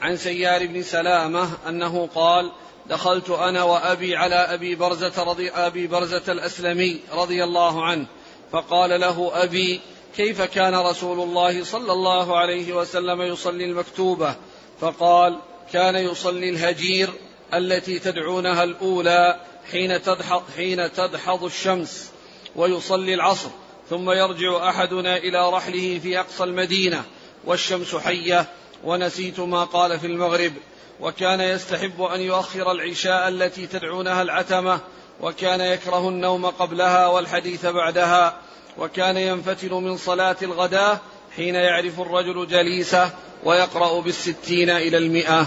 عن 0.00 0.16
سيار 0.16 0.66
بن 0.66 0.82
سلامة 0.82 1.48
أنه 1.68 2.08
قال 2.14 2.52
دخلت 2.90 3.30
أنا 3.30 3.62
وأبي 3.62 4.16
على 4.16 4.34
أبي 4.34 4.74
برزة 4.74 5.22
رضي 5.22 5.50
أبي 5.50 5.86
برزة 5.86 6.32
الأسلمي 6.32 7.00
رضي 7.12 7.44
الله 7.44 7.84
عنه. 7.84 8.06
فقال 8.52 9.00
له 9.00 9.30
أبي 9.34 9.80
كيف 10.16 10.42
كان 10.42 10.74
رسول 10.74 11.20
الله 11.20 11.64
صلى 11.64 11.92
الله 11.92 12.38
عليه 12.38 12.72
وسلم 12.72 13.22
يصلي 13.22 13.64
المكتوبة؟ 13.64 14.36
فقال 14.80 15.38
كان 15.72 15.96
يصلي 15.96 16.48
الهجير 16.48 17.08
التي 17.54 17.98
تدعونها 17.98 18.64
الأولى 18.64 19.40
حين 19.72 20.02
تدحض, 20.02 20.42
حين 20.56 20.92
تدحض 20.92 21.44
الشمس 21.44 22.10
ويصلي 22.56 23.14
العصر 23.14 23.48
ثم 23.90 24.10
يرجع 24.10 24.68
أحدنا 24.68 25.16
إلى 25.16 25.50
رحله 25.50 25.98
في 26.02 26.20
أقصى 26.20 26.44
المدينة 26.44 27.04
والشمس 27.44 27.94
حية 27.94 28.46
ونسيت 28.84 29.40
ما 29.40 29.64
قال 29.64 30.00
في 30.00 30.06
المغرب 30.06 30.52
وكان 31.00 31.40
يستحب 31.40 32.02
أن 32.02 32.20
يؤخر 32.20 32.72
العشاء 32.72 33.28
التي 33.28 33.66
تدعونها 33.66 34.22
العتمة 34.22 34.80
وكان 35.20 35.60
يكره 35.60 36.08
النوم 36.08 36.46
قبلها 36.46 37.06
والحديث 37.06 37.66
بعدها 37.66 38.36
وكان 38.78 39.16
ينفتل 39.16 39.70
من 39.70 39.96
صلاة 39.96 40.36
الغداة 40.42 41.00
حين 41.36 41.54
يعرف 41.54 42.00
الرجل 42.00 42.46
جليسه 42.48 43.10
ويقرأ 43.44 44.00
بالستين 44.00 44.70
إلى 44.70 44.98
المئة. 44.98 45.46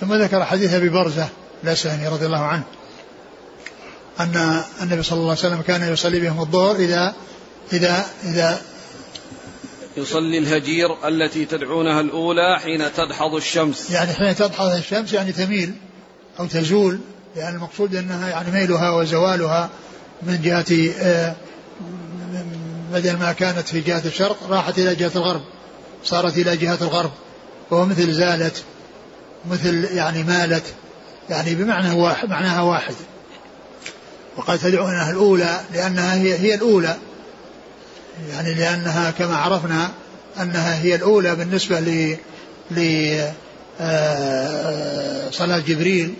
ثم 0.00 0.14
ذكر 0.14 0.44
حديث 0.44 0.74
أبي 0.74 0.88
برزة 0.88 1.28
الأسلمي 1.64 2.08
رضي 2.08 2.26
الله 2.26 2.42
عنه 2.42 2.64
أن 4.20 4.62
النبي 4.82 5.02
صلى 5.02 5.18
الله 5.18 5.30
عليه 5.30 5.38
وسلم 5.38 5.60
كان 5.60 5.92
يصلي 5.92 6.20
بهم 6.20 6.40
الظهر 6.40 6.76
إذا 6.76 7.14
إذا 7.72 8.06
إذا 8.24 8.62
يصلي 9.96 10.38
الهجير 10.38 11.08
التي 11.08 11.44
تدعونها 11.44 12.00
الأولى 12.00 12.60
حين 12.60 12.92
تدحض 12.92 13.34
الشمس. 13.34 13.90
يعني 13.90 14.12
حين 14.12 14.34
تدحض 14.34 14.66
الشمس 14.66 15.12
يعني 15.12 15.32
تميل 15.32 15.74
أو 16.40 16.46
تزول. 16.46 17.00
يعني 17.36 17.56
المقصود 17.56 17.94
أنها 17.94 18.28
يعني 18.28 18.50
ميلها 18.50 18.90
وزوالها 18.90 19.70
من 20.22 20.42
جهة 20.42 20.92
آه، 21.00 21.34
بدل 22.92 23.16
ما 23.16 23.32
كانت 23.32 23.68
في 23.68 23.80
جهة 23.80 24.02
الشرق 24.04 24.36
راحت 24.50 24.78
إلى 24.78 24.94
جهة 24.94 25.12
الغرب 25.16 25.42
صارت 26.04 26.38
إلى 26.38 26.56
جهة 26.56 26.78
الغرب 26.80 27.10
وهو 27.70 27.86
مثل 27.86 28.12
زالت 28.12 28.62
مثل 29.50 29.84
يعني 29.84 30.22
مالت 30.22 30.64
يعني 31.30 31.54
بمعنى 31.54 31.90
واحد 31.90 32.28
معناها 32.28 32.62
واحد. 32.62 32.94
وقد 34.36 34.58
تدعونها 34.58 35.10
الأولى 35.10 35.60
لأنها 35.74 36.14
هي 36.14 36.38
هي 36.38 36.54
الأولى 36.54 36.96
يعني 38.30 38.54
لأنها 38.54 39.10
كما 39.10 39.36
عرفنا 39.36 39.90
أنها 40.40 40.82
هي 40.82 40.94
الأولى 40.94 41.34
بالنسبة 41.34 41.80
ل 41.80 42.16
ل 42.70 43.10
آه، 43.80 45.30
صلاة 45.30 45.58
جبريل 45.58 46.14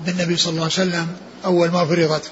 بالنبي 0.00 0.36
صلى 0.36 0.50
الله 0.50 0.62
عليه 0.62 0.72
وسلم 0.72 1.06
أول 1.44 1.70
ما 1.70 1.84
فرضت 1.84 2.30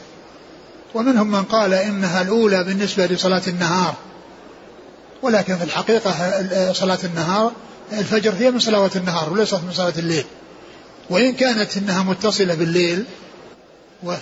ومنهم 0.94 1.30
من 1.30 1.42
قال 1.42 1.74
إنها 1.74 2.22
الأولى 2.22 2.64
بالنسبة 2.64 3.06
لصلاة 3.06 3.42
النهار. 3.46 3.94
ولكن 5.22 5.56
في 5.56 5.64
الحقيقة 5.64 6.72
صلاة 6.72 6.98
النهار 7.04 7.52
الفجر 7.92 8.34
هي 8.34 8.50
من 8.50 8.58
صلوات 8.58 8.96
النهار 8.96 9.32
وليست 9.32 9.54
من 9.54 9.72
صلاة 9.72 9.92
الليل. 9.98 10.24
وإن 11.10 11.32
كانت 11.32 11.76
إنها 11.76 12.02
متصلة 12.02 12.54
بالليل 12.54 13.04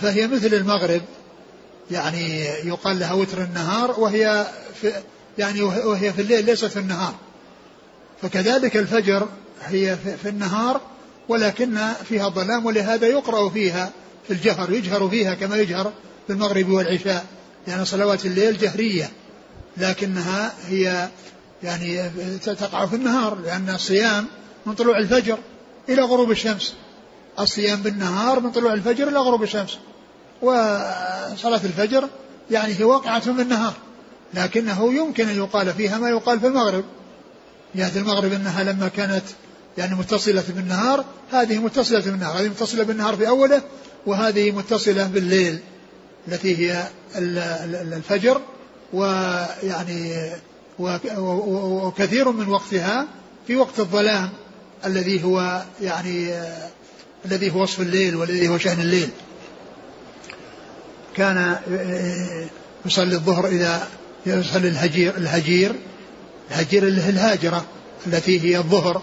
فهي 0.00 0.26
مثل 0.26 0.54
المغرب 0.54 1.02
يعني 1.90 2.44
يقال 2.44 2.98
لها 2.98 3.12
وتر 3.12 3.42
النهار 3.42 4.00
وهي 4.00 4.46
في 4.80 4.92
يعني 5.38 5.62
وهي 5.62 6.12
في 6.12 6.22
الليل 6.22 6.44
ليست 6.44 6.64
في 6.64 6.78
النهار. 6.78 7.14
فكذلك 8.22 8.76
الفجر 8.76 9.28
هي 9.64 9.96
في 10.22 10.28
النهار 10.28 10.80
ولكن 11.30 11.78
فيها 12.08 12.28
ظلام 12.28 12.66
ولهذا 12.66 13.06
يقرأ 13.06 13.48
فيها 13.48 13.90
في 14.26 14.32
الجهر 14.32 14.72
يجهر 14.72 15.08
فيها 15.08 15.34
كما 15.34 15.56
يجهر 15.56 15.92
في 16.26 16.32
المغرب 16.32 16.68
والعشاء 16.68 17.24
يعني 17.68 17.84
صلوات 17.84 18.26
الليل 18.26 18.58
جهرية 18.58 19.10
لكنها 19.76 20.52
هي 20.66 21.08
يعني 21.62 22.08
تقع 22.38 22.86
في 22.86 22.96
النهار 22.96 23.38
لأن 23.44 23.70
الصيام 23.70 24.26
من 24.66 24.74
طلوع 24.74 24.98
الفجر 24.98 25.38
إلى 25.88 26.02
غروب 26.02 26.30
الشمس. 26.30 26.74
الصيام 27.38 27.82
بالنهار 27.82 28.40
من 28.40 28.50
طلوع 28.50 28.72
الفجر 28.72 29.08
إلى 29.08 29.18
غروب 29.18 29.42
الشمس. 29.42 29.78
وصلاة 30.42 31.60
الفجر 31.64 32.08
يعني 32.50 32.80
هي 32.80 32.84
واقعة 32.84 33.32
بالنهار 33.32 33.74
لكنه 34.34 34.94
يمكن 34.94 35.28
أن 35.28 35.36
يقال 35.36 35.74
فيها 35.74 35.98
ما 35.98 36.08
يقال 36.10 36.40
في 36.40 36.46
المغرب. 36.46 36.84
جهة 37.74 37.92
المغرب 37.96 38.32
أنها 38.32 38.64
لما 38.64 38.88
كانت 38.88 39.24
يعني 39.78 39.94
متصلة 39.94 40.44
بالنهار 40.48 41.04
هذه 41.32 41.58
متصلة 41.58 42.00
بالنهار 42.00 42.40
هذه 42.40 42.48
متصلة 42.48 42.84
بالنهار 42.84 43.16
في 43.16 43.28
أوله 43.28 43.62
وهذه 44.06 44.50
متصلة 44.50 45.06
بالليل 45.06 45.58
التي 46.28 46.58
هي 46.58 46.84
الفجر 47.16 48.40
ويعني 48.92 50.30
وكثير 50.78 52.30
من 52.30 52.48
وقتها 52.48 53.06
في 53.46 53.56
وقت 53.56 53.80
الظلام 53.80 54.30
الذي 54.84 55.24
هو 55.24 55.62
يعني 55.82 56.34
الذي 57.24 57.50
هو 57.50 57.62
وصف 57.62 57.80
الليل 57.80 58.16
والذي 58.16 58.48
هو 58.48 58.58
شأن 58.58 58.80
الليل. 58.80 59.08
كان 61.16 61.56
يصلي 62.86 63.14
الظهر 63.14 63.46
إذا 63.46 63.88
يصلي 64.26 64.68
الهجير 64.68 65.16
الهجير 65.16 65.74
الهجير 66.50 66.82
اللي 66.82 67.02
هي 67.02 67.10
الهاجرة 67.10 67.64
التي 68.06 68.40
هي 68.40 68.58
الظهر. 68.58 69.02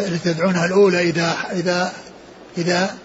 التي 0.00 0.34
تدعونها 0.34 0.66
الأولى 0.66 1.00
إذا 1.00 1.36
إذا 1.52 1.92
إذا 2.58 2.96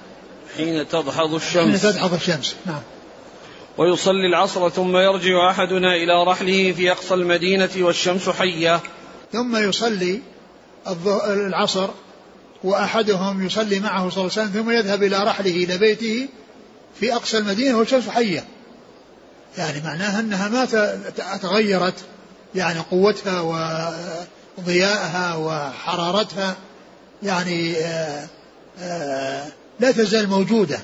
حين 0.57 0.87
تدحض 0.87 1.33
الشمس. 1.33 1.81
حين 1.81 1.91
تدحض 1.93 2.13
الشمس. 2.13 2.55
نعم. 2.65 2.81
ويصلي 3.77 4.27
العصر 4.27 4.69
ثم 4.69 4.97
يرجع 4.97 5.49
أحدنا 5.49 5.95
إلى 5.95 6.23
رحله 6.23 6.71
في 6.71 6.91
أقصى 6.91 7.13
المدينة 7.13 7.69
والشمس 7.77 8.29
حية. 8.29 8.79
ثم 9.31 9.55
يصلي 9.55 10.21
العصر 11.27 11.89
وأحدهم 12.63 13.45
يصلي 13.45 13.79
معه 13.79 14.09
صلى 14.09 14.21
الله 14.21 14.31
عليه 14.37 14.49
وسلم 14.49 14.63
ثم 14.63 14.71
يذهب 14.71 15.03
إلى 15.03 15.23
رحله 15.23 15.51
إلى 15.51 15.77
بيته 15.77 16.27
في 16.99 17.13
أقصى 17.13 17.37
المدينة 17.37 17.77
والشمس 17.77 18.09
حية. 18.09 18.43
يعني 19.57 19.81
معناها 19.83 20.19
أنها 20.19 20.49
ما 20.49 20.65
تغيرت. 21.41 21.95
يعني 22.55 22.79
قوتها 22.79 23.41
وضياءها 24.57 25.35
وحرارتها 25.35 26.55
يعني 27.23 27.77
آآ 27.77 28.27
آآ 28.79 29.51
لا 29.79 29.91
تزال 29.91 30.29
موجودة. 30.29 30.79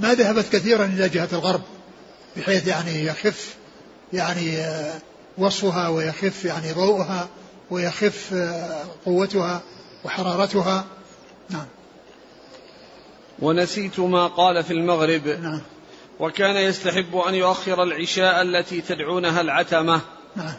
ما 0.00 0.14
ذهبت 0.14 0.48
كثيرا 0.52 0.84
إلى 0.84 1.08
جهة 1.08 1.28
الغرب 1.32 1.62
بحيث 2.36 2.66
يعني 2.66 3.04
يخف 3.04 3.54
يعني 4.12 4.56
آه، 4.56 4.94
وصفها 5.38 5.88
ويخف 5.88 6.44
يعني 6.44 6.72
ضوءها 6.72 7.28
ويخف 7.70 8.34
آه، 8.34 8.84
قوتها 9.06 9.62
وحرارتها. 10.04 10.84
نعم. 11.50 11.66
ونسيت 13.38 14.00
ما 14.00 14.26
قال 14.26 14.64
في 14.64 14.72
المغرب. 14.72 15.28
نعم. 15.28 15.60
وكان 16.20 16.56
يستحب 16.56 17.16
أن 17.16 17.34
يؤخر 17.34 17.82
العشاء 17.82 18.42
التي 18.42 18.80
تدعونها 18.80 19.40
العتمة. 19.40 20.00
نعم. 20.36 20.54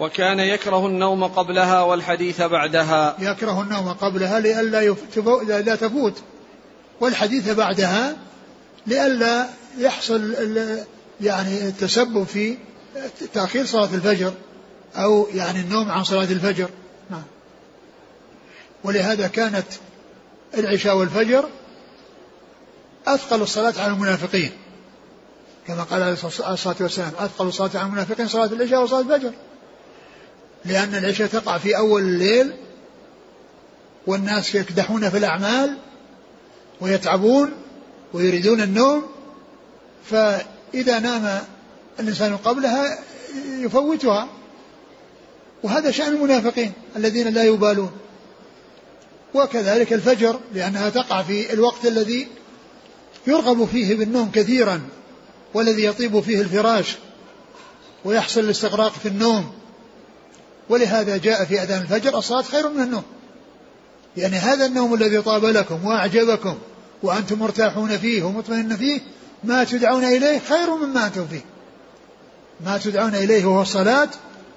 وكان 0.00 0.40
يكره 0.40 0.86
النوم 0.86 1.24
قبلها 1.24 1.82
والحديث 1.82 2.42
بعدها. 2.42 3.16
يكره 3.18 3.62
النوم 3.62 3.92
قبلها 3.92 4.40
لئلا 4.40 4.96
لا 5.60 5.76
تفوت. 5.76 6.22
والحديث 7.00 7.50
بعدها 7.50 8.16
لئلا 8.86 9.46
يحصل 9.78 10.36
يعني 11.20 11.68
التسبب 11.68 12.24
في 12.24 12.56
تأخير 13.34 13.66
صلاة 13.66 13.94
الفجر 13.94 14.32
أو 14.96 15.28
يعني 15.34 15.60
النوم 15.60 15.90
عن 15.90 16.04
صلاة 16.04 16.24
الفجر. 16.24 16.68
نعم. 17.10 17.22
ولهذا 18.84 19.26
كانت 19.26 19.66
العشاء 20.58 20.96
والفجر 20.96 21.48
أثقل 23.06 23.42
الصلاة 23.42 23.74
على 23.78 23.92
المنافقين. 23.92 24.50
كما 25.66 25.82
قال 25.82 26.02
عليه 26.02 26.12
الصلاة 26.12 26.76
والسلام 26.80 27.12
أثقل 27.18 27.46
الصلاة 27.46 27.70
على 27.74 27.86
المنافقين 27.86 28.28
صلاة 28.28 28.46
العشاء 28.46 28.82
وصلاة 28.82 29.00
الفجر. 29.00 29.32
لأن 30.64 30.94
العشاء 30.94 31.26
تقع 31.26 31.58
في 31.58 31.76
أول 31.76 32.02
الليل 32.02 32.52
والناس 34.06 34.54
يكدحون 34.54 35.10
في 35.10 35.18
الأعمال 35.18 35.76
ويتعبون 36.80 37.52
ويريدون 38.12 38.60
النوم 38.60 39.02
فإذا 40.04 40.98
نام 40.98 41.40
الإنسان 42.00 42.36
قبلها 42.36 42.98
يفوتها. 43.48 44.28
وهذا 45.62 45.90
شأن 45.90 46.12
المنافقين 46.12 46.72
الذين 46.96 47.28
لا 47.28 47.44
يبالون. 47.44 47.90
وكذلك 49.34 49.92
الفجر 49.92 50.40
لأنها 50.54 50.90
تقع 50.90 51.22
في 51.22 51.52
الوقت 51.52 51.86
الذي 51.86 52.28
يرغب 53.26 53.64
فيه 53.64 53.94
بالنوم 53.94 54.30
كثيرا 54.30 54.80
والذي 55.54 55.84
يطيب 55.84 56.20
فيه 56.20 56.40
الفراش 56.40 56.96
ويحصل 58.04 58.40
الاستغراق 58.40 58.92
في 58.92 59.08
النوم. 59.08 59.57
ولهذا 60.68 61.16
جاء 61.16 61.44
في 61.44 61.62
أذان 61.62 61.82
الفجر 61.82 62.18
الصلاة 62.18 62.42
خير 62.42 62.68
من 62.68 62.82
النوم. 62.82 63.02
يعني 64.16 64.36
هذا 64.36 64.66
النوم 64.66 64.94
الذي 64.94 65.22
طاب 65.22 65.44
لكم 65.44 65.86
وأعجبكم 65.86 66.58
وأنتم 67.02 67.38
مرتاحون 67.38 67.98
فيه 67.98 68.22
ومطمئنون 68.22 68.76
فيه 68.76 69.00
ما 69.44 69.64
تدعون 69.64 70.04
إليه 70.04 70.38
خير 70.48 70.74
مما 70.74 71.06
أنتم 71.06 71.26
فيه. 71.26 71.44
ما 72.60 72.78
تدعون 72.78 73.14
إليه 73.14 73.44
وهو 73.44 73.62
الصلاة 73.62 74.08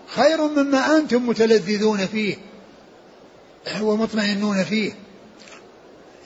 خير 0.08 0.48
مما 0.48 0.98
أنتم 0.98 1.28
متلذذون 1.28 2.06
فيه 2.06 2.36
ومطمئنون 3.82 4.64
فيه. 4.64 4.94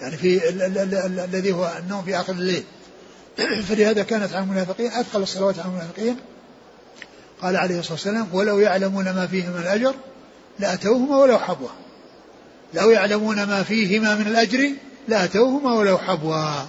يعني 0.02 0.18
في 0.18 0.50
الذي 1.26 1.52
هو 1.52 1.74
النوم 1.80 2.02
في 2.02 2.20
آخر 2.20 2.34
الليل. 2.34 2.64
فلهذا 3.68 4.04
كانت 4.04 4.34
على 4.34 4.44
المنافقين 4.44 4.92
أثقل 4.92 5.22
الصلوات 5.22 5.60
على 5.60 5.68
المنافقين. 5.68 6.18
قال 7.42 7.56
عليه 7.56 7.80
الصلاة 7.80 7.94
والسلام 7.94 8.28
ولو 8.34 8.60
يعلمون 8.60 9.06
ما 9.06 9.28
فيه 9.28 9.48
من 9.48 9.62
الأجر 9.62 9.96
لأتوهما 10.60 11.18
ولو 11.18 11.40
حبوا. 11.40 11.70
لو 12.74 12.90
يعلمون 12.90 13.44
ما 13.44 13.64
فيهما 13.64 14.16
من 14.16 14.28
الأجر 14.28 14.72
لأتوهما 15.08 15.74
ولو 15.74 15.98
حبوا. 15.98 16.66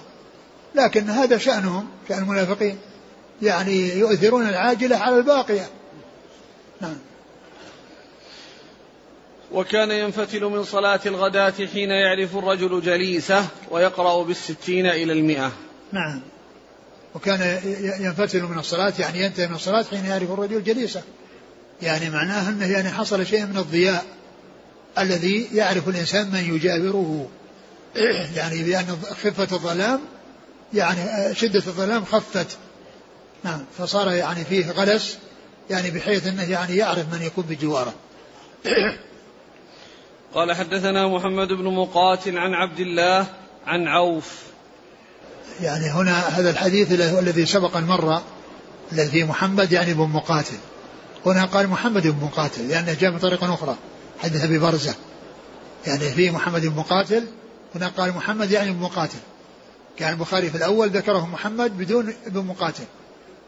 لكن 0.75 1.09
هذا 1.09 1.37
شأنهم 1.37 1.87
شأن 2.09 2.17
المنافقين. 2.17 2.77
يعني 3.41 3.89
يؤثرون 3.89 4.49
العاجلة 4.49 4.97
على 4.97 5.17
الباقية. 5.17 5.69
نعم. 6.81 6.97
وكان 9.51 9.91
ينفتل 9.91 10.45
من 10.45 10.63
صلاة 10.63 10.99
الغداة 11.05 11.53
حين 11.73 11.89
يعرف 11.89 12.37
الرجل 12.37 12.81
جليسه 12.81 13.45
ويقرأ 13.71 14.23
بالستين 14.23 14.85
إلى 14.85 15.13
المئة. 15.13 15.51
نعم. 15.91 16.21
وكان 17.17 17.59
ينفتل 17.99 18.43
من 18.43 18.59
الصلاة 18.59 18.93
يعني 18.99 19.21
ينتهي 19.21 19.47
من 19.47 19.55
الصلاة 19.55 19.83
حين 19.83 20.05
يعرف 20.05 20.31
الرجل 20.31 20.63
جليسه. 20.63 21.01
يعني 21.81 22.09
معناه 22.09 22.49
أنه 22.49 22.65
يعني 22.65 22.91
حصل 22.91 23.25
شيء 23.25 23.45
من 23.45 23.57
الضياء 23.57 24.05
الذي 24.97 25.47
يعرف 25.53 25.89
الإنسان 25.89 26.31
من 26.31 26.55
يجاوره 26.55 27.29
يعني 28.37 28.63
بأن 28.63 28.97
خفة 29.23 29.55
الظلام 29.55 29.99
يعني 30.73 31.35
شدة 31.35 31.63
الظلام 31.67 32.05
خفت. 32.05 32.57
نعم 33.43 33.65
فصار 33.77 34.11
يعني 34.11 34.45
فيه 34.45 34.71
غلس 34.71 35.17
يعني 35.69 35.91
بحيث 35.91 36.27
أنه 36.27 36.51
يعني 36.51 36.75
يعرف 36.75 37.13
من 37.13 37.21
يكون 37.21 37.43
بجواره. 37.43 37.93
قال 40.35 40.53
حدثنا 40.53 41.07
محمد 41.07 41.47
بن 41.47 41.73
مقاتل 41.73 42.37
عن 42.37 42.53
عبد 42.53 42.79
الله 42.79 43.25
عن 43.67 43.87
عوف. 43.87 44.46
يعني 45.61 45.89
هنا 45.89 46.19
هذا 46.19 46.49
الحديث 46.49 46.91
الذي 46.91 47.45
سبق 47.45 47.77
المرة 47.77 48.23
الذي 48.91 49.09
فيه 49.09 49.23
محمد 49.23 49.71
يعني 49.71 49.93
بن 49.93 50.09
مقاتل. 50.09 50.57
هنا 51.25 51.45
قال 51.45 51.67
محمد 51.67 52.07
بن 52.07 52.25
مقاتل 52.25 52.67
لأنه 52.67 52.93
جاء 52.93 53.11
من 53.11 53.19
طريقة 53.19 53.53
أخرى 53.53 53.75
حدث 54.19 54.43
أبي 54.43 54.59
برزة 54.59 54.95
يعني 55.87 56.09
فيه 56.09 56.31
محمد 56.31 56.61
بن 56.61 56.75
مقاتل 56.75 57.23
هنا 57.75 57.87
قال 57.87 58.13
محمد 58.13 58.51
يعني 58.51 58.71
بن 58.71 58.79
مقاتل. 58.79 59.19
كان 59.97 60.13
البخاري 60.13 60.49
في 60.49 60.57
الأول 60.57 60.89
ذكره 60.89 61.25
محمد 61.25 61.77
بدون 61.77 62.13
ابن 62.27 62.45
مقاتل. 62.45 62.83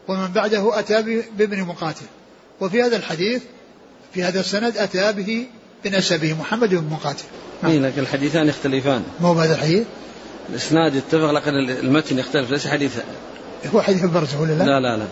ومن 0.08 0.26
بعده 0.26 0.78
أتى 0.78 1.22
بابن 1.38 1.60
مقاتل. 1.60 2.06
وفي 2.60 2.82
هذا 2.82 2.96
الحديث 2.96 3.42
في 4.14 4.22
هذا 4.22 4.40
السند 4.40 4.76
أتى 4.76 5.12
به 5.12 5.46
بنسبه 5.84 6.34
محمد 6.34 6.68
بن 6.68 6.88
مقاتل. 6.90 7.24
نعم. 7.62 7.72
لكن 7.72 8.00
الحديثان 8.00 8.48
يختلفان. 8.48 9.04
مو 9.20 9.34
بهذا 9.34 9.54
الحديث؟ 9.54 9.86
الإسناد 10.50 10.94
يتفق 10.94 11.30
لكن 11.30 11.54
المتن 11.54 12.18
يختلف. 12.18 12.50
ليس 12.50 12.66
حديث. 12.66 13.00
هو 13.74 13.82
حديث 13.82 14.04
برزة 14.04 14.40
ولا 14.40 14.52
لا؟ 14.52 14.64
لا 14.64 14.80
لا 14.80 14.96
لا. 14.96 15.06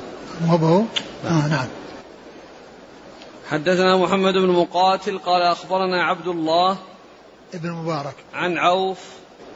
مو 0.47 0.57
هو؟ 0.57 0.83
آه 1.25 1.47
نعم. 1.49 1.67
حدثنا 3.51 3.97
محمد 3.97 4.35
بن 4.35 4.49
مقاتل 4.49 5.19
قال 5.19 5.43
أخبرنا 5.43 6.05
عبد 6.05 6.27
الله 6.27 6.79
ابن 7.55 7.71
مبارك. 7.71 8.15
عن 8.35 8.59
عوف 8.59 8.99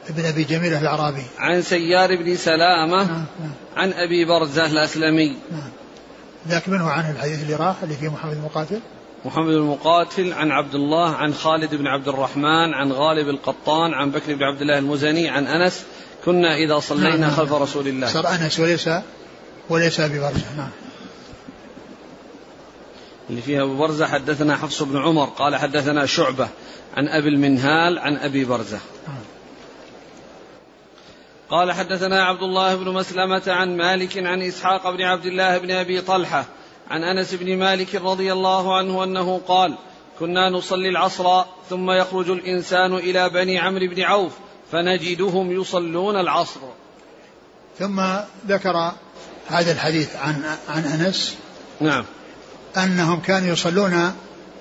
ابن 0.08 0.24
أبي 0.24 0.44
جميل 0.44 0.74
الأعرابي. 0.74 1.22
عن 1.38 1.62
سيار 1.62 2.16
بن 2.16 2.36
سلامة 2.36 3.04
نعم 3.04 3.24
نعم 3.40 3.52
عن 3.76 3.92
أبي 3.92 4.24
برزه 4.24 4.66
الأسلمي. 4.66 5.36
نعم 5.52 5.70
ذاك 6.48 6.68
من 6.68 6.80
هو 6.80 6.88
عنه 6.88 7.10
الحديث 7.10 7.42
اللي 7.42 7.54
راح 7.54 7.82
اللي 7.82 7.94
فيه 7.94 8.08
محمد 8.08 8.32
المقاتل 8.32 8.80
محمد 9.24 9.46
بن 9.46 9.56
المقاتل 9.56 10.32
عن 10.32 10.50
عبد 10.50 10.74
الله 10.74 11.10
عن 11.10 11.34
خالد 11.34 11.74
بن 11.74 11.86
عبد 11.86 12.08
الرحمن 12.08 12.74
عن 12.74 12.92
غالب 12.92 13.28
القطان 13.28 13.94
عن 13.94 14.10
بكر 14.10 14.34
بن 14.34 14.42
عبد 14.42 14.60
الله 14.60 14.78
المزني 14.78 15.28
عن 15.28 15.46
أنس. 15.46 15.84
كنا 16.24 16.56
إذا 16.56 16.78
صلينا 16.78 17.16
نعم 17.16 17.30
خلف 17.30 17.52
رسول 17.52 17.88
الله. 17.88 18.06
صار 18.06 18.28
انس 18.28 18.60
وليس 18.60 18.90
وليس 19.68 20.00
ابي 20.00 20.18
برزه 20.18 20.56
نعم. 20.56 20.70
اللي 23.30 23.42
فيها 23.42 23.62
أبو 23.62 23.76
برزه 23.76 24.06
حدثنا 24.06 24.56
حفص 24.56 24.82
بن 24.82 25.02
عمر 25.02 25.24
قال 25.24 25.56
حدثنا 25.56 26.06
شعبة 26.06 26.48
عن 26.96 27.08
أبي 27.08 27.28
المنهال 27.28 27.98
عن 27.98 28.16
أبي 28.16 28.44
برزه 28.44 28.80
نعم. 29.08 29.16
قال 31.50 31.72
حدثنا 31.72 32.24
عبد 32.24 32.42
الله 32.42 32.74
بن 32.74 32.88
مسلمة 32.88 33.42
عن 33.46 33.76
مالك 33.76 34.18
عن 34.18 34.42
إسحاق 34.42 34.90
بن 34.90 35.02
عبد 35.02 35.26
الله 35.26 35.58
بن 35.58 35.70
أبي 35.70 36.00
طلحة 36.00 36.46
عن 36.90 37.04
أنس 37.04 37.34
بن 37.34 37.56
مالك 37.58 37.94
رضي 37.94 38.32
الله 38.32 38.76
عنه 38.76 39.04
أنه 39.04 39.40
قال 39.48 39.78
كنا 40.18 40.50
نصلي 40.50 40.88
العصر 40.88 41.44
ثم 41.70 41.90
يخرج 41.90 42.30
الإنسان 42.30 42.94
إلى 42.94 43.30
بني 43.30 43.58
عمرو 43.58 43.86
بن 43.86 44.02
عوف 44.02 44.32
فنجدهم 44.72 45.60
يصلون 45.60 46.20
العصر. 46.20 46.60
ثم 47.78 48.02
ذكر 48.48 48.92
هذا 49.48 49.72
الحديث 49.72 50.16
عن 50.16 50.42
عن 50.68 50.84
أنس. 50.84 51.36
نعم. 51.80 52.04
أنهم 52.76 53.20
كانوا 53.20 53.48
يصلون 53.48 54.12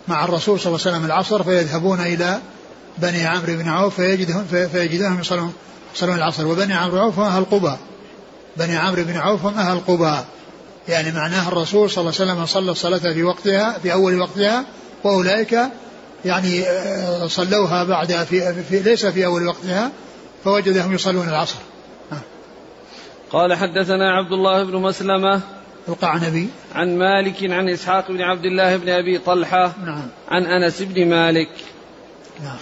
مع 0.07 0.25
الرسول 0.25 0.59
صلى 0.59 0.67
الله 0.67 0.81
عليه 0.85 0.97
وسلم 0.97 1.05
العصر 1.05 1.43
فيذهبون 1.43 1.99
إلى 1.99 2.39
بني 2.97 3.25
عمرو 3.25 3.53
بن 3.53 3.69
عوف 3.69 3.95
فيجدهم 3.95 4.45
فيجدونهم 4.45 5.19
يصلون 5.19 5.53
يصلون 5.95 6.15
العصر. 6.15 6.47
وبني 6.47 6.73
عمرو 6.73 6.91
بن 6.91 6.99
عوف 6.99 7.19
هم 7.19 7.25
أهل 7.25 7.45
قباء. 7.45 7.79
بني 8.57 8.77
عمرو 8.77 9.03
بن 9.03 9.17
عوف 9.17 9.45
هم 9.45 9.53
أهل 9.53 9.79
قباء. 9.87 10.25
يعني 10.91 11.11
معناه 11.11 11.47
الرسول 11.47 11.89
صلى 11.89 12.01
الله 12.01 12.13
عليه 12.19 12.31
وسلم 12.31 12.45
صلى 12.45 12.71
الصلاة 12.71 13.13
في 13.13 13.23
وقتها 13.23 13.79
في 13.79 13.93
أول 13.93 14.21
وقتها 14.21 14.65
وأولئك 15.03 15.59
يعني 16.25 16.63
آه، 16.63 17.27
صلوها 17.27 17.83
بعد 17.83 18.13
في, 18.13 18.63
في 18.63 18.79
ليس 18.79 19.05
في 19.05 19.25
أول 19.25 19.47
وقتها 19.47 19.91
فوجدهم 20.43 20.93
يصلون 20.93 21.29
العصر. 21.29 21.57
قال 23.31 23.53
حدثنا 23.53 24.11
عبد 24.11 24.31
الله 24.31 24.63
بن 24.63 24.75
مسلمة 24.75 25.41
القعنبي. 25.87 26.49
عن 26.75 26.97
مالك 26.97 27.51
عن 27.51 27.69
إسحاق 27.69 28.11
بن 28.11 28.21
عبد 28.21 28.45
الله 28.45 28.77
بن 28.77 28.89
أبي 28.89 29.17
طلحة 29.17 29.73
نعم. 29.85 30.07
عن 30.29 30.45
أنس 30.45 30.81
بن 30.81 31.09
مالك. 31.09 31.49
نعم. 32.43 32.57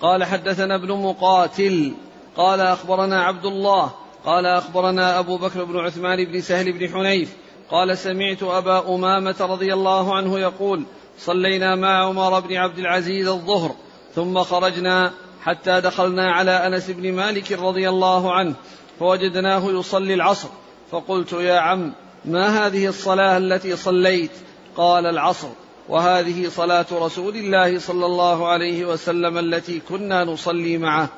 قال 0.00 0.24
حدثنا 0.24 0.74
ابن 0.74 0.92
مقاتل 0.92 1.94
قال 2.36 2.60
أخبرنا 2.60 3.24
عبد 3.24 3.44
الله 3.44 3.90
قال 4.24 4.46
أخبرنا 4.46 5.18
أبو 5.18 5.36
بكر 5.36 5.64
بن 5.64 5.78
عثمان 5.78 6.24
بن 6.24 6.40
سهل 6.40 6.72
بن 6.72 6.88
حنيف 6.88 7.36
قال 7.70 7.98
سمعت 7.98 8.42
أبا 8.42 8.94
أمامة 8.94 9.36
رضي 9.40 9.74
الله 9.74 10.14
عنه 10.14 10.38
يقول 10.38 10.84
صلينا 11.18 11.76
مع 11.76 12.04
عمر 12.04 12.40
بن 12.40 12.56
عبد 12.56 12.78
العزيز 12.78 13.28
الظهر 13.28 13.74
ثم 14.14 14.42
خرجنا 14.42 15.12
حتى 15.42 15.80
دخلنا 15.80 16.32
على 16.32 16.66
أنس 16.66 16.90
بن 16.90 17.12
مالك 17.12 17.52
رضي 17.52 17.88
الله 17.88 18.32
عنه 18.32 18.54
فوجدناه 18.98 19.70
يصلي 19.70 20.14
العصر 20.14 20.48
فقلت 20.90 21.32
يا 21.32 21.58
عم 21.58 21.92
ما 22.24 22.66
هذه 22.66 22.86
الصلاة 22.86 23.38
التي 23.38 23.76
صليت؟ 23.76 24.30
قال 24.76 25.06
العصر 25.06 25.48
وهذه 25.88 26.48
صلاة 26.48 26.86
رسول 26.92 27.36
الله 27.36 27.78
صلى 27.78 28.06
الله 28.06 28.48
عليه 28.48 28.84
وسلم 28.84 29.38
التي 29.38 29.80
كنا 29.80 30.24
نصلي 30.24 30.78
معه. 30.78 31.08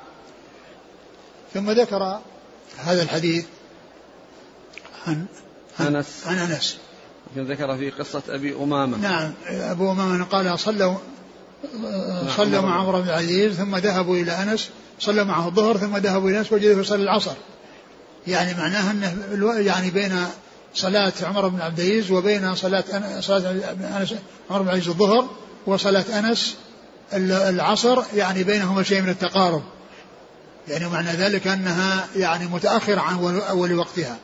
ثم 1.55 1.71
ذكر 1.71 2.19
هذا 2.79 3.03
الحديث 3.03 3.45
عن 5.07 5.27
أنس. 5.81 6.07
عن 6.27 6.39
أنس. 6.39 6.77
ذكر 7.37 7.77
في 7.77 7.91
قصة 7.91 8.23
أبي 8.29 8.55
أمامة. 8.55 8.99
نعم 8.99 9.33
أبو 9.47 9.93
أمامة 9.93 10.25
قال 10.25 10.59
صلوا 10.59 10.95
صلوا 12.37 12.61
مع 12.61 12.81
عمر 12.81 13.01
بن 13.01 13.09
العزيز 13.09 13.55
ثم 13.55 13.77
ذهبوا 13.77 14.17
إلى 14.17 14.33
أنس 14.33 14.71
صلوا 15.01 15.25
معه 15.25 15.49
الظهر 15.49 15.77
ثم 15.77 15.97
ذهبوا 15.97 16.31
إلى 16.31 16.39
أنس 16.39 16.53
وجدوا 16.53 16.81
يصلي 16.81 17.03
العصر. 17.03 17.35
يعني 18.27 18.55
معناها 18.55 18.91
أنه 18.91 19.55
يعني 19.55 19.91
بين 19.91 20.27
صلاة 20.75 21.13
عمر 21.23 21.49
بن 21.49 21.61
عبد 21.61 21.81
العزيز 21.81 22.11
وبين 22.11 22.55
صلاة 22.55 22.85
صلاة 23.21 23.51
أنس 24.01 24.15
عمر 24.51 24.63
بن 24.63 24.69
عبد 24.69 24.69
العزيز 24.69 24.89
الظهر 24.89 25.29
وصلاة 25.67 26.19
أنس 26.19 26.57
العصر 27.15 28.03
يعني 28.15 28.45
بينهما 28.45 28.83
شيء 28.83 29.03
من 29.03 29.09
التقارب. 29.09 29.63
يعني 30.69 30.89
معنى 30.89 31.11
ذلك 31.11 31.47
أنها 31.47 32.09
يعني 32.17 32.47
متأخرة 32.47 33.01
عن 33.01 33.41
أول 33.41 33.75
وقتها. 33.75 34.19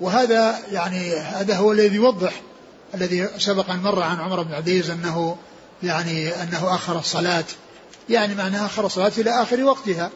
وهذا 0.00 0.58
يعني 0.72 1.16
هذا 1.16 1.56
هو 1.56 1.72
الذي 1.72 1.96
يوضح 1.96 2.32
الذي 2.94 3.28
سبق 3.38 3.70
أن 3.70 3.78
مر 3.78 4.02
عن 4.02 4.20
عمر 4.20 4.42
بن 4.42 4.54
عبد 4.54 4.68
العزيز 4.68 4.90
أنه 4.90 5.36
يعني 5.82 6.42
أنه 6.42 6.74
أخر 6.74 6.98
الصلاة. 6.98 7.44
يعني 8.08 8.34
معناها 8.34 8.66
أخر 8.66 8.86
الصلاة 8.86 9.12
إلى 9.18 9.42
آخر 9.42 9.64
وقتها 9.64 10.10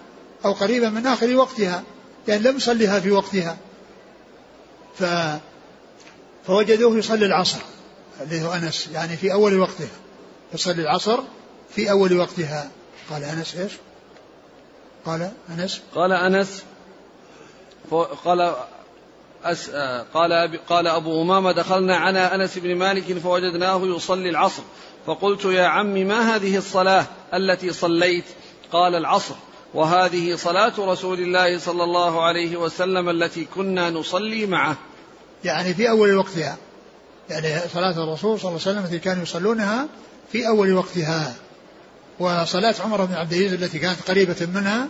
أو 0.44 0.52
قريبا 0.52 0.88
من 0.88 1.06
آخر 1.06 1.36
وقتها. 1.36 1.82
يعني 2.28 2.42
لم 2.42 2.56
يصليها 2.56 3.00
في 3.00 3.10
وقتها. 3.10 3.56
ف 4.98 5.04
فوجدوه 6.46 6.98
يصلي 6.98 7.26
العصر 7.26 7.58
اللي 8.20 8.42
هو 8.42 8.52
أنس 8.52 8.88
يعني 8.92 9.16
في 9.16 9.32
أول 9.32 9.60
وقتها. 9.60 9.88
يصلي 10.54 10.82
العصر 10.82 11.20
في 11.74 11.90
أول 11.90 12.16
وقتها. 12.16 12.70
قال 13.10 13.24
أنس 13.24 13.56
إيش؟ 13.56 13.72
قال 15.06 15.30
أنس؟ 15.50 15.82
قال 15.94 16.12
أنس. 16.12 16.64
قال 18.24 18.54
أس 19.44 19.70
قال 20.14 20.32
أبي 20.32 20.60
قال 20.68 20.86
أبو 20.86 21.22
أمامة 21.22 21.52
دخلنا 21.52 21.96
على 21.96 22.18
أنس 22.18 22.58
بن 22.58 22.74
مالك 22.76 23.18
فوجدناه 23.18 23.80
يصلي 23.84 24.30
العصر. 24.30 24.62
فقلت 25.06 25.44
يا 25.44 25.64
عم 25.64 25.94
ما 25.94 26.36
هذه 26.36 26.56
الصلاة 26.56 27.06
التي 27.34 27.72
صليت؟ 27.72 28.24
قال 28.72 28.94
العصر. 28.94 29.34
وهذه 29.74 30.36
صلاة 30.36 30.72
رسول 30.78 31.18
الله 31.18 31.58
صلى 31.58 31.84
الله 31.84 32.24
عليه 32.24 32.56
وسلم 32.56 33.08
التي 33.08 33.44
كنا 33.44 33.90
نصلي 33.90 34.46
معه. 34.46 34.76
يعني 35.44 35.74
في 35.74 35.90
أول 35.90 36.16
وقتها. 36.16 36.56
يعني 37.30 37.68
صلاة 37.74 38.04
الرسول 38.04 38.40
صلى 38.40 38.48
الله 38.48 38.60
عليه 38.60 38.70
وسلم 38.70 38.84
التي 38.84 38.98
كانوا 38.98 39.22
يصلونها 39.22 39.88
في 40.32 40.48
أول 40.48 40.72
وقتها. 40.72 41.34
وصلاة 42.18 42.74
عمر 42.80 43.04
بن 43.04 43.14
عبد 43.14 43.32
العزيز 43.32 43.52
التي 43.52 43.78
كانت 43.78 44.00
قريبة 44.08 44.46
منها 44.54 44.88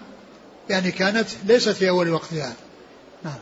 يعني 0.70 0.90
كانت 0.90 1.28
ليست 1.44 1.68
في 1.68 1.88
أول 1.88 2.10
وقتها. 2.10 2.52
نعم. 3.24 3.38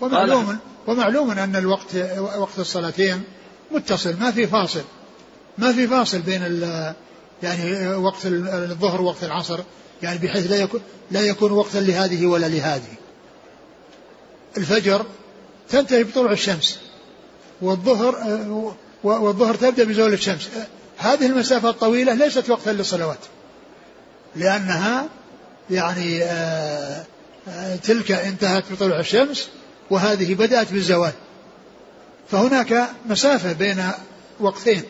ومعلوم 0.00 0.58
ومعلوم 0.86 1.30
أن 1.30 1.56
الوقت 1.56 1.96
وقت 2.18 2.58
الصلاتين 2.58 3.22
متصل 3.70 4.16
ما 4.20 4.30
في 4.30 4.46
فاصل. 4.46 4.82
ما 5.58 5.72
في 5.72 5.86
فاصل 5.86 6.18
بين 6.18 6.62
يعني 7.42 7.94
وقت 7.94 8.26
الظهر 8.26 9.02
ووقت 9.02 9.24
العصر 9.24 9.60
يعني 10.02 10.18
بحيث 10.18 10.50
لا 10.50 10.56
يكون 10.56 10.80
لا 11.10 11.20
يكون 11.20 11.52
وقتا 11.52 11.78
لهذه 11.78 12.26
ولا 12.26 12.46
لهذه. 12.46 12.94
الفجر 14.56 15.06
تنتهي 15.68 16.04
بطلوع 16.04 16.32
الشمس 16.32 16.78
والظهر 17.62 18.16
والظهر 19.04 19.54
تبدأ 19.54 19.84
بزول 19.84 20.12
الشمس. 20.12 20.48
هذه 20.98 21.26
المسافة 21.26 21.70
الطويلة 21.70 22.14
ليست 22.14 22.50
وقتا 22.50 22.70
للصلوات. 22.70 23.18
لأنها 24.36 25.08
يعني 25.70 26.24
آه، 26.24 27.04
آه، 27.48 27.76
تلك 27.76 28.12
انتهت 28.12 28.64
بطلوع 28.72 29.00
الشمس 29.00 29.48
وهذه 29.90 30.34
بدأت 30.34 30.72
بالزوال. 30.72 31.12
فهناك 32.30 32.88
مسافة 33.06 33.52
بين 33.52 33.90
وقتين 34.40 34.82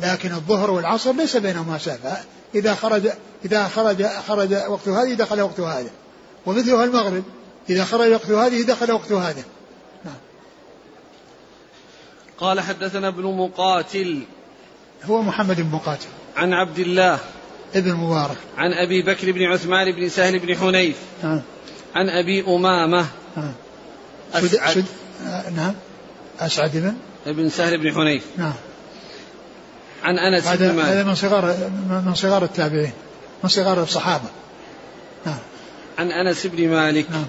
لكن 0.00 0.32
الظهر 0.32 0.70
والعصر 0.70 1.12
ليس 1.12 1.36
بينهما 1.36 1.74
مسافة. 1.74 2.16
إذا 2.54 2.74
خرج 2.74 3.08
إذا 3.44 3.68
خرج 3.68 4.06
خرج 4.06 4.54
وقت 4.68 4.88
هذه 4.88 5.14
دخل 5.14 5.40
وقت 5.40 5.60
هذا. 5.60 5.90
ومثلها 6.46 6.84
المغرب 6.84 7.22
إذا 7.70 7.84
خرج 7.84 8.12
وقت 8.12 8.30
هذه 8.30 8.62
دخل 8.62 8.92
وقت 8.92 9.12
هذا. 9.12 9.42
قال 12.42 12.60
حدثنا 12.60 13.08
ابن 13.08 13.22
مقاتل 13.22 14.22
هو 15.04 15.22
محمد 15.22 15.60
بن 15.60 15.70
مقاتل. 15.70 16.06
عن 16.36 16.52
عبد 16.52 16.78
الله 16.78 17.18
ابن 17.74 17.94
مبارك 17.94 18.36
عن 18.58 18.72
أبي 18.72 19.02
بكر 19.02 19.32
بن 19.32 19.42
عثمان 19.42 19.92
بن 19.92 20.08
سهل 20.08 20.38
بن 20.38 20.56
حنيف 20.56 20.96
نعم 21.22 21.42
عن 21.94 22.08
أبي 22.08 22.44
أمامة. 22.48 23.06
نعم 23.36 23.52
أسعد. 24.34 24.74
سد 24.74 24.84
آه 25.26 25.50
نعم. 25.50 25.74
أسعد 26.40 26.70
بن؟ 26.74 26.94
ابن 27.26 27.48
سهل 27.48 27.78
بن 27.78 27.94
حنيف. 27.94 28.24
نعم. 28.36 28.54
عن 30.02 30.18
أنس 30.18 30.48
بن 30.48 30.72
مالك. 30.72 30.88
هذا 30.88 31.04
من 31.04 31.14
صغار 31.14 31.70
من 32.06 32.14
صغار 32.14 32.44
التابعين. 32.44 32.92
من 33.42 33.48
صغار 33.48 33.82
الصحابة. 33.82 34.28
نعم. 35.26 35.38
عن 35.98 36.12
أنس 36.12 36.46
بن 36.46 36.68
مالك. 36.68 37.10
نعم. 37.10 37.26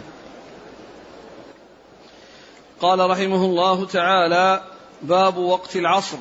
قال 2.81 3.09
رحمه 3.09 3.45
الله 3.45 3.85
تعالى 3.85 4.72
باب 5.03 5.37
وقت 5.37 5.75
العصر. 5.75 6.17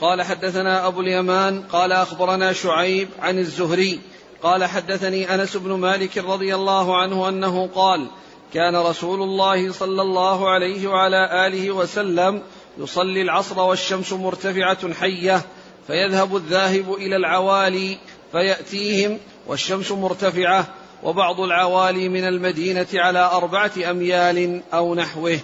قال 0.00 0.22
حدثنا 0.22 0.86
أبو 0.86 1.00
اليمان 1.00 1.62
قال 1.62 1.92
أخبرنا 1.92 2.52
شعيب 2.52 3.08
عن 3.20 3.38
الزهري 3.38 4.00
قال 4.42 4.64
حدثني 4.64 5.34
أنس 5.34 5.56
بن 5.56 5.72
مالك 5.72 6.18
رضي 6.18 6.54
الله 6.54 6.96
عنه 6.96 7.28
أنه 7.28 7.68
قال 7.74 8.06
كان 8.54 8.76
رسول 8.76 9.22
الله 9.22 9.72
صلى 9.72 10.02
الله 10.02 10.50
عليه 10.50 10.88
وعلى 10.88 11.46
آله 11.46 11.70
وسلم 11.70 12.42
يصلي 12.78 13.22
العصر 13.22 13.60
والشمس 13.60 14.12
مرتفعة 14.12 14.94
حية 14.94 15.42
فيذهب 15.86 16.36
الذاهب 16.36 16.94
إلى 16.94 17.16
العوالي 17.16 17.98
فيأتيهم 18.32 19.18
والشمس 19.46 19.92
مرتفعة 19.92 20.66
وبعض 21.02 21.40
العوالي 21.40 22.08
من 22.08 22.24
المدينة 22.28 22.86
على 22.94 23.18
أربعة 23.18 23.72
أميال 23.90 24.62
أو 24.74 24.94
نحوه. 24.94 25.40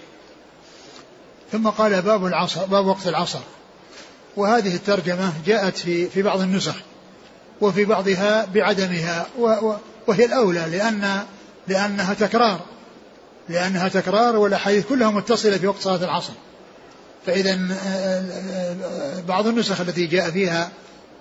ثم 1.53 1.69
قال 1.69 2.03
باب 2.03 2.27
العصر 2.27 2.67
باب 2.67 2.87
وقت 2.87 3.07
العصر. 3.07 3.41
وهذه 4.37 4.75
الترجمة 4.75 5.33
جاءت 5.47 5.77
في 5.77 6.09
في 6.09 6.23
بعض 6.23 6.41
النسخ 6.41 6.75
وفي 7.61 7.85
بعضها 7.85 8.47
بعدمها 8.55 9.27
وهي 10.07 10.25
الأولى 10.25 10.67
لأن 10.71 11.25
لأنها 11.69 12.15
تكرار 12.15 12.61
لأنها 13.49 13.89
تكرار 13.89 14.37
والأحاديث 14.37 14.87
كلها 14.87 15.11
متصلة 15.11 15.59
في 15.59 15.67
وقت 15.67 15.81
صلاة 15.81 16.05
العصر. 16.05 16.33
فإذا 17.27 17.59
بعض 19.29 19.47
النسخ 19.47 19.81
التي 19.81 20.07
جاء 20.07 20.31
فيها 20.31 20.71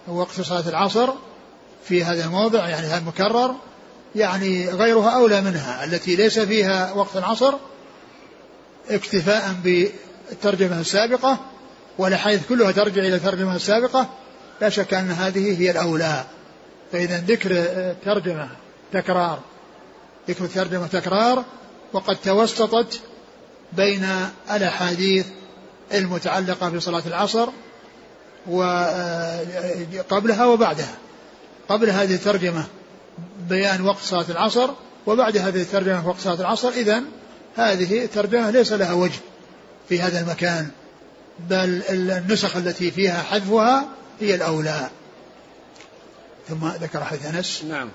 وقت 0.08 0.42
صلاة 0.42 0.70
العصر 0.70 1.10
في 1.88 2.04
هذا 2.04 2.26
الموضع 2.26 2.70
يعني 2.70 2.88
هذا 2.88 2.98
المكرر 2.98 3.56
يعني 4.16 4.70
غيرها 4.70 5.10
أولى 5.10 5.42
منها 5.42 5.84
التي 5.86 6.16
ليس 6.16 6.40
فيها 6.40 6.92
وقت 6.94 7.18
العصر 7.18 7.54
اكتفاء 8.90 9.56
الترجمة 10.32 10.80
السابقة 10.80 11.38
والأحاديث 11.98 12.48
كلها 12.48 12.72
ترجع 12.72 13.02
إلى 13.02 13.16
الترجمة 13.16 13.56
السابقة 13.56 14.10
لا 14.62 14.70
شك 14.70 14.94
أن 14.94 15.12
هذه 15.12 15.62
هي 15.62 15.72
الأولى. 15.72 16.24
فإذا 16.92 17.18
ذكر 17.28 17.52
الترجمة 17.52 18.50
تكرار 18.94 19.40
ذكر 20.30 20.44
الترجمة 20.44 20.88
تكرار 20.88 21.44
وقد 21.94 22.16
توسطت 22.16 23.02
بين 23.74 24.08
الأحاديث 24.52 25.26
المتعلقة 25.94 26.70
بصلاة 26.70 27.04
العصر 27.06 27.50
وقبلها 28.48 28.86
وبعدها. 30.46 30.96
قبل 31.70 31.90
هذه 31.90 32.16
الترجمة 32.16 32.64
بيان 33.50 33.86
وقت 33.86 34.02
صلاة 34.02 34.26
العصر 34.30 34.70
وبعد 35.08 35.38
هذه 35.38 35.62
الترجمة 35.62 36.08
وقت 36.08 36.20
صلاة 36.20 36.40
العصر 36.40 36.70
إذا 36.70 37.04
هذه 37.56 38.04
الترجمة 38.04 38.52
ليس 38.52 38.74
لها 38.74 38.94
وجه. 38.94 39.20
في 39.90 40.02
هذا 40.02 40.22
المكان 40.22 40.70
بل 41.50 41.84
النسخ 41.90 42.56
التي 42.56 42.92
فيها 42.92 43.22
حذفها 43.24 43.90
هي 44.20 44.36
الأولى. 44.36 44.90
ثم 46.48 46.68
ذكر 46.68 47.04
حديث 47.04 47.26
أنس. 47.26 47.64
نعم. 47.64 47.90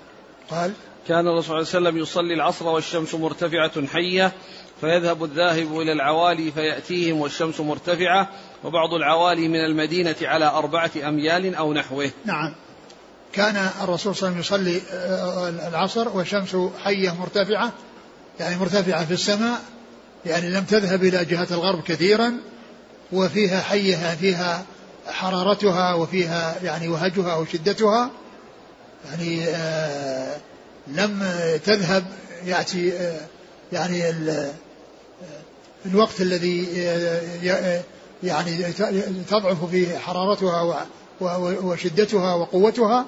قال 0.51 0.72
كان 1.09 1.28
الرسول 1.28 1.45
صلى 1.45 1.78
الله 1.78 1.88
عليه 1.88 1.88
وسلم 1.88 1.99
يصلي 2.03 2.34
العصر 2.34 2.66
والشمس 2.66 3.14
مرتفعة 3.14 3.86
حية 3.86 4.32
فيذهب 4.80 5.24
الذاهب 5.24 5.80
إلى 5.80 5.92
العوالي 5.92 6.53
فيأتيهم 6.53 7.20
والشمس 7.20 7.61
مرتفعة 7.61 8.30
وبعض 8.64 8.95
العوالي 8.95 9.49
من 9.49 9.64
المدينة 9.64 10.16
على 10.22 10.45
أربعة 10.45 10.90
أميال 11.09 11.55
أو 11.55 11.72
نحوه. 11.72 12.11
نعم. 12.24 12.55
كان 13.32 13.68
الرسول 13.82 14.16
صلى 14.16 14.28
الله 14.28 14.38
عليه 14.38 14.40
وسلم 14.40 14.61
يصلي 14.61 14.80
آه، 14.92 15.49
العصر 15.68 16.09
والشمس 16.09 16.57
حية 16.84 17.14
مرتفعة 17.20 17.72
يعني 18.40 18.57
مرتفعة 18.57 19.05
في 19.05 19.14
السماء 19.14 19.61
يعني 20.26 20.50
لم 20.50 20.64
تذهب 20.64 21.04
إلى 21.04 21.24
جهة 21.24 21.46
الغرب 21.50 21.82
كثيرا 21.82 22.34
وفيها 23.12 23.60
حيها 23.60 24.14
فيها 24.14 24.64
حرارتها 25.06 25.94
وفيها 25.94 26.56
يعني 26.62 26.88
وهجها 26.88 27.36
وشدتها 27.36 28.10
يعني 29.10 29.44
آه 29.48 30.36
لم 30.86 31.22
تذهب 31.64 32.04
يأتي 32.44 32.92
آه 32.92 33.20
يعني 33.72 34.12
الوقت 35.86 36.20
الذي 36.20 36.68
آه، 36.86 37.80
يعني 38.22 38.72
تضعف 39.28 39.64
فيه 39.64 39.98
حرارتها 39.98 40.86
وشدتها 41.40 42.34
وقوتها. 42.34 43.06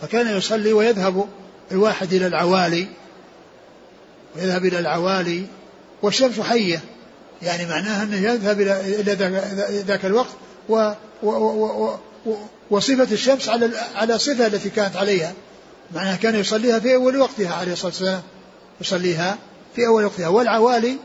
فكان 0.00 0.36
يصلي 0.36 0.72
ويذهب 0.72 1.28
الواحد 1.72 2.12
إلى 2.12 2.26
العوالي 2.26 2.86
ويذهب 4.36 4.64
إلى 4.64 4.78
العوالي 4.78 5.46
والشمس 6.04 6.40
حية. 6.40 6.80
يعني 7.42 7.66
معناها 7.66 8.02
أنه 8.02 8.16
يذهب 8.16 8.60
إلى 8.60 9.42
ذاك 9.86 10.04
الوقت 10.04 10.30
و 10.68 10.92
و 11.22 11.30
و 11.30 11.98
و 12.26 12.36
وصفة 12.70 13.12
الشمس 13.12 13.48
على 13.48 13.70
على 13.94 14.14
الصفة 14.14 14.46
التي 14.46 14.70
كانت 14.70 14.96
عليها. 14.96 15.32
معناها 15.94 16.16
كان 16.16 16.34
يصليها 16.34 16.78
في 16.78 16.94
أول 16.94 17.16
وقتها 17.16 17.54
عليه 17.54 17.72
الصلاة 17.72 17.90
والسلام. 17.90 18.22
يصليها 18.80 19.38
في 19.76 19.86
أول 19.86 20.04
وقتها. 20.04 20.28
والعوالي 20.28 20.96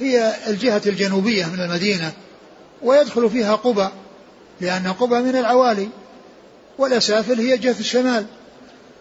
هي 0.00 0.34
الجهة 0.46 0.82
الجنوبية 0.86 1.46
من 1.46 1.60
المدينة 1.60 2.12
ويدخل 2.82 3.30
فيها 3.30 3.54
قبى 3.54 3.88
لأن 4.60 4.92
قبى 4.92 5.20
من 5.20 5.36
العوالي 5.36 5.88
والأسافل 6.78 7.40
هي 7.40 7.58
جهة 7.58 7.76
الشمال. 7.80 8.26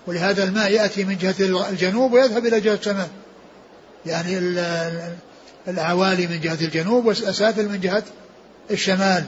ولهذا 0.07 0.43
الماء 0.43 0.71
يأتي 0.71 1.03
من 1.03 1.17
جهة 1.17 1.69
الجنوب 1.69 2.13
ويذهب 2.13 2.45
إلى 2.45 2.59
جهة 2.59 2.73
الشمال. 2.73 3.07
يعني 4.05 4.39
العوالي 5.67 6.27
من 6.27 6.41
جهة 6.41 6.57
الجنوب 6.61 7.05
والأسافل 7.05 7.69
من 7.69 7.79
جهة 7.79 8.03
الشمال 8.71 9.23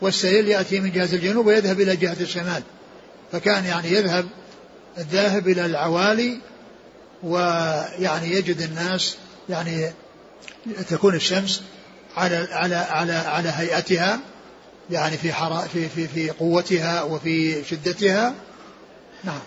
والسيل 0.00 0.48
يأتي 0.48 0.80
من 0.80 0.92
جهة 0.92 1.14
الجنوب 1.14 1.46
ويذهب 1.46 1.80
إلى 1.80 1.96
جهة 1.96 2.16
الشمال. 2.20 2.62
فكان 3.32 3.64
يعني 3.64 3.88
يذهب 3.88 4.26
الذاهب 4.98 5.48
إلى 5.48 5.66
العوالي 5.66 6.38
ويعني 7.22 8.30
يجد 8.30 8.60
الناس 8.60 9.16
يعني 9.48 9.92
تكون 10.88 11.14
الشمس 11.14 11.62
على 12.16 12.48
على 12.50 12.74
على 12.74 13.12
على 13.12 13.48
هيئتها 13.48 14.20
يعني 14.90 15.16
في 15.16 15.32
حرا 15.32 15.60
في 15.60 15.88
في 15.88 16.08
في 16.08 16.30
قوتها 16.30 17.02
وفي 17.02 17.64
شدتها. 17.64 18.34
نعم. 19.24 19.40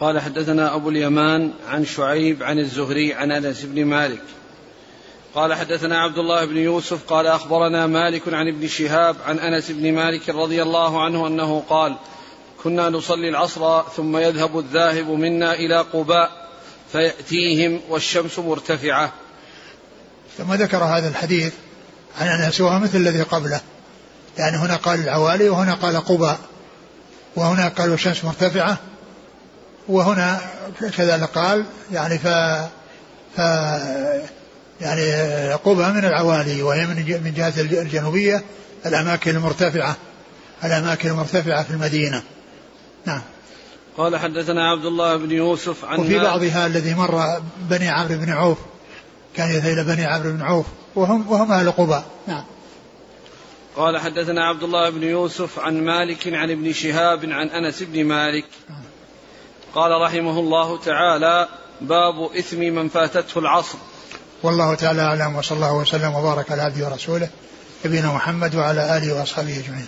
قال 0.00 0.20
حدثنا 0.20 0.74
أبو 0.74 0.88
اليمان 0.88 1.52
عن 1.68 1.84
شعيب 1.84 2.42
عن 2.42 2.58
الزهري 2.58 3.14
عن 3.14 3.32
أنس 3.32 3.62
بن 3.62 3.84
مالك. 3.84 4.22
قال 5.36 5.54
حدثنا 5.54 5.98
عبد 5.98 6.18
الله 6.18 6.44
بن 6.44 6.56
يوسف 6.56 7.04
قال 7.08 7.26
أخبرنا 7.26 7.86
مالك 7.86 8.22
عن 8.34 8.48
ابن 8.48 8.68
شهاب 8.68 9.16
عن 9.26 9.38
أنس 9.38 9.70
بن 9.70 9.92
مالك 9.92 10.28
رضي 10.28 10.62
الله 10.62 11.04
عنه 11.04 11.26
أنه 11.26 11.62
قال 11.68 11.96
كنا 12.62 12.90
نصلي 12.90 13.28
العصر 13.28 13.82
ثم 13.82 14.16
يذهب 14.16 14.58
الذاهب 14.58 15.10
منا 15.10 15.54
إلى 15.54 15.80
قباء 15.80 16.48
فيأتيهم 16.92 17.80
والشمس 17.88 18.38
مرتفعة. 18.38 19.12
ثم 20.38 20.54
ذكر 20.54 20.84
هذا 20.84 21.08
الحديث 21.08 21.52
عن 22.20 22.26
أنس 22.26 22.60
وهو 22.60 22.78
مثل 22.78 22.98
الذي 22.98 23.22
قبله 23.22 23.60
يعني 24.38 24.56
هنا 24.56 24.76
قال 24.76 25.00
العوالي 25.00 25.48
وهنا 25.48 25.74
قال 25.74 25.96
قبى 25.96 26.34
وهنا 27.36 27.68
قال 27.68 27.92
الشمس 27.92 28.24
مرتفعة 28.24 28.78
وهنا 29.88 30.40
كذلك 30.96 31.28
قال 31.28 31.64
يعني 31.92 32.18
ف 32.18 32.26
ف 33.36 33.40
يعني 34.80 35.52
قبى 35.52 35.84
من 35.84 36.04
العوالي 36.04 36.62
وهي 36.62 36.86
من 36.86 36.96
من 37.24 37.34
جهة 37.36 37.52
الجنوبية 37.60 38.44
الأماكن 38.86 39.30
المرتفعة 39.30 39.96
الأماكن 40.64 41.08
المرتفعة 41.08 41.62
في 41.62 41.70
المدينة. 41.70 42.22
نعم. 43.06 43.22
قال 43.96 44.16
حدثنا 44.16 44.70
عبد 44.70 44.84
الله 44.84 45.16
بن 45.16 45.30
يوسف 45.30 45.84
عن 45.84 45.98
وفي 45.98 46.18
بعضها 46.18 46.66
الذي 46.66 46.94
مر 46.94 47.40
بني 47.70 47.88
عمرو 47.88 48.18
بن 48.18 48.30
عوف 48.30 48.58
كان 49.36 49.50
يذهب 49.50 49.86
بني 49.86 50.04
عمرو 50.04 50.32
بن 50.32 50.42
عوف 50.42 50.66
وهم 50.94 51.28
وهم 51.28 51.52
أهل 51.52 51.70
قباء. 51.70 52.04
نعم. 52.26 52.44
قال 53.76 53.98
حدثنا 53.98 54.48
عبد 54.48 54.62
الله 54.62 54.90
بن 54.90 55.02
يوسف 55.02 55.58
عن 55.58 55.84
مالك 55.84 56.28
عن 56.28 56.50
ابن 56.50 56.72
شهاب 56.72 57.24
عن 57.24 57.48
أنس 57.48 57.82
بن 57.82 58.04
مالك. 58.04 58.44
قال 59.74 60.02
رحمه 60.02 60.40
الله 60.40 60.78
تعالى 60.78 61.48
باب 61.80 62.32
إثم 62.38 62.58
من 62.58 62.88
فاتته 62.88 63.38
العصر. 63.38 63.78
والله 64.42 64.74
تعالى 64.74 65.02
أعلم 65.02 65.36
وصلى 65.36 65.56
الله 65.56 65.74
وسلم 65.74 66.14
وبارك 66.14 66.52
على 66.52 66.62
عبده 66.62 66.86
ورسوله 66.86 67.28
نبينا 67.84 68.12
محمد 68.12 68.54
وعلى 68.54 68.96
آله 68.96 69.14
وأصحابه 69.14 69.58
أجمعين. 69.58 69.86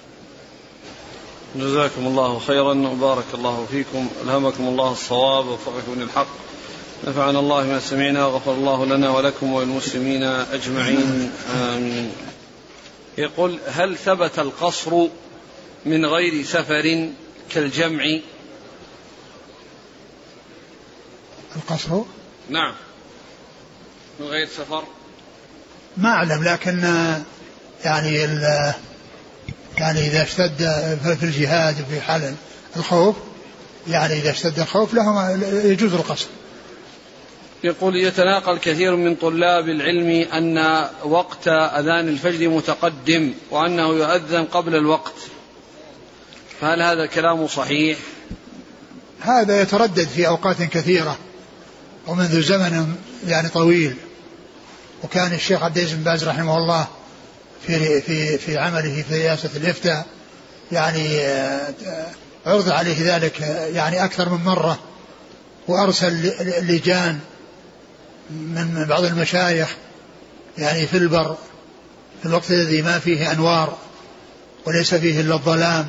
جزاكم 1.57 2.07
الله 2.07 2.39
خيرا 2.39 2.75
وبارك 2.89 3.25
الله 3.35 3.67
فيكم. 3.71 4.09
ألهمكم 4.25 4.69
الله 4.69 4.93
الصواب 4.93 5.47
ووفقكم 5.47 5.95
للحق. 5.97 6.27
نفعنا 7.05 7.39
الله 7.39 7.65
ما 7.65 7.81
سمعنا 7.81 8.27
وغفر 8.27 8.53
الله 8.53 8.87
لنا 8.87 9.11
ولكم 9.11 9.53
وللمسلمين 9.53 10.23
أجمعين. 10.23 11.33
آمين. 11.57 12.13
يقول 13.19 13.59
هل 13.67 13.97
ثبت 13.97 14.39
القصر 14.39 15.07
من 15.87 16.07
غير 16.07 16.45
سفر 16.45 17.09
كالجمع؟ 17.51 18.05
القصر؟ 21.57 22.03
نعم. 22.49 22.75
من 24.21 24.27
غير 24.27 24.47
سفر؟ 24.47 24.85
ما 25.97 26.09
أعلم 26.09 26.45
لكن 26.45 26.83
يعني 27.85 28.15
يعني 29.79 30.07
إذا 30.07 30.23
اشتد 30.23 30.57
في 31.21 31.23
الجهاد 31.23 31.75
في 31.91 32.01
حال 32.01 32.35
الخوف 32.77 33.17
يعني 33.89 34.15
إذا 34.15 34.31
اشتد 34.31 34.59
الخوف 34.59 34.95
لهم 34.95 35.43
يجوز 35.65 35.95
القصر. 35.95 36.27
يقول 37.65 37.97
يتناقل 37.97 38.59
كثير 38.59 38.97
من 38.97 39.15
طلاب 39.15 39.69
العلم 39.69 40.11
أن 40.33 40.85
وقت 41.05 41.49
أذان 41.49 42.09
الفجر 42.09 42.49
متقدم 42.49 43.35
وأنه 43.51 43.89
يؤذن 43.89 44.45
قبل 44.45 44.75
الوقت. 44.75 45.15
فهل 46.61 46.83
هذا 46.83 47.03
الكلام 47.05 47.47
صحيح؟ 47.47 47.99
هذا 49.21 49.61
يتردد 49.63 50.09
في 50.09 50.29
أوقات 50.29 50.63
كثيرة 50.63 51.19
ومنذ 52.07 52.43
زمن 52.43 52.95
يعني 53.27 53.49
طويل. 53.49 53.97
وكان 55.05 55.33
الشيخ 55.33 55.63
عبد 55.63 55.79
العزيز 55.79 55.97
بن 55.97 56.03
باز 56.03 56.25
رحمه 56.25 56.57
الله 56.57 56.87
في 57.67 58.01
في 58.01 58.39
في 58.39 58.59
عمله 58.59 59.05
في 59.09 59.27
رئاسة 59.27 59.51
الإفتاء 59.57 60.07
يعني 60.73 61.21
آه، 61.21 61.73
عرض 62.47 62.69
عليه 62.71 63.17
ذلك 63.17 63.41
يعني 63.75 64.05
أكثر 64.05 64.29
من 64.29 64.45
مرة 64.45 64.79
وأرسل 65.69 66.33
لجان 66.71 67.19
من 68.31 68.87
بعض 68.89 69.05
المشايخ 69.05 69.69
يعني 70.59 70.87
في 70.87 70.97
البر 70.97 71.37
في 72.23 72.29
الوقت 72.29 72.51
الذي 72.51 72.83
ما 72.83 72.99
فيه 72.99 73.33
أنوار 73.33 73.79
وليس 74.67 74.95
فيه 74.95 75.21
إلا 75.21 75.35
الظلام 75.35 75.87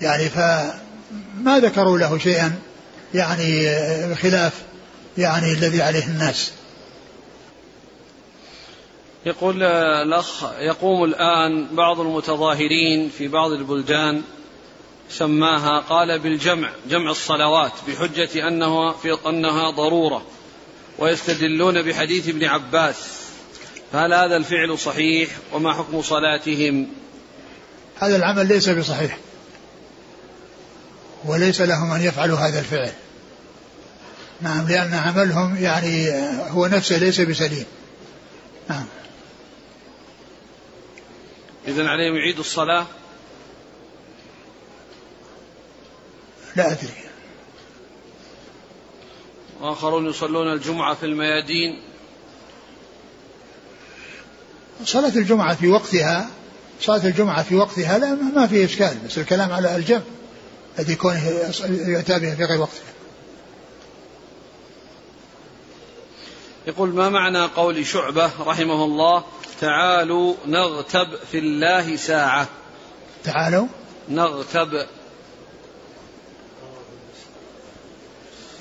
يعني 0.00 0.28
فما 0.28 1.58
ذكروا 1.58 1.98
له 1.98 2.18
شيئا 2.18 2.58
يعني 3.14 3.66
بخلاف 4.10 4.52
يعني 5.18 5.52
الذي 5.52 5.82
عليه 5.82 6.06
الناس. 6.06 6.50
يقول 9.26 9.62
الأخ 9.62 10.44
يقوم 10.58 11.04
الآن 11.04 11.66
بعض 11.72 12.00
المتظاهرين 12.00 13.08
في 13.18 13.28
بعض 13.28 13.50
البلدان 13.50 14.22
سماها 15.10 15.80
قال 15.80 16.18
بالجمع 16.18 16.70
جمع 16.90 17.10
الصلوات 17.10 17.72
بحجة 17.88 18.48
أنه 18.48 18.92
في 18.92 19.16
أنها 19.26 19.70
ضرورة 19.70 20.22
ويستدلون 20.98 21.82
بحديث 21.82 22.28
ابن 22.28 22.44
عباس 22.44 22.96
فهل 23.92 24.14
هذا 24.14 24.36
الفعل 24.36 24.78
صحيح؟ 24.78 25.30
وما 25.52 25.72
حكم 25.72 26.02
صلاتهم؟ 26.02 26.88
هذا 27.98 28.16
العمل 28.16 28.48
ليس 28.48 28.68
بصحيح 28.68 29.18
وليس 31.24 31.60
لهم 31.60 31.92
أن 31.92 32.02
يفعلوا 32.02 32.38
هذا 32.38 32.58
الفعل 32.58 32.92
نعم 34.40 34.68
لأن 34.68 34.94
عملهم 34.94 35.56
يعني 35.56 36.10
هو 36.50 36.66
نفسه 36.66 36.98
ليس 36.98 37.20
بسليم 37.20 37.64
نعم. 38.68 38.84
إذن 41.68 41.86
عليهم 41.86 42.16
يعيدوا 42.16 42.40
الصلاة؟ 42.40 42.86
لا 46.56 46.72
أدري. 46.72 46.90
وآخرون 49.60 50.06
يصلون 50.06 50.52
الجمعة 50.52 50.94
في 50.94 51.06
الميادين. 51.06 51.82
صلاة 54.84 55.08
الجمعة 55.16 55.54
في 55.54 55.68
وقتها 55.68 56.30
صلاة 56.80 57.06
الجمعة 57.06 57.42
في 57.42 57.54
وقتها 57.54 57.98
لا 57.98 58.14
ما 58.14 58.46
في 58.46 58.64
إشكال 58.64 58.98
بس 59.06 59.18
الكلام 59.18 59.52
على 59.52 59.76
الجمع 59.76 60.02
الذي 60.78 60.92
يكون 60.92 61.14
يؤتى 61.68 62.18
به 62.18 62.34
في 62.34 62.44
غير 62.44 62.60
وقتها. 62.60 62.92
يقول 66.66 66.88
ما 66.88 67.08
معنى 67.08 67.44
قول 67.44 67.86
شعبة 67.86 68.30
رحمه 68.40 68.84
الله؟ 68.84 69.24
تعالوا 69.60 70.34
نغتب 70.46 71.06
في 71.32 71.38
الله 71.38 71.96
ساعة. 71.96 72.48
تعالوا. 73.24 73.66
نغتب. 74.08 74.86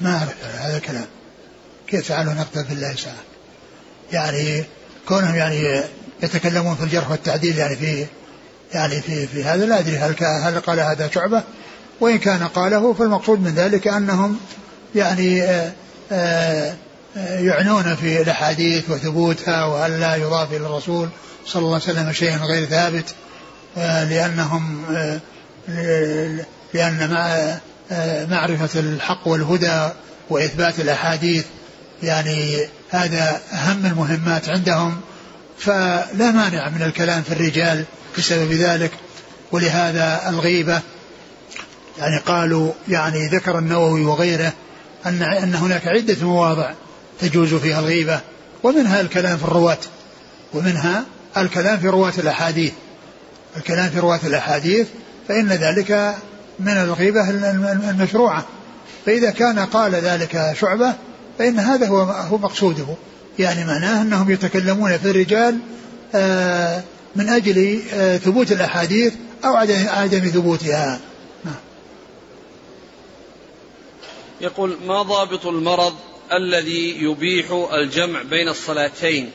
ما 0.01 0.17
أعرف 0.17 0.45
هذا 0.45 0.77
الكلام. 0.77 1.05
كيف 1.87 2.07
تعالوا 2.07 2.33
نقتل 2.33 2.65
في 2.65 2.73
الله 2.73 2.95
ساعة؟ 2.95 3.23
يعني 4.11 4.63
كونهم 5.07 5.35
يعني 5.35 5.83
يتكلمون 6.23 6.75
في 6.75 6.83
الجرح 6.83 7.11
والتعديل 7.11 7.57
يعني 7.57 7.75
في 7.75 8.05
يعني 8.73 9.01
في 9.01 9.27
في 9.27 9.43
هذا 9.43 9.65
لا 9.65 9.79
أدري 9.79 9.97
هل 9.97 10.15
هل 10.43 10.59
قال 10.59 10.79
هذا 10.79 11.09
شعبة. 11.09 11.43
وإن 11.99 12.17
كان 12.17 12.47
قاله 12.47 12.93
فالمقصود 12.93 13.39
من 13.39 13.55
ذلك 13.55 13.87
أنهم 13.87 14.39
يعني 14.95 15.43
آآ 15.43 15.67
آه، 15.67 15.71
آآ 16.11 16.69
آه، 16.69 16.75
يعنون 17.15 17.95
في 17.95 18.21
الأحاديث 18.21 18.89
وثبوتها 18.89 19.65
وأن 19.65 19.99
لا 19.99 20.15
يضاف 20.15 20.51
إلى 20.51 20.65
الرسول 20.65 21.09
صلى 21.45 21.59
الله 21.59 21.81
عليه 21.81 21.83
وسلم 21.83 22.11
شيء 22.11 22.37
غير 22.37 22.65
ثابت 22.65 23.15
آه، 23.77 24.03
لأنهم 24.03 24.85
لأن 26.73 27.09
مع 27.11 27.55
معرفة 28.29 28.79
الحق 28.79 29.27
والهدى 29.27 29.89
وإثبات 30.29 30.79
الأحاديث 30.79 31.45
يعني 32.03 32.57
هذا 32.89 33.41
أهم 33.53 33.85
المهمات 33.85 34.49
عندهم 34.49 35.01
فلا 35.57 36.31
مانع 36.31 36.69
من 36.69 36.81
الكلام 36.81 37.21
في 37.21 37.31
الرجال 37.31 37.83
بسبب 38.17 38.51
ذلك 38.51 38.91
ولهذا 39.51 40.29
الغيبة 40.29 40.81
يعني 41.99 42.17
قالوا 42.17 42.71
يعني 42.87 43.27
ذكر 43.27 43.59
النووي 43.59 44.05
وغيره 44.05 44.53
أن 45.05 45.21
أن 45.21 45.55
هناك 45.55 45.87
عدة 45.87 46.17
مواضع 46.21 46.71
تجوز 47.19 47.53
فيها 47.53 47.79
الغيبة 47.79 48.19
ومنها 48.63 49.01
الكلام 49.01 49.37
في 49.37 49.43
الرواة 49.43 49.77
ومنها 50.53 51.05
الكلام 51.37 51.79
في 51.79 51.87
رواة 51.87 52.13
الأحاديث. 52.17 52.73
الكلام 53.57 53.89
في 53.89 53.99
رواة 53.99 54.19
الأحاديث 54.23 54.87
فإن 55.27 55.47
ذلك 55.47 56.15
من 56.59 56.77
الغيبة 56.77 57.29
المشروعة. 57.89 58.45
فإذا 59.05 59.31
كان 59.31 59.59
قال 59.59 59.95
ذلك 59.95 60.55
شعبة 60.59 60.93
فإن 61.39 61.59
هذا 61.59 61.87
هو 61.87 62.01
هو 62.01 62.37
مقصوده. 62.37 62.85
يعني 63.39 63.65
معناه 63.65 64.01
أنهم 64.01 64.31
يتكلمون 64.31 64.97
في 64.97 65.09
الرجال 65.09 65.57
آه، 66.15 66.83
من 67.15 67.29
أجل 67.29 67.81
آه، 67.93 68.17
ثبوت 68.17 68.51
الأحاديث 68.51 69.13
أو 69.45 69.55
عدم 69.87 70.19
ثبوتها. 70.19 70.99
نعم. 71.45 71.55
يقول 74.41 74.77
ما 74.87 75.01
ضابط 75.01 75.45
المرض 75.45 75.93
الذي 76.33 77.03
يبيح 77.03 77.45
الجمع 77.73 78.21
بين 78.21 78.49
الصلاتين. 78.49 79.31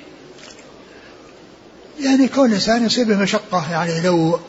يعني 2.01 2.29
كون 2.29 2.49
الإنسان 2.49 2.87
يصيبه 2.87 3.17
مشقة 3.17 3.73
يعني 3.73 4.01
لو 4.01 4.41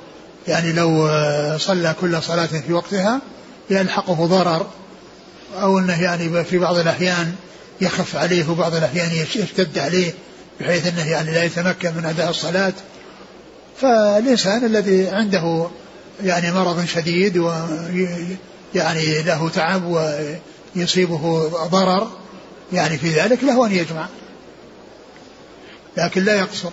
يعني 0.47 0.73
لو 0.73 1.07
آه، 1.07 1.57
صلى 1.57 1.95
كل 2.01 2.23
صلاة 2.23 2.45
في 2.45 2.73
وقتها 2.73 3.21
يلحقه 3.69 4.25
ضرر 4.25 4.67
أو 5.55 5.79
أنه 5.79 6.01
يعني 6.01 6.43
في 6.43 6.57
بعض 6.57 6.77
الأحيان 6.77 7.35
يخف 7.81 8.15
عليه 8.15 8.49
وبعض 8.49 8.75
الأحيان 8.75 9.11
يشتد 9.35 9.79
عليه 9.79 10.13
بحيث 10.59 10.87
أنه 10.87 11.09
يعني 11.09 11.31
لا 11.31 11.43
يتمكن 11.43 11.93
من 11.97 12.05
أداء 12.05 12.29
الصلاة. 12.29 12.73
فالإنسان 13.81 14.65
الذي 14.65 15.07
عنده 15.07 15.67
يعني 16.23 16.51
مرض 16.51 16.85
شديد 16.85 17.37
ويعني 17.37 19.21
له 19.21 19.49
تعب 19.49 19.83
ويصيبه 20.75 21.49
ضرر 21.71 22.20
يعني 22.73 22.97
في 22.97 23.09
ذلك 23.09 23.43
له 23.43 23.65
أن 23.65 23.71
يجمع. 23.71 24.07
لكن 25.97 26.23
لا 26.23 26.39
يقصر. 26.39 26.69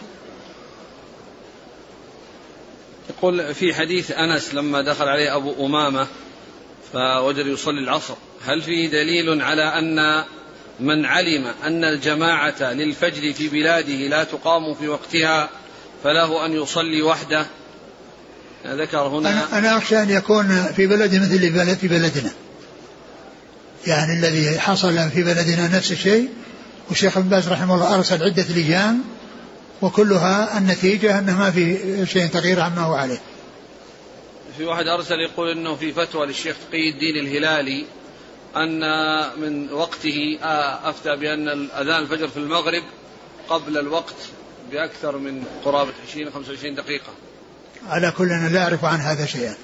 يقول 3.10 3.54
في 3.54 3.74
حديث 3.74 4.10
أنس 4.10 4.54
لما 4.54 4.82
دخل 4.82 5.08
عليه 5.08 5.36
أبو 5.36 5.66
أمامة 5.66 6.06
فوجد 6.92 7.46
يصلي 7.46 7.80
العصر. 7.80 8.14
هل 8.46 8.62
فيه 8.62 8.88
دليل 8.88 9.42
على 9.42 9.62
أن 9.62 10.24
من 10.80 11.06
علم 11.06 11.46
أن 11.64 11.84
الجماعة 11.84 12.72
للفجر 12.72 13.32
في 13.32 13.48
بلاده 13.48 14.08
لا 14.08 14.24
تقام 14.24 14.74
في 14.74 14.88
وقتها 14.88 15.50
فله 16.04 16.46
أن 16.46 16.52
يصلي 16.52 17.02
وحده؟ 17.02 17.46
ذكر 18.66 18.98
هنا 18.98 19.30
أنا, 19.30 19.58
أنا 19.58 19.78
أخشى 19.78 20.02
أن 20.02 20.10
يكون 20.10 20.62
في 20.76 20.86
بلد 20.86 21.14
مثل 21.14 21.76
في 21.76 21.88
بلدنا. 21.88 22.30
يعني 23.88 24.12
الذي 24.12 24.60
حصل 24.60 25.10
في 25.10 25.22
بلدنا 25.22 25.68
نفس 25.68 25.92
الشيء 25.92 26.28
والشيخ 26.88 27.16
ابن 27.16 27.28
باز 27.28 27.48
رحمه 27.48 27.74
الله 27.74 27.94
أرسل 27.94 28.22
عدة 28.22 28.42
لجان 28.42 29.00
وكلها 29.82 30.58
النتيجة 30.58 31.18
أنه 31.18 31.38
ما 31.38 31.50
في 31.50 31.78
شيء 32.06 32.26
تغيير 32.26 32.60
عما 32.60 32.82
هو 32.82 32.94
عليه. 32.94 33.18
في 34.56 34.64
واحد 34.64 34.86
أرسل 34.86 35.20
يقول 35.20 35.50
أنه 35.50 35.74
في 35.74 35.92
فتوى 35.92 36.26
للشيخ 36.26 36.56
تقي 36.70 36.90
الدين 36.90 37.26
الهلالي 37.26 37.86
أن 38.56 38.80
من 39.40 39.72
وقته 39.72 40.38
آه، 40.42 40.90
أفتى 40.90 41.16
بأن 41.16 41.48
أذان 41.80 42.02
الفجر 42.02 42.28
في 42.28 42.36
المغرب 42.36 42.82
قبل 43.48 43.78
الوقت 43.78 44.14
بأكثر 44.72 45.18
من 45.18 45.44
قرابة 45.64 45.92
20 46.10 46.30
25 46.30 46.74
دقيقة. 46.74 47.12
على 47.88 48.10
كل 48.10 48.32
أنا 48.32 48.48
لا 48.48 48.62
أعرف 48.62 48.84
عن 48.84 49.00
هذا 49.00 49.26
شيئا. 49.26 49.54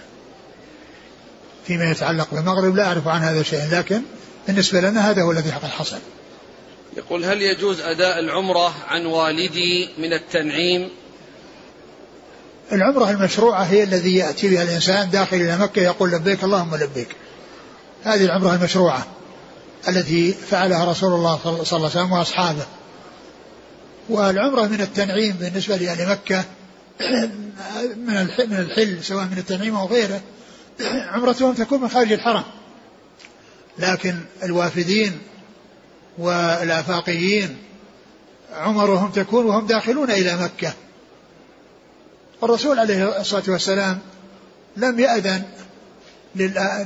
فيما 1.67 1.91
يتعلق 1.91 2.29
بالمغرب 2.33 2.77
لا 2.77 2.87
أعرف 2.87 3.09
عن 3.09 3.21
هذا 3.21 3.43
شيئا 3.43 3.69
لكن 3.79 4.03
بالنسبة 4.47 4.81
لنا 4.81 5.11
هذا 5.11 5.23
هو 5.23 5.33
الذي 5.33 5.53
حصل. 5.53 5.99
يقول 6.97 7.25
هل 7.25 7.43
يجوز 7.43 7.81
أداء 7.81 8.19
العمرة 8.19 8.75
عن 8.87 9.07
والدي 9.07 9.89
من 9.99 10.13
التنعيم؟ 10.13 10.91
العمرة 12.73 13.11
المشروعة 13.11 13.63
هي 13.63 13.83
الذي 13.83 14.17
يأتي 14.17 14.49
بها 14.49 14.63
الإنسان 14.63 15.11
داخل 15.11 15.37
إلى 15.37 15.59
مكة 15.59 15.83
يقول 15.83 16.11
لبيك 16.11 16.45
اللهم 16.45 16.77
لبيك. 16.77 17.09
هذه 18.05 18.25
العمرة 18.25 18.55
المشروعة 18.55 19.07
التي 19.89 20.33
فعلها 20.33 20.91
رسول 20.91 21.13
الله 21.13 21.39
صلى 21.43 21.77
الله 21.77 21.91
عليه 21.91 22.01
وسلم 22.01 22.13
وأصحابه. 22.13 22.67
والعمرة 24.09 24.67
من 24.67 24.81
التنعيم 24.81 25.33
بالنسبة 25.33 25.77
لأهل 25.77 26.09
مكة 26.11 26.45
من 27.97 28.29
من 28.49 28.57
الحل 28.59 29.05
سواء 29.05 29.25
من 29.25 29.39
التنعيم 29.39 29.77
أو 29.77 29.87
غيره 29.87 30.21
عمرتهم 30.81 31.55
تكون 31.55 31.81
من 31.81 31.89
خارج 31.89 32.13
الحرم. 32.13 32.45
لكن 33.79 34.15
الوافدين 34.43 35.19
والآفاقيين 36.19 37.57
عمرهم 38.53 39.11
تكون 39.11 39.47
وهم 39.47 39.67
داخلون 39.67 40.11
إلى 40.11 40.37
مكة. 40.37 40.73
الرسول 42.43 42.79
عليه 42.79 43.21
الصلاة 43.21 43.43
والسلام 43.49 43.99
لم 44.77 45.01
يأذن 45.01 45.43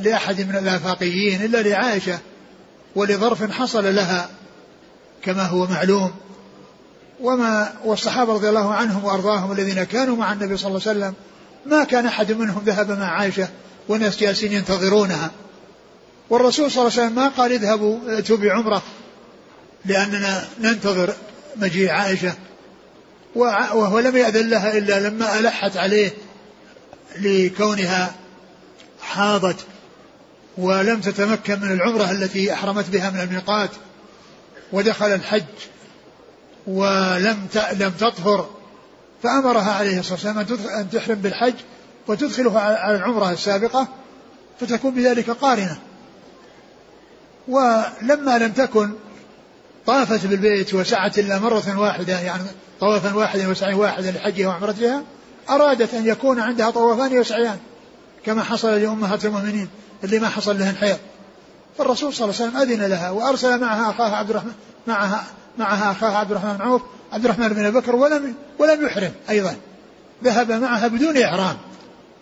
لأحد 0.00 0.40
من 0.40 0.56
الآفاقيين 0.56 1.44
إلا 1.44 1.62
لعائشة 1.62 2.18
ولظرف 2.96 3.50
حصل 3.52 3.94
لها 3.94 4.28
كما 5.22 5.42
هو 5.42 5.66
معلوم. 5.66 6.12
وما 7.20 7.74
والصحابة 7.84 8.32
رضي 8.32 8.48
الله 8.48 8.74
عنهم 8.74 9.04
وأرضاهم 9.04 9.52
الذين 9.52 9.84
كانوا 9.84 10.16
مع 10.16 10.32
النبي 10.32 10.56
صلى 10.56 10.68
الله 10.68 10.80
عليه 10.86 10.98
وسلم 10.98 11.14
ما 11.66 11.84
كان 11.84 12.06
أحد 12.06 12.32
منهم 12.32 12.62
ذهب 12.66 12.90
مع 12.90 13.06
عائشة 13.06 13.48
والناس 13.88 14.18
جالسين 14.18 14.52
ينتظرونها. 14.52 15.30
والرسول 16.30 16.70
صلى 16.70 16.82
الله 16.82 16.92
عليه 16.92 17.02
وسلم 17.02 17.14
ما 17.14 17.28
قال 17.28 17.52
اذهبوا 17.52 17.98
ائتوا 18.08 18.36
بعمرة 18.36 18.82
لأننا 19.84 20.48
ننتظر 20.60 21.14
مجيء 21.56 21.90
عائشة. 21.90 22.34
وهو 23.34 23.98
لم 23.98 24.16
يأذن 24.16 24.48
لها 24.50 24.78
إلا 24.78 25.08
لما 25.08 25.38
ألحت 25.38 25.76
عليه 25.76 26.10
لكونها 27.18 28.14
حاضت 29.00 29.56
ولم 30.58 31.00
تتمكن 31.00 31.60
من 31.60 31.72
العمرة 31.72 32.10
التي 32.10 32.52
أحرمت 32.52 32.90
بها 32.90 33.10
من 33.10 33.20
الميقات 33.20 33.70
ودخل 34.72 35.06
الحج 35.06 35.44
ولم 36.66 37.48
لم 37.72 37.90
تطهر. 37.90 38.50
فأمرها 39.22 39.72
عليه 39.72 40.00
الصلاة 40.00 40.14
والسلام 40.14 40.38
أن 40.78 40.90
تحرم 40.90 41.14
بالحج 41.14 41.54
وتدخله 42.06 42.58
على 42.58 42.96
العمرة 42.96 43.30
السابقة 43.30 43.88
فتكون 44.60 44.94
بذلك 44.94 45.30
قارنة. 45.30 45.78
ولما 47.48 48.38
لم 48.38 48.52
تكن 48.52 48.90
طافت 49.86 50.26
بالبيت 50.26 50.74
وسعت 50.74 51.18
إلا 51.18 51.38
مرة 51.38 51.78
واحدة 51.78 52.20
يعني 52.20 52.42
طوافا 52.80 53.14
واحدا 53.14 53.48
وسعي 53.48 53.74
واحدا 53.74 54.10
لحجها 54.10 54.48
وعمرتها 54.48 55.02
أرادت 55.50 55.94
أن 55.94 56.06
يكون 56.06 56.40
عندها 56.40 56.70
طوافان 56.70 57.18
وسعيان 57.18 57.58
كما 58.26 58.42
حصل 58.42 58.68
لأمهات 58.68 59.24
المؤمنين 59.24 59.68
اللي 60.04 60.18
ما 60.18 60.28
حصل 60.28 60.58
لهن 60.58 60.76
حيض. 60.76 60.98
فالرسول 61.78 62.14
صلى 62.14 62.24
الله 62.24 62.40
عليه 62.40 62.50
وسلم 62.50 62.62
أذن 62.62 62.90
لها 62.90 63.10
وأرسل 63.10 63.60
معها 63.60 63.90
أخاها 63.90 64.16
عبد 64.16 64.30
الرحمن 64.30 64.52
معها 64.86 65.24
معها 65.58 65.90
أخاها 65.90 66.16
عبد 66.16 66.30
الرحمن 66.30 66.56
بن 66.56 66.62
عوف 66.62 66.82
عبد 67.12 67.24
الرحمن 67.24 67.48
بن 67.48 67.70
بكر 67.70 67.96
ولم 67.96 68.34
ولم 68.58 68.86
يحرم 68.86 69.12
أيضا. 69.30 69.56
ذهب 70.24 70.52
معها 70.52 70.88
بدون 70.88 71.16
إحرام 71.16 71.56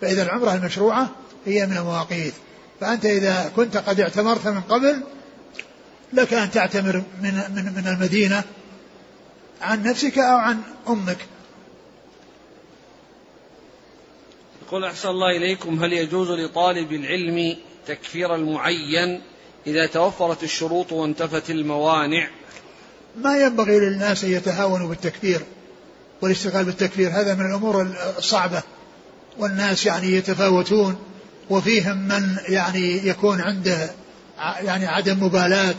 فإذا 0.01 0.23
العمرة 0.23 0.53
المشروعة 0.53 1.09
هي 1.45 1.65
من 1.65 1.77
المواقيت. 1.77 2.33
فأنت 2.81 3.05
إذا 3.05 3.51
كنت 3.55 3.77
قد 3.77 3.99
اعتمرت 3.99 4.47
من 4.47 4.61
قبل 4.61 5.03
لك 6.13 6.33
أن 6.33 6.51
تعتمر 6.51 7.03
من 7.21 7.33
من 7.55 7.73
من 7.75 7.87
المدينة 7.87 8.43
عن 9.61 9.83
نفسك 9.83 10.17
أو 10.17 10.37
عن 10.37 10.61
أمك. 10.89 11.17
يقول 14.67 14.85
أحسن 14.85 15.09
الله 15.09 15.37
إليكم 15.37 15.83
هل 15.83 15.93
يجوز 15.93 16.31
لطالب 16.31 16.91
العلم 16.93 17.57
تكفير 17.87 18.35
المعين 18.35 19.21
إذا 19.67 19.85
توفرت 19.85 20.43
الشروط 20.43 20.91
وانتفت 20.91 21.49
الموانع؟ 21.49 22.29
ما 23.15 23.37
ينبغي 23.37 23.79
للناس 23.79 24.23
أن 24.23 24.31
يتهاونوا 24.31 24.87
بالتكفير 24.87 25.41
والاشتغال 26.21 26.65
بالتكفير 26.65 27.09
هذا 27.09 27.33
من 27.33 27.45
الأمور 27.45 27.87
الصعبة. 28.17 28.63
والناس 29.37 29.85
يعني 29.85 30.11
يتفاوتون 30.11 30.97
وفيهم 31.49 31.97
من 31.97 32.37
يعني 32.49 33.07
يكون 33.07 33.41
عنده 33.41 33.91
يعني 34.37 34.87
عدم 34.87 35.23
مبالاة. 35.23 35.75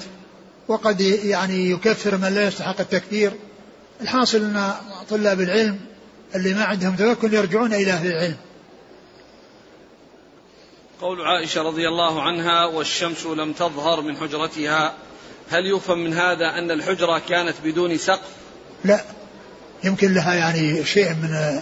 وقد 0.68 1.00
يعني 1.00 1.70
يكفر 1.70 2.16
من 2.16 2.34
لا 2.34 2.46
يستحق 2.46 2.80
التكفير 2.80 3.32
الحاصل 4.00 4.38
أن 4.38 4.72
طلاب 5.10 5.40
العلم 5.40 5.80
اللي 6.34 6.54
ما 6.54 6.64
عندهم 6.64 6.96
توكل 6.96 7.34
يرجعون 7.34 7.74
إلى 7.74 7.92
أهل 7.92 8.06
العلم. 8.06 8.36
قول 11.00 11.20
عائشة 11.20 11.62
رضي 11.62 11.88
الله 11.88 12.22
عنها 12.22 12.64
والشمس 12.64 13.26
لم 13.26 13.52
تظهر 13.52 14.00
من 14.00 14.16
حجرتها. 14.16 14.94
هل 15.50 15.66
يفهم 15.76 15.98
من 15.98 16.14
هذا 16.14 16.58
أن 16.58 16.70
الحجرة 16.70 17.22
كانت 17.28 17.54
بدون 17.64 17.98
سقف؟ 17.98 18.28
لا. 18.84 19.04
يمكن 19.84 20.14
لها 20.14 20.34
يعني 20.34 20.84
شيء 20.84 21.10
من 21.10 21.60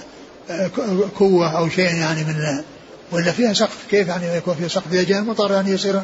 قوة 1.18 1.58
أو 1.58 1.68
شيء 1.68 1.94
يعني 1.94 2.24
من 2.24 2.64
ولا 3.12 3.32
فيها 3.32 3.52
سقف. 3.52 3.86
كيف 3.90 4.08
يعني 4.08 4.36
يكون 4.36 4.54
فيها 4.54 4.68
سقف؟ 4.68 4.92
إذا 4.92 5.02
جاء 5.02 5.18
المطر 5.18 5.52
يعني 5.52 5.70
يصير 5.70 6.02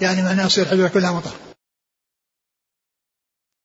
يعني 0.00 0.22
معناه 0.22 0.46
يصير 0.46 0.64
الحجرة 0.64 0.88
كلها 0.88 1.12
مطر. 1.12 1.47